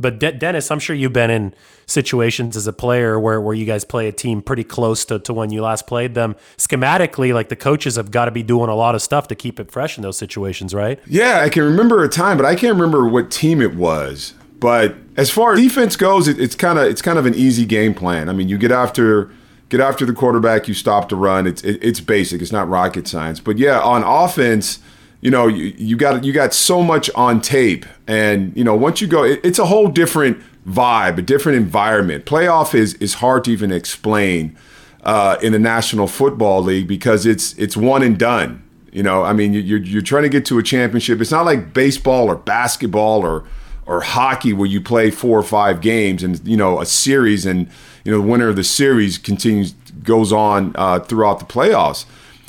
But 0.00 0.18
De- 0.18 0.32
Dennis, 0.32 0.70
I'm 0.70 0.78
sure 0.78 0.96
you've 0.96 1.12
been 1.12 1.30
in 1.30 1.54
situations 1.86 2.56
as 2.56 2.66
a 2.66 2.72
player 2.72 3.20
where, 3.20 3.40
where 3.40 3.54
you 3.54 3.66
guys 3.66 3.84
play 3.84 4.08
a 4.08 4.12
team 4.12 4.40
pretty 4.40 4.64
close 4.64 5.04
to, 5.04 5.18
to 5.18 5.34
when 5.34 5.50
you 5.50 5.60
last 5.60 5.86
played 5.86 6.14
them. 6.14 6.36
Schematically, 6.56 7.34
like 7.34 7.50
the 7.50 7.56
coaches 7.56 7.96
have 7.96 8.10
got 8.10 8.24
to 8.24 8.30
be 8.30 8.42
doing 8.42 8.70
a 8.70 8.74
lot 8.74 8.94
of 8.94 9.02
stuff 9.02 9.28
to 9.28 9.34
keep 9.34 9.60
it 9.60 9.70
fresh 9.70 9.98
in 9.98 10.02
those 10.02 10.16
situations, 10.16 10.72
right? 10.72 10.98
Yeah, 11.06 11.40
I 11.40 11.50
can 11.50 11.64
remember 11.64 12.02
a 12.02 12.08
time, 12.08 12.38
but 12.38 12.46
I 12.46 12.54
can't 12.54 12.74
remember 12.74 13.06
what 13.06 13.30
team 13.30 13.60
it 13.60 13.74
was. 13.74 14.32
But 14.58 14.94
as 15.20 15.30
far 15.30 15.52
as 15.52 15.60
defense 15.60 15.96
goes, 15.96 16.28
it, 16.28 16.40
it's 16.40 16.54
kind 16.54 16.78
of 16.78 16.86
it's 16.86 17.02
kind 17.02 17.18
of 17.18 17.26
an 17.26 17.34
easy 17.34 17.64
game 17.66 17.94
plan. 17.94 18.28
I 18.28 18.32
mean, 18.32 18.48
you 18.48 18.58
get 18.58 18.70
after 18.72 19.30
get 19.68 19.80
after 19.80 20.04
the 20.06 20.12
quarterback, 20.12 20.66
you 20.68 20.74
stop 20.74 21.08
the 21.08 21.16
run. 21.16 21.46
It's 21.46 21.62
it, 21.62 21.78
it's 21.82 22.00
basic. 22.00 22.40
It's 22.42 22.52
not 22.52 22.68
rocket 22.68 23.06
science. 23.06 23.40
But 23.40 23.58
yeah, 23.58 23.80
on 23.80 24.02
offense, 24.02 24.78
you 25.20 25.30
know, 25.30 25.46
you, 25.46 25.74
you 25.76 25.96
got 25.96 26.24
you 26.24 26.32
got 26.32 26.54
so 26.54 26.82
much 26.82 27.10
on 27.14 27.40
tape, 27.40 27.84
and 28.06 28.56
you 28.56 28.64
know, 28.64 28.74
once 28.74 29.00
you 29.00 29.06
go, 29.06 29.22
it, 29.24 29.40
it's 29.44 29.58
a 29.58 29.66
whole 29.66 29.88
different 29.88 30.38
vibe, 30.68 31.18
a 31.18 31.22
different 31.22 31.56
environment. 31.58 32.24
Playoff 32.24 32.74
is 32.74 32.94
is 32.94 33.14
hard 33.14 33.44
to 33.44 33.50
even 33.52 33.70
explain 33.72 34.56
uh, 35.04 35.36
in 35.42 35.52
the 35.52 35.58
National 35.58 36.06
Football 36.06 36.62
League 36.62 36.88
because 36.88 37.26
it's 37.26 37.52
it's 37.58 37.76
one 37.76 38.02
and 38.02 38.18
done. 38.18 38.62
You 38.92 39.02
know, 39.04 39.22
I 39.22 39.32
mean, 39.34 39.52
you- 39.52 39.60
you're 39.60 39.78
you're 39.78 40.02
trying 40.02 40.24
to 40.24 40.28
get 40.28 40.44
to 40.46 40.58
a 40.58 40.62
championship. 40.62 41.20
It's 41.20 41.30
not 41.30 41.44
like 41.44 41.72
baseball 41.74 42.28
or 42.28 42.34
basketball 42.36 43.22
or 43.24 43.44
or 43.90 44.02
hockey 44.02 44.52
where 44.52 44.68
you 44.68 44.80
play 44.80 45.10
four 45.10 45.36
or 45.36 45.42
five 45.42 45.80
games 45.80 46.22
and 46.22 46.40
you 46.46 46.56
know 46.56 46.80
a 46.80 46.86
series 46.86 47.44
and 47.44 47.68
you 48.04 48.12
know 48.12 48.22
the 48.22 48.26
winner 48.26 48.48
of 48.48 48.54
the 48.54 48.62
series 48.62 49.18
continues 49.18 49.72
goes 50.04 50.32
on 50.32 50.72
uh, 50.76 51.00
throughout 51.00 51.40
the 51.40 51.44
playoffs. 51.44 52.04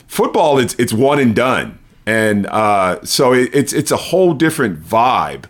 Football, 0.05 0.59
it's 0.59 0.75
it's 0.75 0.93
one 0.93 1.17
and 1.19 1.35
done, 1.35 1.79
and 2.05 2.45
uh, 2.45 3.03
so 3.03 3.33
it, 3.33 3.49
it's 3.53 3.73
it's 3.73 3.89
a 3.89 3.97
whole 3.97 4.35
different 4.35 4.81
vibe. 4.83 5.45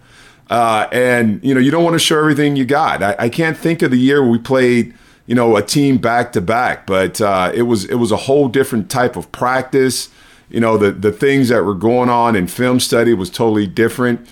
Uh, 0.50 0.88
and 0.94 1.44
you 1.44 1.54
know 1.54 1.60
you 1.60 1.72
don't 1.72 1.84
want 1.84 1.94
to 1.94 2.00
show 2.00 2.18
everything 2.18 2.56
you 2.56 2.64
got. 2.64 3.04
I, 3.04 3.16
I 3.20 3.30
can't 3.30 3.58
think 3.58 3.82
of 3.82 3.92
the 3.92 3.98
year 3.98 4.26
we 4.26 4.40
played 4.40 4.94
you 5.26 5.36
know 5.36 5.58
a 5.58 5.62
team 5.62 5.98
back 5.98 6.32
to 6.34 6.42
back, 6.42 6.88
but 6.88 7.20
uh, 7.20 7.52
it 7.54 7.64
was 7.64 7.84
it 7.86 7.96
was 7.96 8.14
a 8.14 8.18
whole 8.18 8.48
different 8.48 8.90
type 8.90 9.18
of 9.18 9.30
practice. 9.34 10.08
You 10.50 10.62
know 10.62 10.78
the 10.78 10.92
the 10.92 11.12
things 11.12 11.50
that 11.50 11.66
were 11.66 11.76
going 11.76 12.10
on 12.10 12.38
in 12.38 12.48
film 12.48 12.80
study 12.80 13.14
was 13.14 13.30
totally 13.30 13.68
different. 13.68 14.26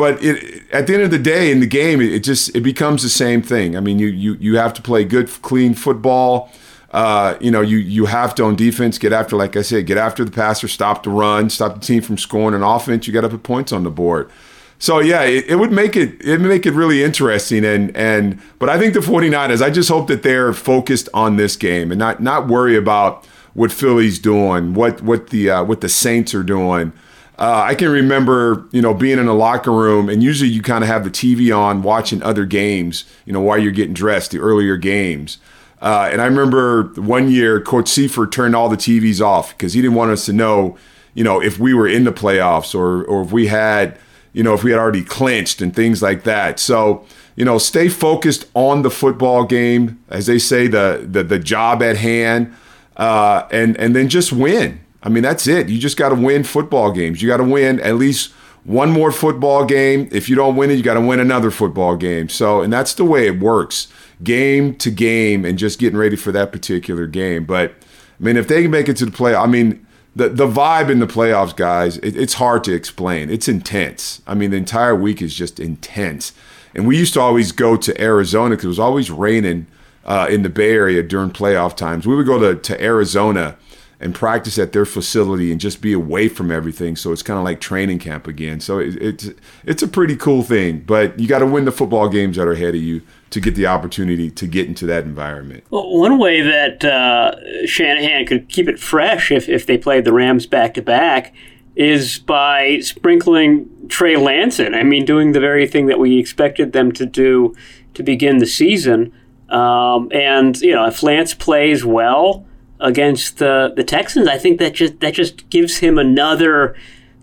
But 0.00 0.24
it, 0.24 0.62
at 0.72 0.86
the 0.86 0.94
end 0.94 1.02
of 1.02 1.10
the 1.10 1.18
day, 1.18 1.52
in 1.52 1.60
the 1.60 1.66
game, 1.66 2.00
it, 2.00 2.20
just 2.20 2.56
it 2.56 2.62
becomes 2.62 3.02
the 3.02 3.10
same 3.10 3.42
thing. 3.42 3.76
I 3.76 3.80
mean, 3.80 3.98
you 3.98 4.06
you 4.06 4.32
you 4.40 4.56
have 4.56 4.72
to 4.72 4.80
play 4.80 5.04
good, 5.04 5.28
clean 5.42 5.74
football. 5.74 6.50
Uh, 6.90 7.36
you 7.38 7.50
know, 7.50 7.60
you 7.60 7.76
you 7.76 8.06
have 8.06 8.34
to 8.36 8.44
on 8.44 8.56
defense 8.56 8.96
get 8.96 9.12
after, 9.12 9.36
like 9.36 9.58
I 9.58 9.62
said, 9.62 9.84
get 9.84 9.98
after 9.98 10.24
the 10.24 10.30
passer, 10.30 10.68
stop 10.68 11.02
the 11.02 11.10
run, 11.10 11.50
stop 11.50 11.74
the 11.74 11.80
team 11.80 12.00
from 12.00 12.16
scoring. 12.16 12.54
On 12.54 12.62
offense, 12.62 13.06
you 13.06 13.12
got 13.12 13.20
to 13.20 13.28
put 13.28 13.42
points 13.42 13.72
on 13.72 13.84
the 13.84 13.90
board. 13.90 14.30
So 14.78 15.00
yeah, 15.00 15.20
it, 15.20 15.44
it 15.48 15.56
would 15.56 15.70
make 15.70 15.96
it 15.96 16.18
it 16.24 16.40
make 16.40 16.64
it 16.64 16.72
really 16.72 17.04
interesting 17.04 17.62
and 17.66 17.94
and 17.94 18.40
but 18.58 18.70
I 18.70 18.78
think 18.78 18.94
the 18.94 19.00
49ers, 19.00 19.60
I 19.60 19.68
just 19.68 19.90
hope 19.90 20.06
that 20.06 20.22
they're 20.22 20.54
focused 20.54 21.10
on 21.12 21.36
this 21.36 21.56
game 21.56 21.92
and 21.92 21.98
not 21.98 22.22
not 22.22 22.48
worry 22.48 22.74
about 22.74 23.26
what 23.52 23.70
Philly's 23.70 24.18
doing, 24.18 24.72
what 24.72 25.02
what 25.02 25.28
the 25.28 25.50
uh, 25.50 25.62
what 25.62 25.82
the 25.82 25.90
Saints 25.90 26.34
are 26.34 26.42
doing. 26.42 26.94
Uh, 27.40 27.62
I 27.68 27.74
can 27.74 27.88
remember, 27.88 28.66
you 28.70 28.82
know, 28.82 28.92
being 28.92 29.18
in 29.18 29.26
a 29.26 29.32
locker 29.32 29.72
room, 29.72 30.10
and 30.10 30.22
usually 30.22 30.50
you 30.50 30.60
kind 30.60 30.84
of 30.84 30.88
have 30.88 31.04
the 31.04 31.10
TV 31.10 31.56
on, 31.56 31.82
watching 31.82 32.22
other 32.22 32.44
games, 32.44 33.04
you 33.24 33.32
know, 33.32 33.40
while 33.40 33.56
you're 33.56 33.72
getting 33.72 33.94
dressed, 33.94 34.32
the 34.32 34.38
earlier 34.38 34.76
games. 34.76 35.38
Uh, 35.80 36.10
and 36.12 36.20
I 36.20 36.26
remember 36.26 36.92
one 36.96 37.30
year, 37.30 37.58
Coach 37.58 37.88
Seifert 37.88 38.30
turned 38.30 38.54
all 38.54 38.68
the 38.68 38.76
TVs 38.76 39.22
off 39.22 39.56
because 39.56 39.72
he 39.72 39.80
didn't 39.80 39.96
want 39.96 40.10
us 40.10 40.26
to 40.26 40.34
know, 40.34 40.76
you 41.14 41.24
know, 41.24 41.40
if 41.40 41.58
we 41.58 41.72
were 41.72 41.88
in 41.88 42.04
the 42.04 42.12
playoffs 42.12 42.74
or 42.74 43.02
or 43.04 43.22
if 43.22 43.32
we 43.32 43.46
had, 43.46 43.98
you 44.34 44.42
know, 44.42 44.52
if 44.52 44.62
we 44.62 44.72
had 44.72 44.78
already 44.78 45.02
clinched 45.02 45.62
and 45.62 45.74
things 45.74 46.02
like 46.02 46.24
that. 46.24 46.60
So, 46.60 47.06
you 47.36 47.46
know, 47.46 47.56
stay 47.56 47.88
focused 47.88 48.44
on 48.52 48.82
the 48.82 48.90
football 48.90 49.44
game, 49.46 49.98
as 50.10 50.26
they 50.26 50.38
say, 50.38 50.66
the 50.66 51.06
the, 51.10 51.24
the 51.24 51.38
job 51.38 51.82
at 51.82 51.96
hand, 51.96 52.54
uh, 52.98 53.48
and 53.50 53.74
and 53.78 53.96
then 53.96 54.10
just 54.10 54.30
win. 54.30 54.80
I 55.02 55.08
mean, 55.08 55.22
that's 55.22 55.46
it. 55.46 55.68
You 55.68 55.78
just 55.78 55.96
got 55.96 56.10
to 56.10 56.14
win 56.14 56.44
football 56.44 56.92
games. 56.92 57.22
You 57.22 57.28
got 57.28 57.38
to 57.38 57.44
win 57.44 57.80
at 57.80 57.96
least 57.96 58.32
one 58.64 58.90
more 58.90 59.10
football 59.10 59.64
game. 59.64 60.08
If 60.12 60.28
you 60.28 60.36
don't 60.36 60.56
win 60.56 60.70
it, 60.70 60.74
you 60.74 60.82
got 60.82 60.94
to 60.94 61.00
win 61.00 61.20
another 61.20 61.50
football 61.50 61.96
game. 61.96 62.28
So, 62.28 62.60
and 62.60 62.72
that's 62.72 62.94
the 62.94 63.04
way 63.04 63.26
it 63.26 63.40
works, 63.40 63.88
game 64.22 64.74
to 64.76 64.90
game, 64.90 65.44
and 65.44 65.58
just 65.58 65.78
getting 65.78 65.98
ready 65.98 66.16
for 66.16 66.32
that 66.32 66.52
particular 66.52 67.06
game. 67.06 67.44
But 67.44 67.72
I 68.20 68.24
mean, 68.24 68.36
if 68.36 68.48
they 68.48 68.62
can 68.62 68.70
make 68.70 68.88
it 68.88 68.96
to 68.98 69.06
the 69.06 69.12
play, 69.12 69.34
I 69.34 69.46
mean, 69.46 69.86
the 70.14 70.28
the 70.28 70.46
vibe 70.46 70.90
in 70.90 70.98
the 70.98 71.06
playoffs, 71.06 71.56
guys, 71.56 71.96
it, 71.98 72.16
it's 72.16 72.34
hard 72.34 72.64
to 72.64 72.74
explain. 72.74 73.30
It's 73.30 73.48
intense. 73.48 74.20
I 74.26 74.34
mean, 74.34 74.50
the 74.50 74.58
entire 74.58 74.94
week 74.94 75.22
is 75.22 75.34
just 75.34 75.58
intense. 75.58 76.32
And 76.74 76.86
we 76.86 76.96
used 76.96 77.14
to 77.14 77.20
always 77.20 77.50
go 77.52 77.76
to 77.76 78.00
Arizona 78.00 78.50
because 78.50 78.66
it 78.66 78.68
was 78.68 78.78
always 78.78 79.10
raining 79.10 79.66
uh, 80.04 80.28
in 80.30 80.42
the 80.42 80.48
Bay 80.48 80.72
Area 80.72 81.02
during 81.02 81.30
playoff 81.30 81.76
times. 81.76 82.06
We 82.06 82.14
would 82.14 82.26
go 82.26 82.38
to, 82.38 82.60
to 82.60 82.82
Arizona 82.82 83.56
and 84.00 84.14
practice 84.14 84.58
at 84.58 84.72
their 84.72 84.86
facility 84.86 85.52
and 85.52 85.60
just 85.60 85.82
be 85.82 85.92
away 85.92 86.26
from 86.26 86.50
everything. 86.50 86.96
So 86.96 87.12
it's 87.12 87.22
kind 87.22 87.38
of 87.38 87.44
like 87.44 87.60
training 87.60 87.98
camp 87.98 88.26
again. 88.26 88.58
So 88.58 88.78
it, 88.78 88.96
it's 88.96 89.30
it's 89.64 89.82
a 89.82 89.88
pretty 89.88 90.16
cool 90.16 90.42
thing, 90.42 90.80
but 90.80 91.18
you 91.20 91.28
got 91.28 91.40
to 91.40 91.46
win 91.46 91.66
the 91.66 91.72
football 91.72 92.08
games 92.08 92.36
that 92.36 92.48
are 92.48 92.52
ahead 92.52 92.74
of 92.74 92.80
you 92.80 93.02
to 93.28 93.40
get 93.40 93.54
the 93.54 93.66
opportunity 93.66 94.30
to 94.30 94.46
get 94.46 94.66
into 94.66 94.86
that 94.86 95.04
environment. 95.04 95.64
Well, 95.70 95.98
one 95.98 96.18
way 96.18 96.40
that 96.40 96.84
uh, 96.84 97.66
Shanahan 97.66 98.26
could 98.26 98.48
keep 98.48 98.68
it 98.68 98.78
fresh 98.78 99.30
if, 99.30 99.48
if 99.48 99.66
they 99.66 99.78
played 99.78 100.04
the 100.04 100.12
Rams 100.12 100.46
back 100.46 100.74
to 100.74 100.82
back 100.82 101.34
is 101.76 102.18
by 102.18 102.80
sprinkling 102.80 103.68
Trey 103.88 104.16
Lance 104.16 104.58
in. 104.58 104.74
I 104.74 104.82
mean, 104.82 105.04
doing 105.04 105.32
the 105.32 105.40
very 105.40 105.68
thing 105.68 105.86
that 105.86 105.98
we 105.98 106.18
expected 106.18 106.72
them 106.72 106.90
to 106.92 107.06
do 107.06 107.54
to 107.94 108.02
begin 108.02 108.38
the 108.38 108.46
season. 108.46 109.12
Um, 109.50 110.10
and 110.12 110.58
you 110.60 110.72
know, 110.72 110.86
if 110.86 111.02
Lance 111.02 111.34
plays 111.34 111.84
well 111.84 112.46
against 112.80 113.38
the 113.38 113.72
the 113.74 113.84
Texans, 113.84 114.26
I 114.26 114.38
think 114.38 114.58
that 114.58 114.74
just 114.74 115.00
that 115.00 115.14
just 115.14 115.48
gives 115.50 115.78
him 115.78 115.98
another 115.98 116.76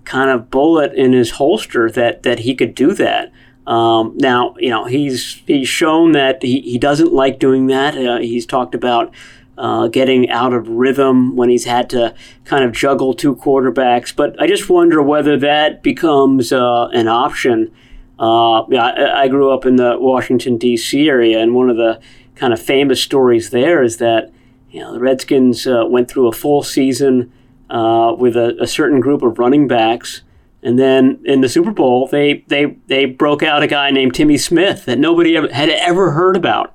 kind 0.05 0.29
of 0.29 0.49
bullet 0.49 0.93
in 0.93 1.13
his 1.13 1.31
holster 1.31 1.89
that 1.91 2.23
that 2.23 2.39
he 2.39 2.55
could 2.55 2.73
do 2.73 2.93
that. 2.93 3.31
Um, 3.67 4.13
now, 4.15 4.55
you 4.59 4.69
know, 4.69 4.85
he's 4.85 5.41
he's 5.45 5.67
shown 5.67 6.13
that 6.13 6.41
he, 6.41 6.61
he 6.61 6.77
doesn't 6.77 7.11
like 7.11 7.39
doing 7.39 7.67
that. 7.67 7.97
Uh, 7.97 8.19
he's 8.19 8.45
talked 8.45 8.73
about 8.73 9.13
uh, 9.57 9.87
getting 9.87 10.29
out 10.29 10.53
of 10.53 10.69
rhythm 10.69 11.35
when 11.35 11.49
he's 11.49 11.65
had 11.65 11.89
to 11.89 12.15
kind 12.45 12.63
of 12.63 12.71
juggle 12.71 13.13
two 13.13 13.35
quarterbacks. 13.35 14.15
But 14.15 14.41
I 14.41 14.47
just 14.47 14.69
wonder 14.69 15.01
whether 15.01 15.37
that 15.39 15.83
becomes 15.83 16.53
uh, 16.53 16.87
an 16.93 17.09
option. 17.09 17.73
Uh, 18.17 18.63
yeah, 18.69 18.85
I, 18.85 19.23
I 19.23 19.27
grew 19.27 19.51
up 19.51 19.65
in 19.65 19.75
the 19.75 19.97
Washington 19.99 20.57
D.C. 20.57 21.09
area, 21.09 21.39
and 21.39 21.53
one 21.53 21.69
of 21.69 21.75
the 21.75 21.99
kind 22.35 22.53
of 22.53 22.61
famous 22.61 23.01
stories 23.01 23.49
there 23.49 23.83
is 23.83 23.97
that 23.97 24.31
You 24.69 24.81
know, 24.81 24.93
the 24.93 24.99
Redskins 24.99 25.65
uh, 25.65 25.85
went 25.87 26.09
through 26.09 26.27
a 26.27 26.31
full 26.31 26.63
season 26.63 27.31
uh, 27.69 28.15
with 28.17 28.35
a, 28.35 28.55
a, 28.61 28.67
certain 28.67 28.99
group 28.99 29.21
of 29.21 29.39
running 29.39 29.67
backs, 29.67 30.21
and 30.61 30.77
then 30.77 31.19
in 31.25 31.41
the 31.41 31.49
Super 31.49 31.71
Bowl, 31.71 32.07
they 32.07 32.45
they 32.47 32.77
they 32.87 33.05
broke 33.05 33.43
out 33.43 33.63
a 33.63 33.67
guy 33.67 33.91
named 33.91 34.13
Timmy 34.13 34.37
Smith 34.37 34.85
that 34.85 34.99
nobody 34.99 35.35
had 35.35 35.69
ever 35.69 36.11
heard 36.11 36.35
about. 36.35 36.73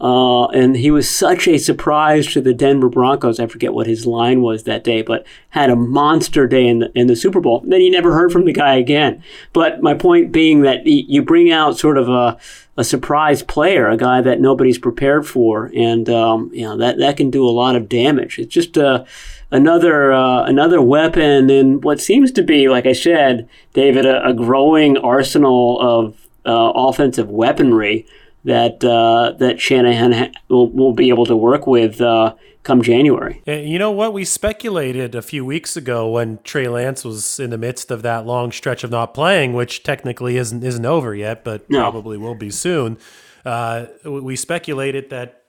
Uh, 0.00 0.46
and 0.46 0.76
he 0.76 0.90
was 0.90 1.08
such 1.08 1.46
a 1.46 1.58
surprise 1.58 2.26
to 2.28 2.40
the 2.40 2.54
Denver 2.54 2.88
Broncos. 2.88 3.38
I 3.38 3.46
forget 3.46 3.74
what 3.74 3.86
his 3.86 4.06
line 4.06 4.40
was 4.40 4.64
that 4.64 4.82
day, 4.82 5.02
but 5.02 5.26
had 5.50 5.68
a 5.68 5.76
monster 5.76 6.46
day 6.46 6.66
in 6.66 6.78
the, 6.78 6.90
in 6.94 7.06
the 7.06 7.14
Super 7.14 7.38
Bowl. 7.38 7.62
Then 7.66 7.82
you 7.82 7.90
never 7.90 8.14
heard 8.14 8.32
from 8.32 8.46
the 8.46 8.52
guy 8.52 8.76
again. 8.76 9.22
But 9.52 9.82
my 9.82 9.92
point 9.92 10.32
being 10.32 10.62
that 10.62 10.86
you 10.86 11.22
bring 11.22 11.52
out 11.52 11.78
sort 11.78 11.98
of 11.98 12.08
a, 12.08 12.38
a 12.80 12.84
surprise 12.84 13.42
player, 13.42 13.88
a 13.88 13.96
guy 13.98 14.22
that 14.22 14.40
nobody's 14.40 14.78
prepared 14.78 15.26
for, 15.26 15.70
and 15.76 16.08
um, 16.08 16.50
you 16.54 16.64
know 16.64 16.78
that 16.78 16.96
that 16.96 17.18
can 17.18 17.30
do 17.30 17.46
a 17.46 17.50
lot 17.50 17.76
of 17.76 17.90
damage. 17.90 18.38
It's 18.38 18.54
just 18.54 18.78
uh, 18.78 19.04
another 19.50 20.14
uh, 20.14 20.44
another 20.44 20.80
weapon 20.80 21.50
in 21.50 21.82
what 21.82 22.00
seems 22.00 22.32
to 22.32 22.42
be, 22.42 22.70
like 22.70 22.86
I 22.86 22.94
said, 22.94 23.46
David, 23.74 24.06
a, 24.06 24.26
a 24.26 24.32
growing 24.32 24.96
arsenal 24.96 25.78
of 25.78 26.26
uh, 26.46 26.72
offensive 26.74 27.28
weaponry 27.28 28.06
that 28.44 28.82
uh, 28.82 29.32
that 29.38 29.60
Shanahan 29.60 30.12
ha- 30.12 30.32
will, 30.48 30.70
will 30.70 30.94
be 30.94 31.10
able 31.10 31.26
to 31.26 31.36
work 31.36 31.66
with 31.66 32.00
uh, 32.00 32.34
come 32.62 32.82
January. 32.82 33.42
You 33.46 33.78
know 33.78 33.90
what? 33.90 34.12
We 34.12 34.24
speculated 34.24 35.14
a 35.14 35.22
few 35.22 35.44
weeks 35.44 35.76
ago 35.76 36.10
when 36.10 36.38
Trey 36.44 36.68
Lance 36.68 37.04
was 37.04 37.40
in 37.40 37.50
the 37.50 37.58
midst 37.58 37.90
of 37.90 38.02
that 38.02 38.26
long 38.26 38.52
stretch 38.52 38.84
of 38.84 38.90
not 38.90 39.14
playing, 39.14 39.52
which 39.52 39.82
technically 39.82 40.36
isn't 40.36 40.62
isn't 40.62 40.86
over 40.86 41.14
yet, 41.14 41.44
but 41.44 41.68
no. 41.70 41.80
probably 41.80 42.16
will 42.16 42.34
be 42.34 42.50
soon. 42.50 42.98
Uh, 43.44 43.86
we 44.04 44.36
speculated 44.36 45.10
that 45.10 45.44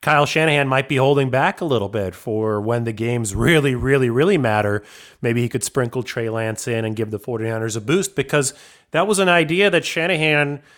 Kyle 0.00 0.26
Shanahan 0.26 0.66
might 0.66 0.88
be 0.88 0.96
holding 0.96 1.30
back 1.30 1.60
a 1.60 1.64
little 1.64 1.88
bit 1.88 2.14
for 2.14 2.60
when 2.60 2.84
the 2.84 2.92
games 2.92 3.34
really, 3.34 3.76
really, 3.76 4.10
really 4.10 4.36
matter. 4.36 4.82
Maybe 5.20 5.42
he 5.42 5.48
could 5.48 5.62
sprinkle 5.62 6.02
Trey 6.02 6.28
Lance 6.28 6.66
in 6.66 6.84
and 6.84 6.96
give 6.96 7.12
the 7.12 7.20
49ers 7.20 7.76
a 7.76 7.80
boost 7.80 8.16
because 8.16 8.52
that 8.90 9.06
was 9.06 9.20
an 9.20 9.28
idea 9.28 9.70
that 9.70 9.84
Shanahan– 9.84 10.60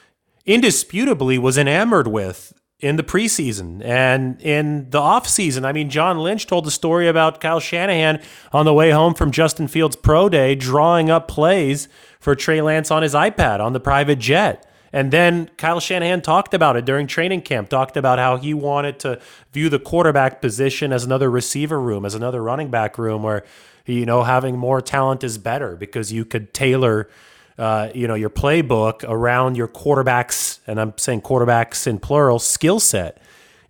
indisputably 0.47 1.39
was 1.39 1.57
enamored 1.57 2.07
with 2.07 2.53
in 2.85 2.97
the 2.97 3.03
preseason 3.03 3.83
and 3.83 4.39
in 4.43 4.91
the 4.91 5.01
offseason. 5.01 5.65
I 5.65 5.73
mean, 5.73 5.89
John 5.89 6.19
Lynch 6.19 6.47
told 6.47 6.67
the 6.67 6.71
story 6.71 7.09
about 7.09 7.41
Kyle 7.41 7.59
Shanahan 7.59 8.21
on 8.53 8.67
the 8.67 8.75
way 8.75 8.91
home 8.91 9.15
from 9.15 9.31
Justin 9.31 9.69
Fields' 9.69 9.97
pro 9.97 10.29
day, 10.29 10.55
drawing 10.55 11.09
up 11.09 11.27
plays 11.27 11.89
for 12.21 12.35
Trey 12.35 12.61
Lance 12.61 12.91
on 12.91 13.03
his 13.03 13.15
iPad 13.15 13.61
on 13.61 13.73
the 13.73 13.81
private 13.81 14.19
jet. 14.19 14.71
And 14.93 15.11
then 15.11 15.49
Kyle 15.57 15.81
Shanahan 15.81 16.21
talked 16.21 16.53
about 16.53 16.77
it 16.77 16.85
during 16.85 17.07
training 17.07 17.41
camp, 17.41 17.71
talked 17.71 17.97
about 17.97 18.19
how 18.19 18.37
he 18.37 18.53
wanted 18.53 18.99
to 19.01 19.19
view 19.51 19.71
the 19.71 19.79
quarterback 19.79 20.43
position 20.43 20.93
as 20.93 21.05
another 21.05 21.31
receiver 21.31 21.81
room, 21.81 22.05
as 22.05 22.15
another 22.15 22.43
running 22.43 22.71
back 22.71 22.99
room 22.99 23.23
where, 23.23 23.45
you 23.87 24.05
know, 24.05 24.25
having 24.25 24.59
more 24.59 24.83
talent 24.83 25.25
is 25.25 25.39
better 25.39 25.75
because 25.75 26.13
you 26.13 26.27
could 26.27 26.53
tailor 26.53 27.09
uh, 27.59 27.91
you 27.95 28.09
know, 28.09 28.15
your 28.15 28.31
playbook 28.31 29.05
around 29.09 29.57
your 29.57 29.69
quarterbacks, 29.69 30.59
and 30.67 30.81
I'm 30.81 30.95
saying 30.97 31.23
quarterbacks 31.23 31.87
in 31.87 31.99
plural, 31.99 32.39
skill 32.39 32.81
set. 32.81 33.21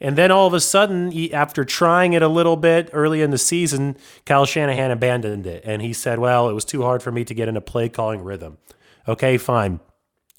And 0.00 0.16
then 0.16 0.30
all 0.30 0.46
of 0.46 0.54
a 0.54 0.60
sudden, 0.60 1.12
after 1.32 1.64
trying 1.64 2.12
it 2.12 2.22
a 2.22 2.28
little 2.28 2.56
bit 2.56 2.90
early 2.92 3.22
in 3.22 3.30
the 3.30 3.38
season, 3.38 3.96
Kyle 4.26 4.44
Shanahan 4.44 4.90
abandoned 4.90 5.46
it. 5.46 5.62
And 5.64 5.80
he 5.80 5.92
said, 5.92 6.18
well, 6.18 6.50
it 6.50 6.52
was 6.52 6.64
too 6.64 6.82
hard 6.82 7.02
for 7.02 7.12
me 7.12 7.24
to 7.24 7.34
get 7.34 7.48
in 7.48 7.56
a 7.56 7.60
play 7.60 7.88
calling 7.88 8.22
rhythm. 8.22 8.58
Okay, 9.06 9.38
fine. 9.38 9.80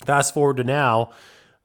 Fast 0.05 0.33
forward 0.33 0.57
to 0.57 0.63
now, 0.63 1.11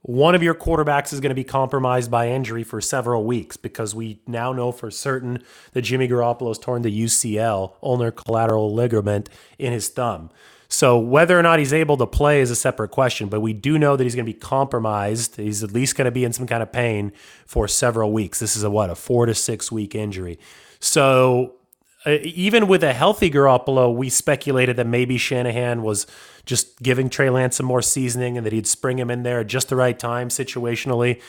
one 0.02 0.34
of 0.34 0.42
your 0.42 0.54
quarterbacks 0.54 1.12
is 1.12 1.20
going 1.20 1.30
to 1.30 1.34
be 1.34 1.44
compromised 1.44 2.10
by 2.10 2.30
injury 2.30 2.64
for 2.64 2.80
several 2.80 3.24
weeks 3.24 3.58
because 3.58 3.94
we 3.94 4.22
now 4.26 4.52
know 4.52 4.72
for 4.72 4.90
certain 4.90 5.42
that 5.72 5.82
Jimmy 5.82 6.08
Garoppolo 6.08 6.48
has 6.48 6.58
torn 6.58 6.80
the 6.82 7.04
UCL, 7.04 7.74
ulnar 7.82 8.10
collateral 8.10 8.72
ligament, 8.72 9.28
in 9.58 9.72
his 9.72 9.88
thumb. 9.88 10.30
So 10.72 10.96
whether 10.98 11.36
or 11.36 11.42
not 11.42 11.58
he's 11.58 11.72
able 11.72 11.96
to 11.96 12.06
play 12.06 12.40
is 12.40 12.50
a 12.50 12.56
separate 12.56 12.90
question, 12.90 13.28
but 13.28 13.40
we 13.40 13.52
do 13.52 13.76
know 13.76 13.96
that 13.96 14.04
he's 14.04 14.14
going 14.14 14.24
to 14.24 14.32
be 14.32 14.38
compromised. 14.38 15.34
He's 15.34 15.64
at 15.64 15.72
least 15.72 15.96
going 15.96 16.04
to 16.04 16.12
be 16.12 16.24
in 16.24 16.32
some 16.32 16.46
kind 16.46 16.62
of 16.62 16.70
pain 16.70 17.12
for 17.44 17.66
several 17.66 18.12
weeks. 18.12 18.38
This 18.38 18.54
is 18.54 18.62
a 18.62 18.70
what 18.70 18.88
a 18.88 18.94
four 18.94 19.26
to 19.26 19.34
six 19.34 19.72
week 19.72 19.96
injury. 19.96 20.38
So 20.78 21.56
uh, 22.06 22.18
even 22.22 22.68
with 22.68 22.84
a 22.84 22.92
healthy 22.92 23.30
Garoppolo, 23.30 23.92
we 23.92 24.08
speculated 24.08 24.76
that 24.76 24.86
maybe 24.86 25.18
Shanahan 25.18 25.82
was 25.82 26.06
just 26.46 26.80
giving 26.80 27.10
Trey 27.10 27.30
Lance 27.30 27.56
some 27.56 27.66
more 27.66 27.82
seasoning 27.82 28.36
and 28.36 28.46
that 28.46 28.52
he'd 28.52 28.68
spring 28.68 28.98
him 28.98 29.10
in 29.10 29.24
there 29.24 29.40
at 29.40 29.48
just 29.48 29.70
the 29.70 29.76
right 29.76 29.98
time 29.98 30.28
situationally. 30.28 31.20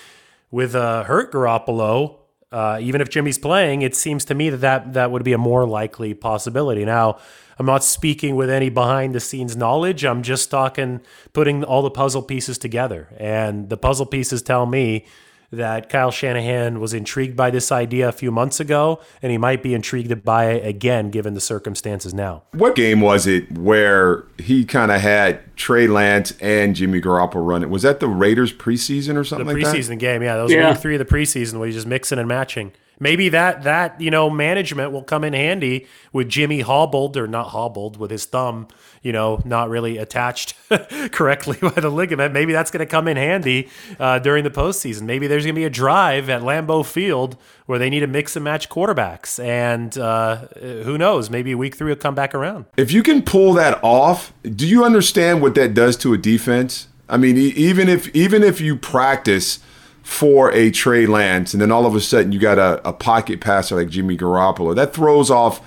With 0.52 0.76
a 0.76 1.06
hurt 1.06 1.32
Garoppolo, 1.32 2.18
uh, 2.52 2.78
even 2.80 3.02
if 3.02 3.10
Jimmy's 3.10 3.38
playing, 3.40 3.82
it 3.82 3.96
seems 3.96 4.24
to 4.26 4.36
me 4.36 4.50
that, 4.50 4.62
that 4.62 4.94
that 4.94 5.12
would 5.12 5.24
be 5.24 5.34
a 5.34 5.38
more 5.38 5.66
likely 5.66 6.14
possibility. 6.14 6.86
Now, 6.86 7.18
I'm 7.62 7.68
not 7.68 7.84
speaking 7.84 8.36
with 8.36 8.50
any 8.50 8.70
behind 8.70 9.14
the 9.14 9.20
scenes 9.20 9.56
knowledge. 9.56 10.04
I'm 10.04 10.24
just 10.24 10.50
talking, 10.50 11.00
putting 11.32 11.64
all 11.64 11.84
the 11.84 11.92
puzzle 11.92 12.24
pieces 12.24 12.58
together. 12.58 13.08
And 13.20 13.70
the 13.70 13.78
puzzle 13.78 14.08
pieces 14.08 14.42
tell 14.42 14.66
me 14.66 15.06
that 15.52 15.88
Kyle 15.88 16.10
Shanahan 16.10 16.80
was 16.80 16.96
intrigued 16.96 17.38
by 17.38 17.52
this 17.52 17.72
idea 17.72 18.10
a 18.10 18.12
few 18.12 18.32
months 18.32 18.60
ago, 18.60 19.00
and 19.22 19.32
he 19.32 19.38
might 19.38 19.62
be 19.62 19.76
intrigued 19.76 20.24
by 20.24 20.46
it 20.46 20.66
again 20.66 21.12
given 21.12 21.36
the 21.36 21.42
circumstances 21.42 22.16
now. 22.16 22.42
What 22.54 22.74
game 22.74 23.00
was 23.00 23.28
it 23.28 23.52
where 23.56 24.24
he 24.40 24.66
kind 24.66 24.92
of 24.92 25.00
had 25.00 25.56
Trey 25.56 25.86
Lance 25.86 26.34
and 26.42 26.76
Jimmy 26.76 27.00
Garoppolo 27.00 27.48
run 27.48 27.62
it? 27.62 27.70
Was 27.70 27.84
that 27.84 28.00
the 28.00 28.08
Raiders 28.08 28.52
preseason 28.52 29.18
or 29.18 29.24
something 29.24 29.46
the 29.46 29.54
like 29.54 29.64
that? 29.66 29.76
preseason 29.76 30.00
game, 30.00 30.24
yeah. 30.24 30.38
That 30.38 30.44
was 30.44 30.52
yeah. 30.52 30.72
week 30.72 30.80
three 30.80 30.96
of 30.96 31.00
the 31.00 31.06
preseason 31.06 31.60
where 31.60 31.68
he's 31.68 31.76
just 31.76 31.88
mixing 31.88 32.18
and 32.18 32.28
matching 32.28 32.72
maybe 33.02 33.28
that 33.30 33.64
that 33.64 34.00
you 34.00 34.10
know 34.10 34.30
management 34.30 34.94
will 34.94 35.04
come 35.04 35.26
in 35.26 35.34
handy 35.34 35.88
with 36.14 36.30
Jimmy 36.30 36.62
hobbled 36.62 37.18
or 37.18 37.28
not 37.28 37.50
hobbled 37.50 37.98
with 37.98 38.12
his 38.12 38.24
thumb, 38.24 38.68
you 39.02 39.12
know, 39.12 39.42
not 39.44 39.70
really 39.70 39.98
attached 39.98 40.56
correctly 41.12 41.58
by 41.62 41.72
the 41.72 41.90
ligament. 41.90 42.34
Maybe 42.34 42.54
that's 42.54 42.72
going 42.72 42.80
to 42.80 42.86
come 42.86 43.10
in 43.10 43.18
handy 43.18 43.68
uh, 44.00 44.20
during 44.20 44.46
the 44.46 44.50
postseason. 44.50 45.02
Maybe 45.02 45.28
there's 45.28 45.44
going 45.44 45.56
to 45.56 45.60
be 45.60 45.66
a 45.66 45.70
drive 45.70 46.30
at 46.30 46.42
Lambeau 46.42 46.86
Field 46.86 47.36
where 47.66 47.80
they 47.80 47.90
need 47.90 48.02
to 48.02 48.08
mix 48.08 48.36
and 48.36 48.46
match 48.46 48.70
quarterbacks, 48.70 49.44
and 49.44 49.98
uh, 49.98 50.48
who 50.60 50.98
knows? 50.98 51.30
Maybe 51.30 51.56
week 51.56 51.76
three 51.76 51.92
will 51.92 51.98
come 51.98 52.16
back 52.16 52.34
around. 52.34 52.66
If 52.78 52.92
you 52.92 53.04
can 53.04 53.24
pull 53.24 53.54
that 53.54 53.84
off, 53.84 54.32
do 54.44 54.68
you 54.68 54.86
understand 54.86 55.42
what 55.42 55.56
that 55.56 55.74
does 55.74 55.98
to 55.98 56.14
a 56.14 56.18
defense? 56.18 56.88
I 57.10 57.18
mean, 57.18 57.36
even 57.38 57.90
if 57.90 58.08
even 58.16 58.42
if 58.42 58.62
you 58.62 58.78
practice 58.78 59.60
for 60.04 60.52
a 60.52 60.72
Trey 60.72 61.06
Lance, 61.06 61.54
and 61.54 61.62
then 61.62 61.72
all 61.72 61.86
of 61.86 61.96
a 61.96 62.02
sudden 62.02 62.32
you 62.32 62.40
got 62.40 62.58
a, 62.58 62.88
a 62.88 62.94
pocket 62.94 63.40
passer 63.40 63.76
like 63.76 63.90
Jimmy 63.90 64.18
Garoppolo. 64.18 64.76
That 64.76 64.94
throws 64.94 65.30
off 65.30 65.62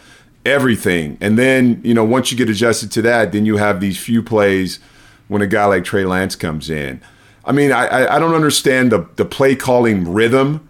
everything. 0.44 1.16
And 1.20 1.38
then, 1.38 1.80
you 1.84 1.94
know, 1.94 2.04
once 2.04 2.30
you 2.30 2.36
get 2.36 2.50
adjusted 2.50 2.90
to 2.92 3.02
that, 3.02 3.32
then 3.32 3.46
you 3.46 3.56
have 3.56 3.80
these 3.80 3.98
few 3.98 4.22
plays 4.22 4.78
when 5.28 5.42
a 5.42 5.46
guy 5.46 5.64
like 5.64 5.84
Trey 5.84 6.04
Lance 6.04 6.36
comes 6.36 6.68
in. 6.68 7.00
I 7.44 7.52
mean, 7.52 7.72
I, 7.72 8.14
I 8.14 8.18
don't 8.18 8.34
understand 8.34 8.92
the, 8.92 9.08
the 9.16 9.24
play 9.24 9.54
calling 9.54 10.12
rhythm. 10.12 10.68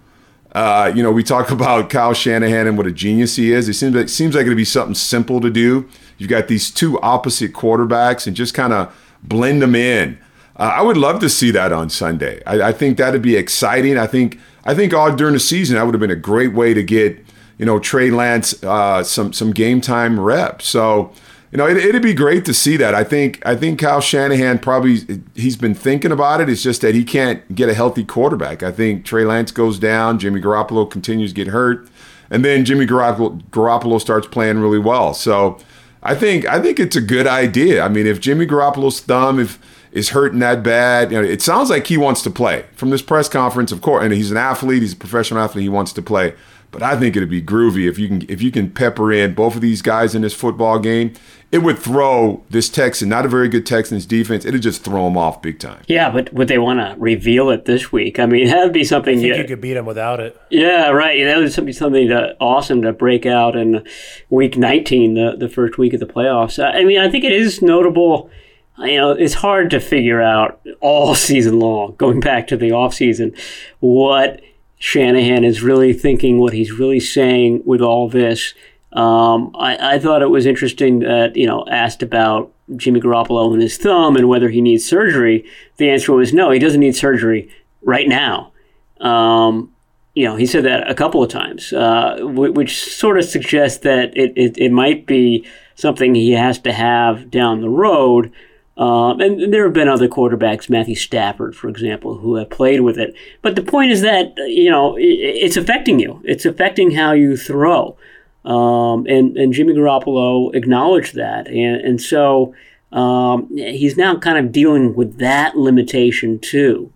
Uh, 0.52 0.92
you 0.94 1.02
know, 1.02 1.10
we 1.10 1.22
talk 1.22 1.50
about 1.52 1.90
Kyle 1.90 2.14
Shanahan 2.14 2.66
and 2.66 2.76
what 2.76 2.86
a 2.86 2.92
genius 2.92 3.36
he 3.36 3.52
is. 3.52 3.68
It 3.68 3.74
seems 3.74 3.94
like, 3.94 4.04
it 4.04 4.10
seems 4.10 4.34
like 4.34 4.46
it'd 4.46 4.56
be 4.56 4.64
something 4.64 4.94
simple 4.94 5.40
to 5.40 5.50
do. 5.50 5.88
You've 6.18 6.30
got 6.30 6.48
these 6.48 6.70
two 6.70 7.00
opposite 7.00 7.52
quarterbacks 7.52 8.26
and 8.26 8.36
just 8.36 8.54
kind 8.54 8.72
of 8.72 8.94
blend 9.22 9.62
them 9.62 9.74
in. 9.74 10.18
Uh, 10.56 10.74
I 10.76 10.82
would 10.82 10.96
love 10.96 11.20
to 11.20 11.28
see 11.28 11.50
that 11.50 11.72
on 11.72 11.90
Sunday. 11.90 12.42
I, 12.46 12.68
I, 12.68 12.72
think 12.72 12.96
that'd 12.96 13.22
be 13.22 13.36
exciting. 13.36 13.98
I 13.98 14.06
think 14.06 14.38
I 14.64 14.74
think 14.74 14.94
all 14.94 15.14
during 15.14 15.34
the 15.34 15.40
season 15.40 15.76
that 15.76 15.84
would 15.84 15.94
have 15.94 16.00
been 16.00 16.10
a 16.10 16.16
great 16.16 16.52
way 16.52 16.74
to 16.74 16.82
get 16.82 17.24
you 17.58 17.66
know 17.66 17.78
Trey 17.78 18.10
Lance 18.10 18.62
uh, 18.62 19.02
some 19.02 19.32
some 19.32 19.50
game 19.50 19.80
time 19.80 20.18
reps. 20.20 20.68
So 20.68 21.12
you 21.50 21.58
know 21.58 21.66
it, 21.66 21.92
would 21.92 22.02
be 22.02 22.14
great 22.14 22.44
to 22.44 22.54
see 22.54 22.76
that. 22.76 22.94
I 22.94 23.02
think 23.02 23.44
I 23.44 23.56
think 23.56 23.80
Kyle 23.80 24.00
Shanahan 24.00 24.60
probably 24.60 25.22
he's 25.34 25.56
been 25.56 25.74
thinking 25.74 26.12
about 26.12 26.40
it. 26.40 26.48
It's 26.48 26.62
just 26.62 26.82
that 26.82 26.94
he 26.94 27.04
can't 27.04 27.54
get 27.54 27.68
a 27.68 27.74
healthy 27.74 28.04
quarterback. 28.04 28.62
I 28.62 28.70
think 28.70 29.04
Trey 29.04 29.24
Lance 29.24 29.50
goes 29.50 29.78
down, 29.80 30.20
Jimmy 30.20 30.40
Garoppolo 30.40 30.88
continues 30.88 31.32
to 31.32 31.34
get 31.34 31.48
hurt, 31.48 31.88
and 32.30 32.44
then 32.44 32.64
Jimmy 32.64 32.86
Garoppolo, 32.86 33.42
Garoppolo 33.50 34.00
starts 34.00 34.28
playing 34.28 34.58
really 34.58 34.78
well. 34.78 35.14
So 35.14 35.58
I 36.04 36.14
think 36.14 36.46
I 36.46 36.60
think 36.60 36.78
it's 36.78 36.96
a 36.96 37.00
good 37.00 37.26
idea. 37.26 37.82
I 37.82 37.88
mean, 37.88 38.06
if 38.06 38.20
Jimmy 38.20 38.46
Garoppolo's 38.46 39.00
thumb 39.00 39.40
if 39.40 39.58
is 39.94 40.10
hurting 40.10 40.40
that 40.40 40.62
bad. 40.62 41.10
You 41.10 41.22
know, 41.22 41.26
it 41.26 41.40
sounds 41.40 41.70
like 41.70 41.86
he 41.86 41.96
wants 41.96 42.20
to 42.22 42.30
play 42.30 42.66
from 42.74 42.90
this 42.90 43.00
press 43.00 43.28
conference, 43.28 43.72
of 43.72 43.80
course. 43.80 44.04
And 44.04 44.12
he's 44.12 44.30
an 44.30 44.36
athlete; 44.36 44.82
he's 44.82 44.92
a 44.92 44.96
professional 44.96 45.40
athlete. 45.40 45.62
He 45.62 45.68
wants 45.68 45.92
to 45.94 46.02
play. 46.02 46.34
But 46.74 46.82
I 46.82 46.98
think 46.98 47.16
it'd 47.16 47.30
be 47.30 47.40
groovy 47.40 47.88
if 47.88 48.00
you 48.00 48.08
can 48.08 48.26
if 48.28 48.42
you 48.42 48.50
can 48.50 48.68
pepper 48.68 49.12
in 49.12 49.32
both 49.32 49.54
of 49.54 49.60
these 49.60 49.80
guys 49.80 50.12
in 50.16 50.22
this 50.22 50.34
football 50.34 50.80
game. 50.80 51.12
It 51.52 51.58
would 51.58 51.78
throw 51.78 52.42
this 52.50 52.68
Texan, 52.68 53.08
not 53.08 53.24
a 53.24 53.28
very 53.28 53.48
good 53.48 53.64
Texans 53.64 54.06
defense. 54.06 54.44
It'd 54.44 54.60
just 54.60 54.82
throw 54.82 55.04
them 55.04 55.16
off 55.16 55.40
big 55.40 55.60
time. 55.60 55.84
Yeah, 55.86 56.10
but 56.10 56.32
would 56.32 56.48
they 56.48 56.58
want 56.58 56.80
to 56.80 56.96
reveal 57.00 57.50
it 57.50 57.64
this 57.64 57.92
week? 57.92 58.18
I 58.18 58.26
mean, 58.26 58.46
that'd 58.48 58.72
be 58.72 58.82
something. 58.82 59.18
I 59.18 59.22
think 59.22 59.36
you, 59.36 59.42
you 59.42 59.46
could 59.46 59.60
beat 59.60 59.74
them 59.74 59.86
without 59.86 60.18
it. 60.18 60.36
Yeah, 60.50 60.88
right. 60.88 61.22
That 61.22 61.36
would 61.36 61.66
be 61.66 61.72
something 61.72 62.08
to, 62.08 62.36
awesome 62.40 62.82
to 62.82 62.92
break 62.92 63.24
out 63.24 63.54
in 63.54 63.86
week 64.30 64.56
19, 64.56 65.14
the 65.14 65.36
the 65.38 65.48
first 65.48 65.78
week 65.78 65.92
of 65.92 66.00
the 66.00 66.06
playoffs. 66.06 66.60
I 66.60 66.82
mean, 66.82 66.98
I 66.98 67.08
think 67.08 67.22
it 67.22 67.32
is 67.32 67.62
notable 67.62 68.30
you 68.78 68.96
know, 68.96 69.12
it's 69.12 69.34
hard 69.34 69.70
to 69.70 69.80
figure 69.80 70.20
out 70.20 70.60
all 70.80 71.14
season 71.14 71.60
long, 71.60 71.94
going 71.96 72.20
back 72.20 72.48
to 72.48 72.56
the 72.56 72.72
off 72.72 72.94
season, 72.94 73.32
what 73.80 74.40
Shanahan 74.84 75.44
is 75.44 75.62
really 75.62 75.94
thinking 75.94 76.38
what 76.38 76.52
he's 76.52 76.70
really 76.70 77.00
saying 77.00 77.62
with 77.64 77.80
all 77.80 78.06
this. 78.06 78.52
Um, 78.92 79.50
I, 79.58 79.94
I 79.94 79.98
thought 79.98 80.20
it 80.20 80.28
was 80.28 80.44
interesting 80.44 80.98
that, 80.98 81.36
you 81.36 81.46
know, 81.46 81.64
asked 81.70 82.02
about 82.02 82.52
Jimmy 82.76 83.00
Garoppolo 83.00 83.50
and 83.54 83.62
his 83.62 83.78
thumb 83.78 84.14
and 84.14 84.28
whether 84.28 84.50
he 84.50 84.60
needs 84.60 84.84
surgery. 84.84 85.48
The 85.78 85.88
answer 85.88 86.12
was 86.12 86.34
no, 86.34 86.50
he 86.50 86.58
doesn't 86.58 86.80
need 86.80 86.94
surgery 86.94 87.48
right 87.80 88.06
now. 88.06 88.52
Um, 89.00 89.72
you 90.12 90.26
know, 90.26 90.36
he 90.36 90.44
said 90.44 90.64
that 90.64 90.90
a 90.90 90.94
couple 90.94 91.22
of 91.22 91.30
times, 91.30 91.72
uh, 91.72 92.18
which 92.20 92.84
sort 92.84 93.18
of 93.18 93.24
suggests 93.24 93.78
that 93.78 94.14
it, 94.14 94.34
it, 94.36 94.58
it, 94.58 94.70
might 94.70 95.06
be 95.06 95.46
something 95.76 96.14
he 96.14 96.32
has 96.32 96.58
to 96.58 96.74
have 96.74 97.30
down 97.30 97.62
the 97.62 97.70
road. 97.70 98.30
Um, 98.76 99.20
and 99.20 99.52
there 99.52 99.64
have 99.64 99.72
been 99.72 99.88
other 99.88 100.08
quarterbacks, 100.08 100.68
Matthew 100.68 100.96
Stafford, 100.96 101.54
for 101.54 101.68
example, 101.68 102.18
who 102.18 102.34
have 102.36 102.50
played 102.50 102.80
with 102.80 102.98
it. 102.98 103.14
But 103.40 103.54
the 103.54 103.62
point 103.62 103.92
is 103.92 104.00
that, 104.00 104.34
you 104.36 104.68
know, 104.68 104.96
it, 104.96 105.02
it's 105.02 105.56
affecting 105.56 106.00
you. 106.00 106.20
It's 106.24 106.44
affecting 106.44 106.90
how 106.90 107.12
you 107.12 107.36
throw. 107.36 107.96
Um, 108.44 109.06
and, 109.06 109.36
and 109.36 109.52
Jimmy 109.52 109.74
Garoppolo 109.74 110.54
acknowledged 110.54 111.14
that. 111.14 111.46
And, 111.46 111.76
and 111.76 112.02
so 112.02 112.54
um, 112.90 113.48
he's 113.56 113.96
now 113.96 114.16
kind 114.16 114.38
of 114.38 114.50
dealing 114.50 114.96
with 114.96 115.18
that 115.18 115.56
limitation 115.56 116.40
too 116.40 116.92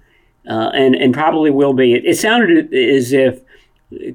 uh, 0.48 0.70
and 0.72 0.94
and 0.94 1.12
probably 1.12 1.50
will 1.50 1.74
be. 1.74 1.94
It, 1.94 2.04
it, 2.06 2.18
sounded 2.18 2.72
as 2.72 3.12
if 3.12 3.40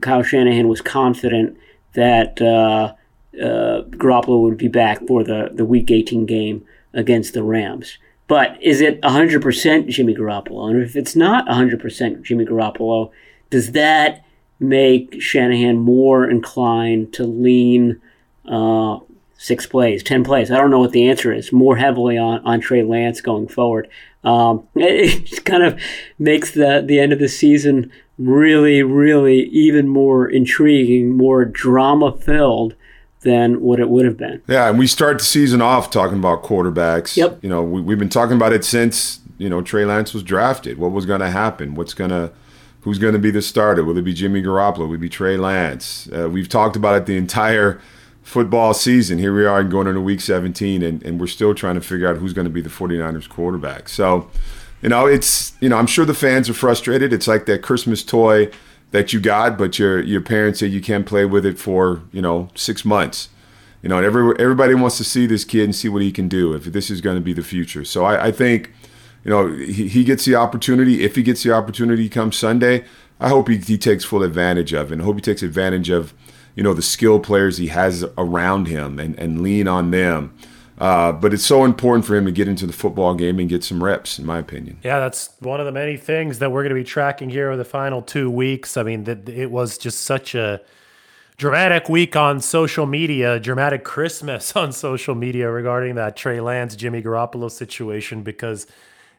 Kyle 0.02 0.24
Shanahan 0.24 0.68
was 0.68 0.82
confident 0.82 1.58
that 1.94 2.42
uh, 2.42 2.94
uh, 3.40 3.84
Garoppolo 3.84 4.42
would 4.42 4.58
be 4.58 4.68
back 4.68 5.06
for 5.08 5.24
the 5.24 5.52
the 5.54 5.66
Week 5.66 5.92
18 5.92 6.26
game 6.26 6.66
against 6.94 7.34
the 7.34 7.44
Rams. 7.44 7.98
But 8.28 8.58
is 8.62 8.82
it 8.82 9.02
100% 9.02 9.88
Jimmy 9.90 10.16
Garoppolo? 10.16 10.70
And 10.70 10.82
if 10.82 10.96
it's 10.96 11.16
not 11.16 11.48
100% 11.48 12.24
Jimmy 12.24 12.46
Garoppolo, 12.46 13.12
does 13.50 13.74
that 13.74 14.26
make 14.60 15.22
Shanahan 15.22 15.78
more 15.78 16.30
inclined 16.30 17.14
to 17.14 17.26
lean 17.26 18.02
uh, 18.48 19.00
six 19.38 19.66
plays, 19.66 20.04
10 20.04 20.24
plays? 20.24 20.52
I 20.52 20.58
don't 20.58 20.72
know 20.72 20.80
what 20.80 20.94
the 20.94 21.10
answer 21.10 21.34
is. 21.34 21.52
More 21.52 21.76
heavily 21.76 22.18
on, 22.18 22.40
on 22.46 22.62
Trey 22.62 22.84
Lance 22.84 23.20
going 23.20 23.48
forward. 23.48 23.90
Um, 24.24 24.68
it 24.76 25.44
kind 25.44 25.64
of 25.64 25.80
makes 26.18 26.52
the, 26.52 26.84
the 26.86 27.00
end 27.00 27.12
of 27.12 27.20
the 27.20 27.28
season 27.28 27.92
really, 28.18 28.84
really 28.84 29.44
even 29.50 29.88
more 29.88 30.30
intriguing, 30.30 31.16
more 31.18 31.44
drama 31.44 32.16
filled 32.16 32.76
than 33.24 33.62
what 33.62 33.80
it 33.80 33.90
would 33.90 34.06
have 34.06 34.18
been. 34.18 34.42
Yeah, 34.48 34.70
and 34.70 34.78
we 34.78 34.88
start 34.88 35.18
the 35.18 35.24
season 35.24 35.62
off 35.62 35.90
talking 35.90 36.18
about 36.18 36.44
quarterbacks. 36.44 37.18
Yep. 37.18 37.40
You 37.42 37.50
know, 37.50 37.64
we, 37.64 37.92
have 37.94 38.00
been 38.00 38.10
talking 38.10 38.36
about 38.36 38.54
it 38.54 38.64
since 38.64 39.20
you 39.38 39.50
know 39.50 39.62
Trey 39.62 39.86
Lance 39.86 40.14
was 40.14 40.24
drafted. 40.24 40.78
What 40.78 40.92
was 40.92 41.06
going 41.06 41.22
to 41.22 41.30
happen? 41.30 41.76
What's 41.76 41.94
going 41.94 42.12
to 42.12 42.32
Who's 42.84 43.00
going 43.00 43.14
to 43.14 43.20
be 43.20 43.32
the 43.32 43.42
starter? 43.42 43.82
Will 43.84 43.98
it 43.98 44.02
be 44.02 44.14
Jimmy 44.14 44.44
Garoppolo? 44.44 44.90
Will 44.90 44.96
it 44.96 44.98
be 44.98 45.08
Trey 45.08 45.38
Lance? 45.38 46.10
Uh, 46.12 46.30
we've 46.30 46.50
talked 46.50 46.76
about 46.76 46.96
it 46.96 47.06
the 47.06 47.16
entire 47.16 47.80
football 48.24 48.74
season. 48.74 49.20
Here 49.20 49.34
we 49.34 49.46
are 49.46 49.64
going 49.64 49.88
into 49.88 50.02
week 50.02 50.20
17, 50.20 50.84
and, 50.84 51.02
and 51.02 51.18
we're 51.18 51.28
still 51.28 51.56
trying 51.56 51.76
to 51.76 51.82
figure 51.82 52.10
out 52.10 52.18
who's 52.18 52.34
going 52.34 52.44
to 52.44 52.52
be 52.52 52.60
the 52.60 52.70
49ers 52.70 53.30
quarterback. 53.30 53.88
So, 53.88 54.30
you 54.82 54.90
know, 54.90 55.06
it's, 55.06 55.54
you 55.62 55.70
know, 55.70 55.78
I'm 55.78 55.88
sure 55.88 56.04
the 56.04 56.14
fans 56.14 56.50
are 56.50 56.54
frustrated. 56.54 57.14
It's 57.14 57.26
like 57.26 57.46
that 57.46 57.62
Christmas 57.62 58.04
toy 58.04 58.52
that 58.94 59.12
you 59.12 59.20
got, 59.20 59.58
but 59.58 59.78
your 59.78 60.02
your 60.02 60.22
parents 60.22 60.60
say 60.60 60.68
you 60.68 60.80
can't 60.82 61.06
play 61.06 61.26
with 61.26 61.46
it 61.46 61.60
for, 61.60 62.02
you 62.14 62.22
know, 62.22 62.48
six 62.56 62.86
months. 62.86 63.28
You 63.82 63.90
know, 63.90 63.98
and 63.98 64.06
every, 64.06 64.34
everybody 64.40 64.74
wants 64.76 64.98
to 65.00 65.04
see 65.04 65.26
this 65.26 65.44
kid 65.44 65.66
and 65.66 65.76
see 65.76 65.90
what 65.90 66.02
he 66.02 66.12
can 66.14 66.30
do 66.30 66.54
if 66.54 66.64
this 66.64 66.90
is 66.90 67.02
going 67.02 67.18
to 67.18 67.22
be 67.22 67.34
the 67.34 67.44
future. 67.44 67.84
So 67.84 68.06
I, 68.06 68.28
I 68.28 68.32
think, 68.32 68.72
you 69.26 69.32
know, 69.32 69.52
he, 69.52 69.90
he 69.90 70.06
gets 70.06 70.24
the 70.24 70.36
opportunity. 70.36 71.04
If 71.04 71.18
he 71.18 71.22
gets 71.22 71.44
the 71.44 71.52
opportunity 71.52 72.08
come 72.08 72.32
Sunday, 72.32 72.86
I 73.20 73.28
hope 73.28 73.50
he, 73.50 73.58
he 73.58 73.78
takes 73.78 74.06
full 74.06 74.24
advantage 74.24 74.72
of 74.72 74.90
it. 74.90 74.94
And 74.94 75.02
I 75.02 75.06
hope 75.06 75.16
he 75.16 75.22
takes 75.22 75.44
advantage 75.44 75.90
of– 75.90 76.14
you 76.56 76.64
know 76.64 76.74
the 76.74 76.82
skill 76.82 77.20
players 77.20 77.58
he 77.58 77.68
has 77.68 78.06
around 78.18 78.68
him 78.68 79.00
and, 79.00 79.18
and 79.18 79.42
lean 79.42 79.68
on 79.68 79.92
them. 79.92 80.36
Uh, 80.80 81.12
but 81.12 81.34
it's 81.34 81.46
so 81.46 81.66
important 81.66 82.06
for 82.06 82.16
him 82.16 82.26
to 82.26 82.32
get 82.32 82.48
into 82.48 82.66
the 82.66 82.74
football 82.74 83.14
game 83.14 83.40
and 83.40 83.48
get 83.48 83.64
some 83.64 83.84
reps, 83.84 84.18
in 84.18 84.26
my 84.26 84.40
opinion. 84.40 84.78
Yeah, 84.84 85.00
that's 85.00 85.30
one 85.40 85.60
of 85.60 85.66
the 85.66 85.72
many 85.72 85.98
things 85.98 86.40
that 86.40 86.52
we're 86.52 86.64
going 86.64 86.76
to 86.76 86.82
be 86.82 86.84
tracking 86.84 87.30
here 87.30 87.48
over 87.48 87.58
the 87.58 87.66
final 87.66 88.02
two 88.02 88.30
weeks. 88.30 88.76
I 88.76 88.84
mean, 88.84 89.04
that 89.04 89.30
it 89.30 89.52
was 89.52 89.78
just 89.78 90.02
such 90.02 90.34
a 90.34 90.62
dramatic 91.38 91.90
week 91.90 92.16
on 92.16 92.42
social 92.42 92.86
media, 92.86 93.40
dramatic 93.40 93.84
Christmas 93.84 94.56
on 94.56 94.72
social 94.72 95.16
media 95.16 95.50
regarding 95.50 95.96
that 95.96 96.16
Trey 96.16 96.40
Lance, 96.40 96.76
Jimmy 96.76 97.02
Garoppolo 97.02 97.50
situation 97.52 98.24
because. 98.24 98.68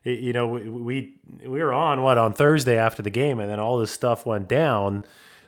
you 0.07 0.35
know, 0.35 0.47
we, 0.47 0.69
we 0.69 1.15
we 1.47 1.63
were 1.63 1.73
on 1.73 2.03
what 2.03 2.19
on 2.19 2.35
Thursday 2.35 2.77
after 2.77 3.01
the 3.01 3.09
game, 3.09 3.41
and 3.41 3.49
then 3.49 3.59
all 3.59 3.79
this 3.79 3.91
stuff 3.91 4.27
went 4.27 4.47
down 4.49 5.03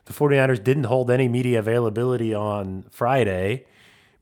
the 0.07 0.12
49ers 0.12 0.62
didn't 0.62 0.84
hold 0.84 1.11
any 1.11 1.28
media 1.28 1.59
availability 1.59 2.32
on 2.32 2.84
Friday 2.90 3.66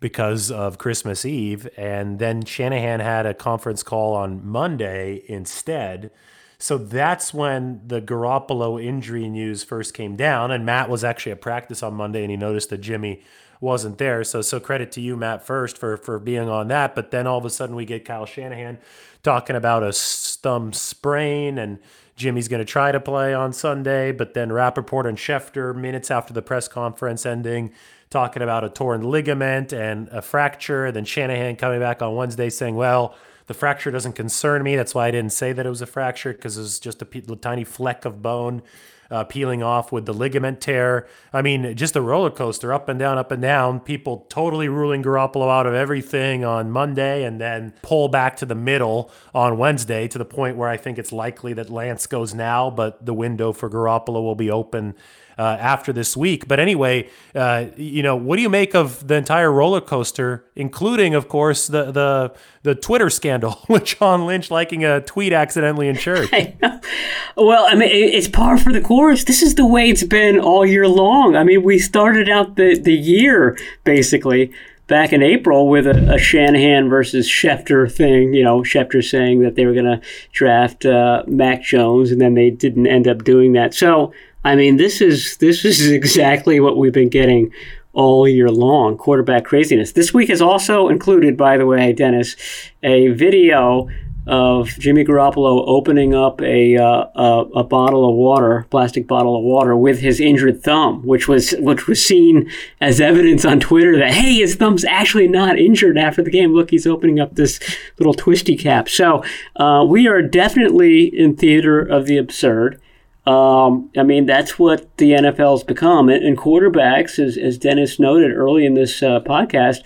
because 0.05 0.51
of 0.51 0.77
Christmas 0.77 1.25
Eve. 1.25 1.67
And 1.79 2.19
then 2.19 2.45
Shanahan 2.45 3.01
had 3.01 3.25
a 3.25 3.33
conference 3.33 3.83
call 3.83 4.13
on 4.13 4.47
Monday 4.47 5.23
instead. 5.29 6.11
So 6.59 6.77
that's 6.77 7.33
when 7.33 7.81
the 7.87 8.03
Garoppolo 8.03 8.85
injury 8.85 9.31
news 9.31 9.65
first 9.65 9.95
came 9.95 10.15
down. 10.15 10.51
And 10.51 10.67
Matt 10.67 10.91
was 10.91 11.05
actually 11.05 11.33
at 11.33 11.41
practice 11.41 11.83
on 11.83 11.95
Monday 11.95 12.21
and 12.21 12.31
he 12.31 12.37
noticed 12.37 12.69
that 12.69 12.83
Jimmy 12.83 13.23
wasn't 13.63 13.97
there. 13.97 14.23
So 14.25 14.43
so 14.43 14.61
credit 14.61 14.93
to 14.93 15.01
you, 15.01 15.17
Matt, 15.17 15.47
first 15.47 15.79
for 15.79 15.97
for 15.97 16.19
being 16.19 16.51
on 16.51 16.69
that. 16.69 16.95
But 16.95 17.11
then 17.11 17.27
all 17.27 17.39
of 17.39 17.47
a 17.47 17.51
sudden 17.51 17.75
we 17.75 17.87
get 17.87 18.05
Kyle 18.05 18.27
Shanahan 18.27 18.77
talking 19.23 19.57
about 19.57 19.83
a 19.83 19.93
thumb 19.95 20.75
sprain 20.75 21.57
and 21.57 21.79
Jimmy's 22.15 22.49
going 22.49 22.61
to 22.61 22.71
try 22.71 22.93
to 22.93 23.01
play 23.01 23.35
on 23.35 23.53
Sunday, 23.53 24.13
but 24.13 24.35
then 24.35 24.53
Rapoport 24.53 25.07
and 25.07 25.19
Schefter, 25.19 25.75
minutes 25.75 26.11
after 26.11 26.33
the 26.33 26.43
press 26.43 26.69
conference 26.69 27.27
ending, 27.27 27.73
talking 28.15 28.43
about 28.43 28.63
a 28.63 28.69
torn 28.69 29.03
ligament 29.03 29.73
and 29.73 30.07
a 30.09 30.23
fracture. 30.23 30.93
Then 30.93 31.05
Shanahan 31.05 31.57
coming 31.57 31.81
back 31.81 32.01
on 32.01 32.15
Wednesday 32.15 32.49
saying, 32.49 32.77
well, 32.77 33.17
the 33.49 33.55
fracture 33.55 33.91
doesn't 33.91 34.13
concern 34.13 34.63
me. 34.63 34.77
That's 34.77 34.95
why 34.95 35.09
I 35.09 35.11
didn't 35.11 35.33
say 35.33 35.53
that 35.53 35.67
it 35.67 35.69
was 35.69 35.83
a 35.83 35.87
fracture 35.87 36.33
because 36.33 36.57
it 36.57 36.61
was 36.61 36.79
just 36.79 37.03
a 37.03 37.37
tiny 37.37 37.65
fleck 37.65 38.05
of 38.05 38.23
bone 38.23 38.63
uh, 39.11 39.25
peeling 39.25 39.65
off 39.65 39.91
with 39.91 40.07
the 40.07 40.15
ligament 40.15 40.61
tear. 40.61 41.09
I 41.33 41.43
mean, 41.43 41.77
just 41.77 41.97
a 41.97 42.01
roller 42.01 42.31
coaster, 42.31 42.73
up 42.73 42.89
and 42.89 43.01
down, 43.01 43.19
up 43.19 43.33
and 43.33 43.43
down. 43.43 43.81
People 43.81 44.27
totally 44.29 44.69
ruling 44.69 45.03
Garoppolo 45.03 45.51
out 45.51 45.67
of 45.67 45.75
everything 45.75 46.45
on 46.45 46.71
Monday 46.71 47.25
and 47.25 47.41
then 47.41 47.75
pull 47.83 48.07
back 48.07 48.37
to 48.37 48.47
the 48.47 48.55
middle 48.55 49.11
on 49.35 49.59
Wednesday 49.59 50.07
to 50.07 50.19
the 50.19 50.25
point 50.25 50.57
where 50.57 50.69
I 50.69 50.77
think 50.77 50.99
it's 50.99 51.13
likely 51.13 51.53
that 51.55 51.69
Lance 51.69 52.07
goes 52.07 52.33
now, 52.33 52.71
but 52.71 53.05
the 53.05 53.13
window 53.13 53.53
for 53.53 53.69
Garoppolo 53.69 54.23
will 54.23 54.37
be 54.37 54.51
open 54.53 54.95
uh, 55.39 55.57
after 55.61 55.93
this 55.93 56.17
week. 56.17 56.47
But 56.49 56.61
anyway, 56.61 57.09
uh, 57.35 57.67
you 57.77 58.03
know, 58.03 58.17
what 58.17 58.37
do 58.37 58.43
you 58.43 58.49
make 58.49 58.75
of 58.75 59.07
the 59.07 59.15
entire 59.15 59.51
roller 59.51 59.81
coaster, 59.81 60.45
including, 60.55 61.15
of 61.15 61.29
course, 61.29 61.67
the 61.67 61.91
the 61.91 62.35
the 62.63 62.75
Twitter 62.75 63.11
scandal 63.11 63.61
with 63.69 63.85
John 63.85 64.27
Lynch 64.27 64.51
liking 64.51 64.85
a 64.85 65.01
tweet 65.01 65.33
accidentally 65.33 65.89
in 65.89 65.97
church? 65.97 66.31
well, 67.37 67.67
I 67.69 67.75
mean, 67.75 67.91
it's 67.91 68.29
par 68.29 68.59
for 68.59 68.73
the 68.73 68.81
course. 68.81 69.25
This 69.25 69.43
is 69.43 69.55
the 69.55 69.67
way 69.67 69.89
it's 69.89 70.05
been 70.05 70.39
all 70.39 70.65
year 70.65 70.89
long. 70.89 71.37
I 71.37 71.45
mean, 71.45 71.63
we 71.63 71.79
started 71.79 72.29
out 72.29 72.57
the 72.57 72.79
the 72.79 72.95
year 72.95 73.59
basically 73.85 74.53
back 74.87 75.13
in 75.13 75.23
April 75.23 75.69
with 75.69 75.87
a, 75.87 76.15
a, 76.15 76.19
Shanahan 76.19 76.89
versus 76.89 77.29
Schefter 77.29 77.91
thing. 77.91 78.35
You 78.35 78.45
know, 78.45 78.61
Schefter 78.61 79.03
saying 79.03 79.41
that 79.41 79.55
they 79.55 79.67
were 79.67 79.73
going 79.73 79.85
to 79.87 80.01
draft 80.33 80.85
uh, 80.85 81.23
Mac 81.27 81.63
Jones, 81.63 82.11
and 82.11 82.21
then 82.21 82.35
they 82.35 82.51
didn't 82.51 82.87
end 82.87 83.09
up 83.09 83.25
doing 83.25 83.53
that. 83.55 83.75
So 83.75 84.13
I 84.45 84.57
mean, 84.57 84.77
this 84.77 85.01
is 85.01 85.37
this 85.39 85.65
is 85.65 85.91
exactly 85.91 86.61
what 86.61 86.77
we've 86.77 86.93
been 86.93 87.09
getting 87.09 87.53
all 87.93 88.29
year 88.29 88.51
long. 88.51 88.97
Quarterback 88.97 89.45
craziness. 89.45 89.93
This 89.93 90.13
week 90.13 90.29
has 90.29 90.43
also 90.43 90.89
included, 90.89 91.37
by 91.37 91.57
the 91.57 91.67
way, 91.67 91.93
Dennis, 91.93 92.37
a 92.83 93.09
video 93.09 93.89
of 94.27 94.69
Jimmy 94.79 95.05
Garoppolo 95.05 95.65
opening 95.67 96.15
up 96.15 96.41
a, 96.41 96.79
uh, 96.79 97.05
a, 97.15 97.41
a 97.57 97.65
bottle 97.65 98.09
of 98.09 98.15
water, 98.15 98.67
plastic 98.71 99.07
bottle 99.07 99.37
of 99.37 99.45
water, 99.45 99.77
with 99.77 100.01
his 100.01 100.19
injured 100.19 100.63
thumb, 100.63 101.03
which 101.05 101.29
was 101.29 101.55
which 101.59 101.87
was 101.87 102.05
seen 102.05 102.51
as 102.81 103.01
evidence 103.01 103.45
on 103.45 103.61
Twitter 103.61 103.99
that 103.99 104.15
hey, 104.15 104.37
his 104.37 104.55
thumb's 104.55 104.85
actually 104.85 105.29
not 105.29 105.59
injured 105.59 105.99
after 105.99 106.23
the 106.23 106.31
game. 106.31 106.55
Look, 106.55 106.71
he's 106.71 106.87
opening 106.87 107.21
up 107.21 107.35
this 107.35 107.61
little 107.99 108.15
twisty 108.15 108.57
cap. 108.57 108.89
So 108.89 109.23
uh, 109.57 109.85
we 109.87 110.09
are 110.09 110.23
definitely 110.23 111.05
in 111.05 111.37
theater 111.37 111.81
of 111.81 112.07
the 112.07 112.17
absurd. 112.17 112.81
Um, 113.27 113.91
I 113.97 114.03
mean, 114.03 114.27
that's 114.27 114.59
what 114.59 114.97
the 114.99 115.13
NFL's 115.13 115.65
become. 115.65 116.09
And, 116.09 116.37
quarterbacks, 116.37 117.19
as, 117.19 117.39
as 117.39 117.57
Dennis 117.57 117.99
noted 117.99 118.33
early 118.33 118.67
in 118.67 118.75
this 118.75 119.03
uh, 119.03 119.21
podcast, 119.21 119.79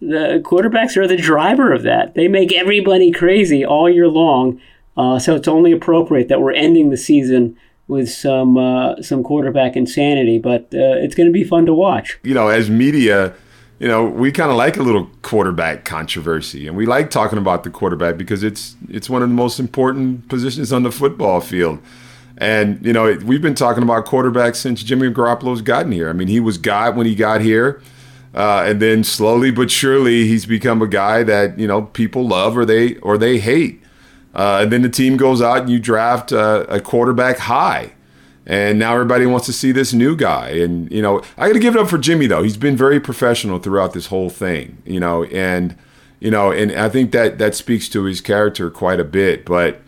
the 0.00 0.40
quarterbacks 0.44 0.96
are 0.96 1.06
the 1.06 1.16
driver 1.16 1.72
of 1.72 1.82
that. 1.82 2.14
They 2.14 2.28
make 2.28 2.52
everybody 2.52 3.10
crazy 3.10 3.64
all 3.64 3.90
year 3.90 4.08
long. 4.08 4.60
Uh, 4.96 5.18
so 5.18 5.34
it's 5.34 5.48
only 5.48 5.70
appropriate 5.72 6.28
that 6.28 6.40
we're 6.40 6.52
ending 6.52 6.90
the 6.90 6.96
season 6.96 7.56
with 7.88 8.10
some 8.10 8.56
uh, 8.56 9.00
some 9.02 9.22
quarterback 9.22 9.76
insanity. 9.76 10.38
But 10.38 10.62
uh, 10.74 10.96
it's 10.98 11.14
going 11.14 11.28
to 11.28 11.32
be 11.32 11.44
fun 11.44 11.66
to 11.66 11.74
watch. 11.74 12.18
You 12.22 12.34
know, 12.34 12.48
as 12.48 12.70
media, 12.70 13.34
you 13.78 13.86
know, 13.86 14.04
we 14.04 14.32
kind 14.32 14.50
of 14.50 14.56
like 14.56 14.76
a 14.76 14.82
little 14.82 15.10
quarterback 15.22 15.84
controversy, 15.84 16.66
and 16.66 16.76
we 16.76 16.86
like 16.86 17.10
talking 17.10 17.38
about 17.38 17.64
the 17.64 17.70
quarterback 17.70 18.16
because 18.16 18.42
it's 18.42 18.76
it's 18.88 19.10
one 19.10 19.22
of 19.22 19.28
the 19.28 19.34
most 19.34 19.60
important 19.60 20.28
positions 20.28 20.72
on 20.72 20.82
the 20.82 20.92
football 20.92 21.40
field. 21.40 21.78
And 22.38 22.84
you 22.86 22.92
know, 22.92 23.18
we've 23.24 23.42
been 23.42 23.56
talking 23.56 23.82
about 23.82 24.06
quarterbacks 24.06 24.56
since 24.56 24.82
Jimmy 24.82 25.10
Garoppolo's 25.10 25.60
gotten 25.60 25.92
here. 25.92 26.08
I 26.08 26.12
mean, 26.12 26.28
he 26.28 26.40
was 26.40 26.56
God 26.56 26.96
when 26.96 27.04
he 27.04 27.14
got 27.14 27.40
here, 27.40 27.82
uh, 28.32 28.62
and 28.64 28.80
then 28.80 29.04
slowly 29.04 29.50
but 29.50 29.70
surely 29.70 30.26
he's 30.28 30.46
become 30.46 30.80
a 30.80 30.86
guy 30.86 31.24
that 31.24 31.58
you 31.58 31.66
know 31.66 31.82
people 31.82 32.26
love 32.26 32.56
or 32.56 32.64
they 32.64 32.94
or 32.96 33.18
they 33.18 33.38
hate. 33.38 33.82
Uh, 34.34 34.60
and 34.62 34.72
then 34.72 34.82
the 34.82 34.88
team 34.88 35.16
goes 35.16 35.42
out 35.42 35.58
and 35.58 35.70
you 35.70 35.80
draft 35.80 36.32
uh, 36.32 36.64
a 36.68 36.80
quarterback 36.80 37.38
high. 37.38 37.92
And 38.46 38.78
now 38.78 38.94
everybody 38.94 39.26
wants 39.26 39.46
to 39.46 39.52
see 39.52 39.72
this 39.72 39.92
new 39.92 40.16
guy. 40.16 40.50
And, 40.50 40.90
you 40.90 41.02
know, 41.02 41.22
I 41.36 41.48
got 41.48 41.54
to 41.54 41.58
give 41.58 41.74
it 41.74 41.80
up 41.80 41.88
for 41.88 41.98
Jimmy, 41.98 42.26
though. 42.28 42.42
He's 42.42 42.56
been 42.56 42.76
very 42.76 42.98
professional 42.98 43.58
throughout 43.58 43.92
this 43.92 44.06
whole 44.06 44.30
thing, 44.30 44.78
you 44.86 45.00
know, 45.00 45.24
and, 45.24 45.76
you 46.18 46.30
know, 46.30 46.50
and 46.50 46.72
I 46.72 46.88
think 46.88 47.12
that 47.12 47.36
that 47.38 47.54
speaks 47.54 47.90
to 47.90 48.04
his 48.04 48.22
character 48.22 48.70
quite 48.70 49.00
a 49.00 49.04
bit. 49.04 49.44
But, 49.44 49.82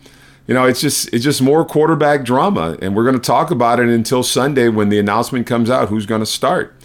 you 0.51 0.55
know, 0.55 0.65
it's 0.65 0.81
just 0.81 1.13
it's 1.13 1.23
just 1.23 1.41
more 1.41 1.63
quarterback 1.63 2.25
drama, 2.25 2.77
and 2.81 2.93
we're 2.93 3.05
going 3.05 3.15
to 3.15 3.21
talk 3.21 3.51
about 3.51 3.79
it 3.79 3.87
until 3.87 4.21
Sunday 4.21 4.67
when 4.67 4.89
the 4.89 4.99
announcement 4.99 5.47
comes 5.47 5.69
out 5.69 5.87
who's 5.87 6.05
going 6.05 6.19
to 6.19 6.25
start. 6.25 6.75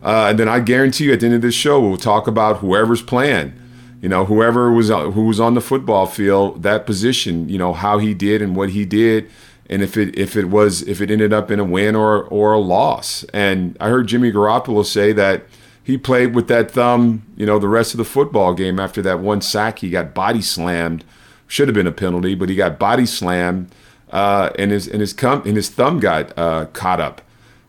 Uh, 0.00 0.28
and 0.30 0.38
then 0.38 0.48
I 0.48 0.60
guarantee 0.60 1.06
you, 1.06 1.12
at 1.12 1.18
the 1.18 1.26
end 1.26 1.34
of 1.34 1.42
this 1.42 1.52
show, 1.52 1.80
we'll 1.80 1.96
talk 1.96 2.28
about 2.28 2.58
whoever's 2.58 3.02
playing. 3.02 3.52
You 4.00 4.08
know, 4.08 4.26
whoever 4.26 4.70
was 4.70 4.90
who 4.90 5.24
was 5.24 5.40
on 5.40 5.54
the 5.54 5.60
football 5.60 6.06
field, 6.06 6.62
that 6.62 6.86
position. 6.86 7.48
You 7.48 7.58
know 7.58 7.72
how 7.72 7.98
he 7.98 8.14
did 8.14 8.42
and 8.42 8.54
what 8.54 8.70
he 8.70 8.84
did, 8.84 9.28
and 9.68 9.82
if 9.82 9.96
it 9.96 10.16
if 10.16 10.36
it 10.36 10.44
was 10.44 10.82
if 10.82 11.00
it 11.00 11.10
ended 11.10 11.32
up 11.32 11.50
in 11.50 11.58
a 11.58 11.64
win 11.64 11.96
or 11.96 12.22
or 12.26 12.52
a 12.52 12.60
loss. 12.60 13.24
And 13.34 13.76
I 13.80 13.88
heard 13.88 14.06
Jimmy 14.06 14.30
Garoppolo 14.30 14.86
say 14.86 15.12
that 15.14 15.42
he 15.82 15.98
played 15.98 16.32
with 16.32 16.46
that 16.46 16.70
thumb, 16.70 17.26
you 17.36 17.44
know, 17.44 17.58
the 17.58 17.66
rest 17.66 17.92
of 17.92 17.98
the 17.98 18.04
football 18.04 18.54
game 18.54 18.78
after 18.78 19.02
that 19.02 19.18
one 19.18 19.40
sack 19.40 19.80
he 19.80 19.90
got 19.90 20.14
body 20.14 20.42
slammed. 20.42 21.04
Should 21.46 21.68
have 21.68 21.74
been 21.74 21.86
a 21.86 21.92
penalty, 21.92 22.34
but 22.34 22.48
he 22.48 22.56
got 22.56 22.78
body 22.78 23.06
slammed, 23.06 23.70
uh, 24.10 24.50
and 24.58 24.70
his 24.70 24.88
and 24.88 25.00
his 25.00 25.12
cum 25.12 25.42
and 25.46 25.56
his 25.56 25.68
thumb 25.68 26.00
got 26.00 26.36
uh, 26.36 26.66
caught 26.66 27.00
up. 27.00 27.22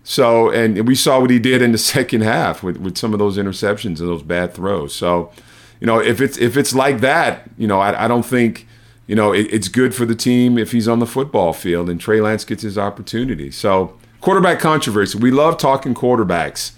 So 0.03 0.49
and 0.49 0.87
we 0.87 0.95
saw 0.95 1.19
what 1.19 1.29
he 1.29 1.39
did 1.39 1.61
in 1.61 1.71
the 1.71 1.77
second 1.95 2.21
half 2.21 2.63
with, 2.63 2.77
with 2.77 2.97
some 2.97 3.13
of 3.13 3.19
those 3.19 3.37
interceptions 3.37 3.99
and 3.99 4.09
those 4.09 4.23
bad 4.23 4.53
throws. 4.53 4.95
So, 4.95 5.31
you 5.79 5.87
know, 5.87 5.99
if 5.99 6.21
it's 6.21 6.37
if 6.37 6.57
it's 6.57 6.73
like 6.73 7.01
that, 7.01 7.49
you 7.57 7.67
know, 7.67 7.79
I, 7.79 8.05
I 8.05 8.07
don't 8.07 8.25
think 8.25 8.67
you 9.07 9.15
know, 9.15 9.33
it, 9.33 9.47
it's 9.51 9.69
good 9.69 9.95
for 9.95 10.05
the 10.05 10.15
team 10.15 10.57
if 10.57 10.73
he's 10.73 10.87
on 10.87 10.99
the 10.99 11.05
football 11.05 11.53
field 11.53 11.89
and 11.89 11.99
Trey 11.99 12.21
Lance 12.21 12.43
gets 12.43 12.61
his 12.61 12.77
opportunity. 12.77 13.49
So, 13.49 13.97
quarterback 14.21 14.59
controversy. 14.59 15.17
We 15.17 15.31
love 15.31 15.57
talking 15.57 15.93
quarterbacks. 15.93 16.73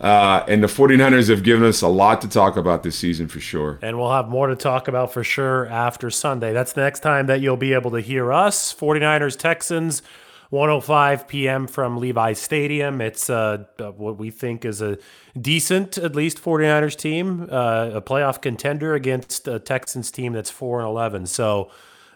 Uh, 0.00 0.44
and 0.48 0.62
the 0.62 0.66
49ers 0.66 1.28
have 1.28 1.42
given 1.42 1.62
us 1.62 1.82
a 1.82 1.88
lot 1.88 2.22
to 2.22 2.28
talk 2.28 2.56
about 2.56 2.82
this 2.82 2.96
season 2.96 3.28
for 3.28 3.38
sure. 3.38 3.78
And 3.82 3.98
we'll 3.98 4.12
have 4.12 4.28
more 4.28 4.46
to 4.46 4.56
talk 4.56 4.88
about 4.88 5.12
for 5.12 5.22
sure 5.22 5.66
after 5.66 6.08
Sunday. 6.08 6.54
That's 6.54 6.72
the 6.72 6.80
next 6.80 7.00
time 7.00 7.26
that 7.26 7.40
you'll 7.42 7.58
be 7.58 7.74
able 7.74 7.90
to 7.90 8.00
hear 8.00 8.32
us. 8.32 8.72
49ers 8.72 9.38
Texans 9.38 10.00
105 10.48 11.28
p.m. 11.28 11.66
from 11.66 11.98
Levi 11.98 12.32
Stadium. 12.32 13.00
It's 13.00 13.28
uh, 13.28 13.64
what 13.78 14.18
we 14.18 14.30
think 14.30 14.64
is 14.64 14.80
a 14.80 14.98
decent, 15.38 15.96
at 15.98 16.16
least 16.16 16.42
49ers 16.42 16.96
team, 16.96 17.46
uh, 17.50 17.90
a 17.94 18.02
playoff 18.02 18.40
contender 18.40 18.94
against 18.94 19.46
a 19.46 19.58
Texans 19.58 20.10
team 20.10 20.32
that's 20.32 20.50
4 20.50 20.80
and 20.80 20.88
11. 20.88 21.26
So 21.26 21.70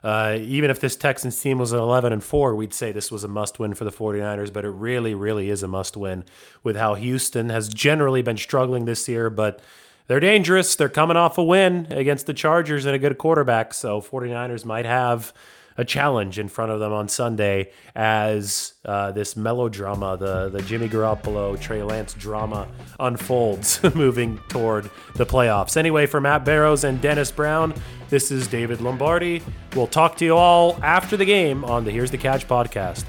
uh, 0.05 0.37
even 0.39 0.71
if 0.71 0.81
this 0.81 0.97
Texans 0.97 1.41
team 1.41 1.59
was 1.59 1.73
an 1.73 1.79
11 1.79 2.13
and 2.13 2.23
4, 2.23 2.55
we'd 2.55 2.75
say 2.75 2.93
this 2.93 3.11
was 3.11 3.25
a 3.25 3.29
must 3.29 3.59
win 3.59 3.73
for 3.73 3.85
the 3.85 3.91
49ers, 3.91 4.53
but 4.53 4.67
it 4.67 4.71
really, 4.71 5.15
really 5.15 5.49
is 5.49 5.63
a 5.63 5.69
must 5.69 5.97
win 5.97 6.25
with 6.63 6.77
how 6.77 6.93
Houston 6.93 7.49
has 7.49 7.71
generally 7.71 8.21
been 8.21 8.37
struggling 8.37 8.85
this 8.85 9.09
year. 9.09 9.31
But 9.31 9.61
they're 10.07 10.21
dangerous. 10.21 10.77
They're 10.77 10.91
coming 10.91 11.17
off 11.17 11.39
a 11.39 11.43
win 11.43 11.87
against 11.91 12.27
the 12.27 12.35
Chargers 12.35 12.85
and 12.85 12.95
a 12.95 12.99
good 12.99 13.17
quarterback. 13.17 13.73
So 13.73 14.03
49ers 14.03 14.67
might 14.67 14.85
have 14.85 15.33
a 15.77 15.85
challenge 15.85 16.39
in 16.39 16.49
front 16.49 16.70
of 16.70 16.81
them 16.81 16.93
on 16.93 17.09
Sunday 17.09 17.70
as 17.95 18.75
uh, 18.85 19.12
this 19.12 19.37
melodrama, 19.37 20.16
the 20.16 20.49
the 20.49 20.62
Jimmy 20.62 20.89
Garoppolo 20.89 21.61
Trey 21.61 21.83
Lance 21.83 22.14
drama 22.14 22.68
unfolds, 23.01 23.83
moving 23.95 24.39
toward 24.49 24.91
the 25.16 25.27
playoffs. 25.27 25.77
Anyway, 25.77 26.07
for 26.07 26.20
Matt 26.20 26.45
Barrows 26.45 26.85
and 26.85 27.01
Dennis 27.01 27.31
Brown, 27.31 27.75
this 28.09 28.31
is 28.31 28.47
David 28.47 28.81
Lombardi. 28.81 29.43
We'll 29.75 29.87
talk 29.87 30.16
to 30.18 30.25
you 30.25 30.37
all 30.37 30.79
after 30.83 31.16
the 31.16 31.25
game 31.25 31.64
on 31.64 31.85
the 31.85 31.91
Here's 31.91 32.11
the 32.11 32.18
Catch 32.18 32.47
podcast. 32.47 33.05